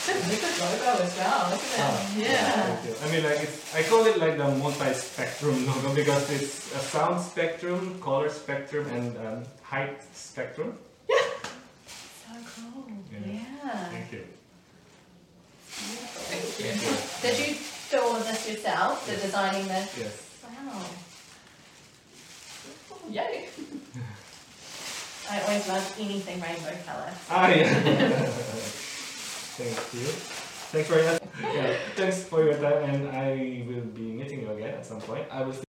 It's 0.00 0.08
a 0.08 0.40
good 0.42 0.56
logo 0.60 1.02
as 1.02 1.16
well, 1.16 1.52
isn't 1.54 1.72
it? 1.72 1.80
Ah, 1.80 2.12
yeah. 2.16 2.52
Thank 2.52 2.84
you. 2.88 2.94
I 3.04 3.06
mean, 3.12 3.24
like 3.24 3.40
it's, 3.46 3.74
I 3.74 3.82
call 3.84 4.04
it 4.06 4.18
like 4.18 4.36
the 4.36 4.48
multi-spectrum 4.48 5.66
logo 5.68 5.94
because 5.94 6.30
it's 6.30 6.74
a 6.74 6.78
sound 6.80 7.20
spectrum, 7.22 7.98
color 8.00 8.28
spectrum, 8.28 8.86
and 8.88 9.16
um, 9.26 9.42
height 9.70 10.02
spectrum. 10.12 10.74
Yeah. 11.08 11.16
So 12.26 12.34
cool. 12.54 12.90
Yeah. 13.12 13.38
Yeah. 13.38 13.88
Thank 13.94 14.12
you. 14.12 14.24
Thank 15.70 16.58
you. 16.58 16.66
Thank 16.66 16.82
you. 16.82 16.94
Did 17.22 17.38
you 17.38 17.54
do 17.90 18.02
all 18.02 18.16
of 18.16 18.26
this 18.26 18.50
yourself? 18.50 19.06
The 19.06 19.14
designing 19.16 19.68
this? 19.68 19.96
Yes. 19.96 20.16
wow. 20.42 20.82
Yay. 23.08 23.48
I 25.30 25.40
always 25.42 25.68
love 25.68 25.96
anything 26.00 26.40
rainbow 26.40 26.74
colour. 26.84 27.12
Ah, 27.30 27.48
yeah. 27.48 27.70
Thank 29.54 29.78
you. 29.94 30.08
Thanks 30.72 30.88
very 30.88 31.04
much. 31.04 31.22
Yeah, 31.42 31.74
thanks 31.94 32.22
for 32.24 32.44
your 32.44 32.54
time, 32.54 32.82
and 32.90 33.08
I 33.08 33.62
will 33.66 33.86
be 33.94 34.12
meeting 34.18 34.40
you 34.42 34.50
again 34.50 34.74
at 34.74 34.86
some 34.86 35.00
point. 35.00 35.26
I 35.30 35.42
will. 35.42 35.69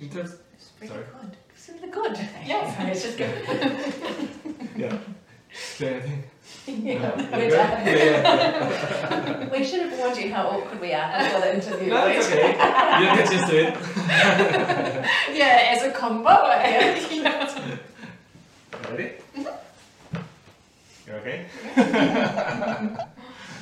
In 0.00 0.08
terms, 0.10 0.34
It's 0.54 0.70
really 0.80 0.88
Sorry. 0.94 1.04
good. 1.20 1.36
It's 1.54 1.68
really 1.68 1.90
good. 1.90 2.18
Yeah, 2.46 2.86
it's 2.90 3.02
just 3.02 3.16
good. 3.18 3.34
yeah. 4.76 4.98
Is 5.52 5.78
there 5.78 5.94
anything? 6.00 6.24
yeah, 6.66 6.98
No, 6.98 7.14
we're 7.32 7.48
you're 7.48 7.50
done. 7.56 7.84
good? 7.84 7.98
Yeah, 7.98 8.22
yeah. 8.24 9.48
We 9.52 9.64
should 9.64 9.82
have 9.88 9.98
warned 9.98 10.16
you 10.16 10.32
how 10.34 10.48
awkward 10.48 10.80
we 10.80 10.92
are 10.92 11.18
before 11.22 11.40
the 11.40 11.54
interview. 11.54 11.90
No, 11.90 12.06
it's 12.08 12.26
okay. 12.26 12.52
You'll 13.00 13.14
get 13.16 13.32
used 13.32 13.46
to 13.46 13.56
it. 13.56 13.74
yeah, 15.36 15.72
as 15.76 15.82
a 15.84 15.90
combo. 15.92 16.30
eh? 16.30 17.00
Ready? 18.90 19.12
You 21.06 21.12
okay? 21.14 21.46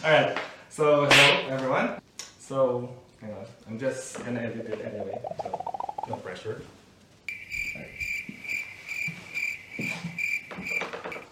Alright, 0.04 0.38
so 0.70 1.06
hello 1.10 1.48
everyone. 1.54 2.00
So, 2.38 2.88
hang 3.20 3.32
on, 3.32 3.46
I'm 3.68 3.78
just 3.78 4.24
gonna 4.24 4.40
edit 4.40 4.66
it 4.66 4.80
anyway, 4.84 5.20
so 5.42 5.91
no 6.08 6.16
pressure. 6.16 6.60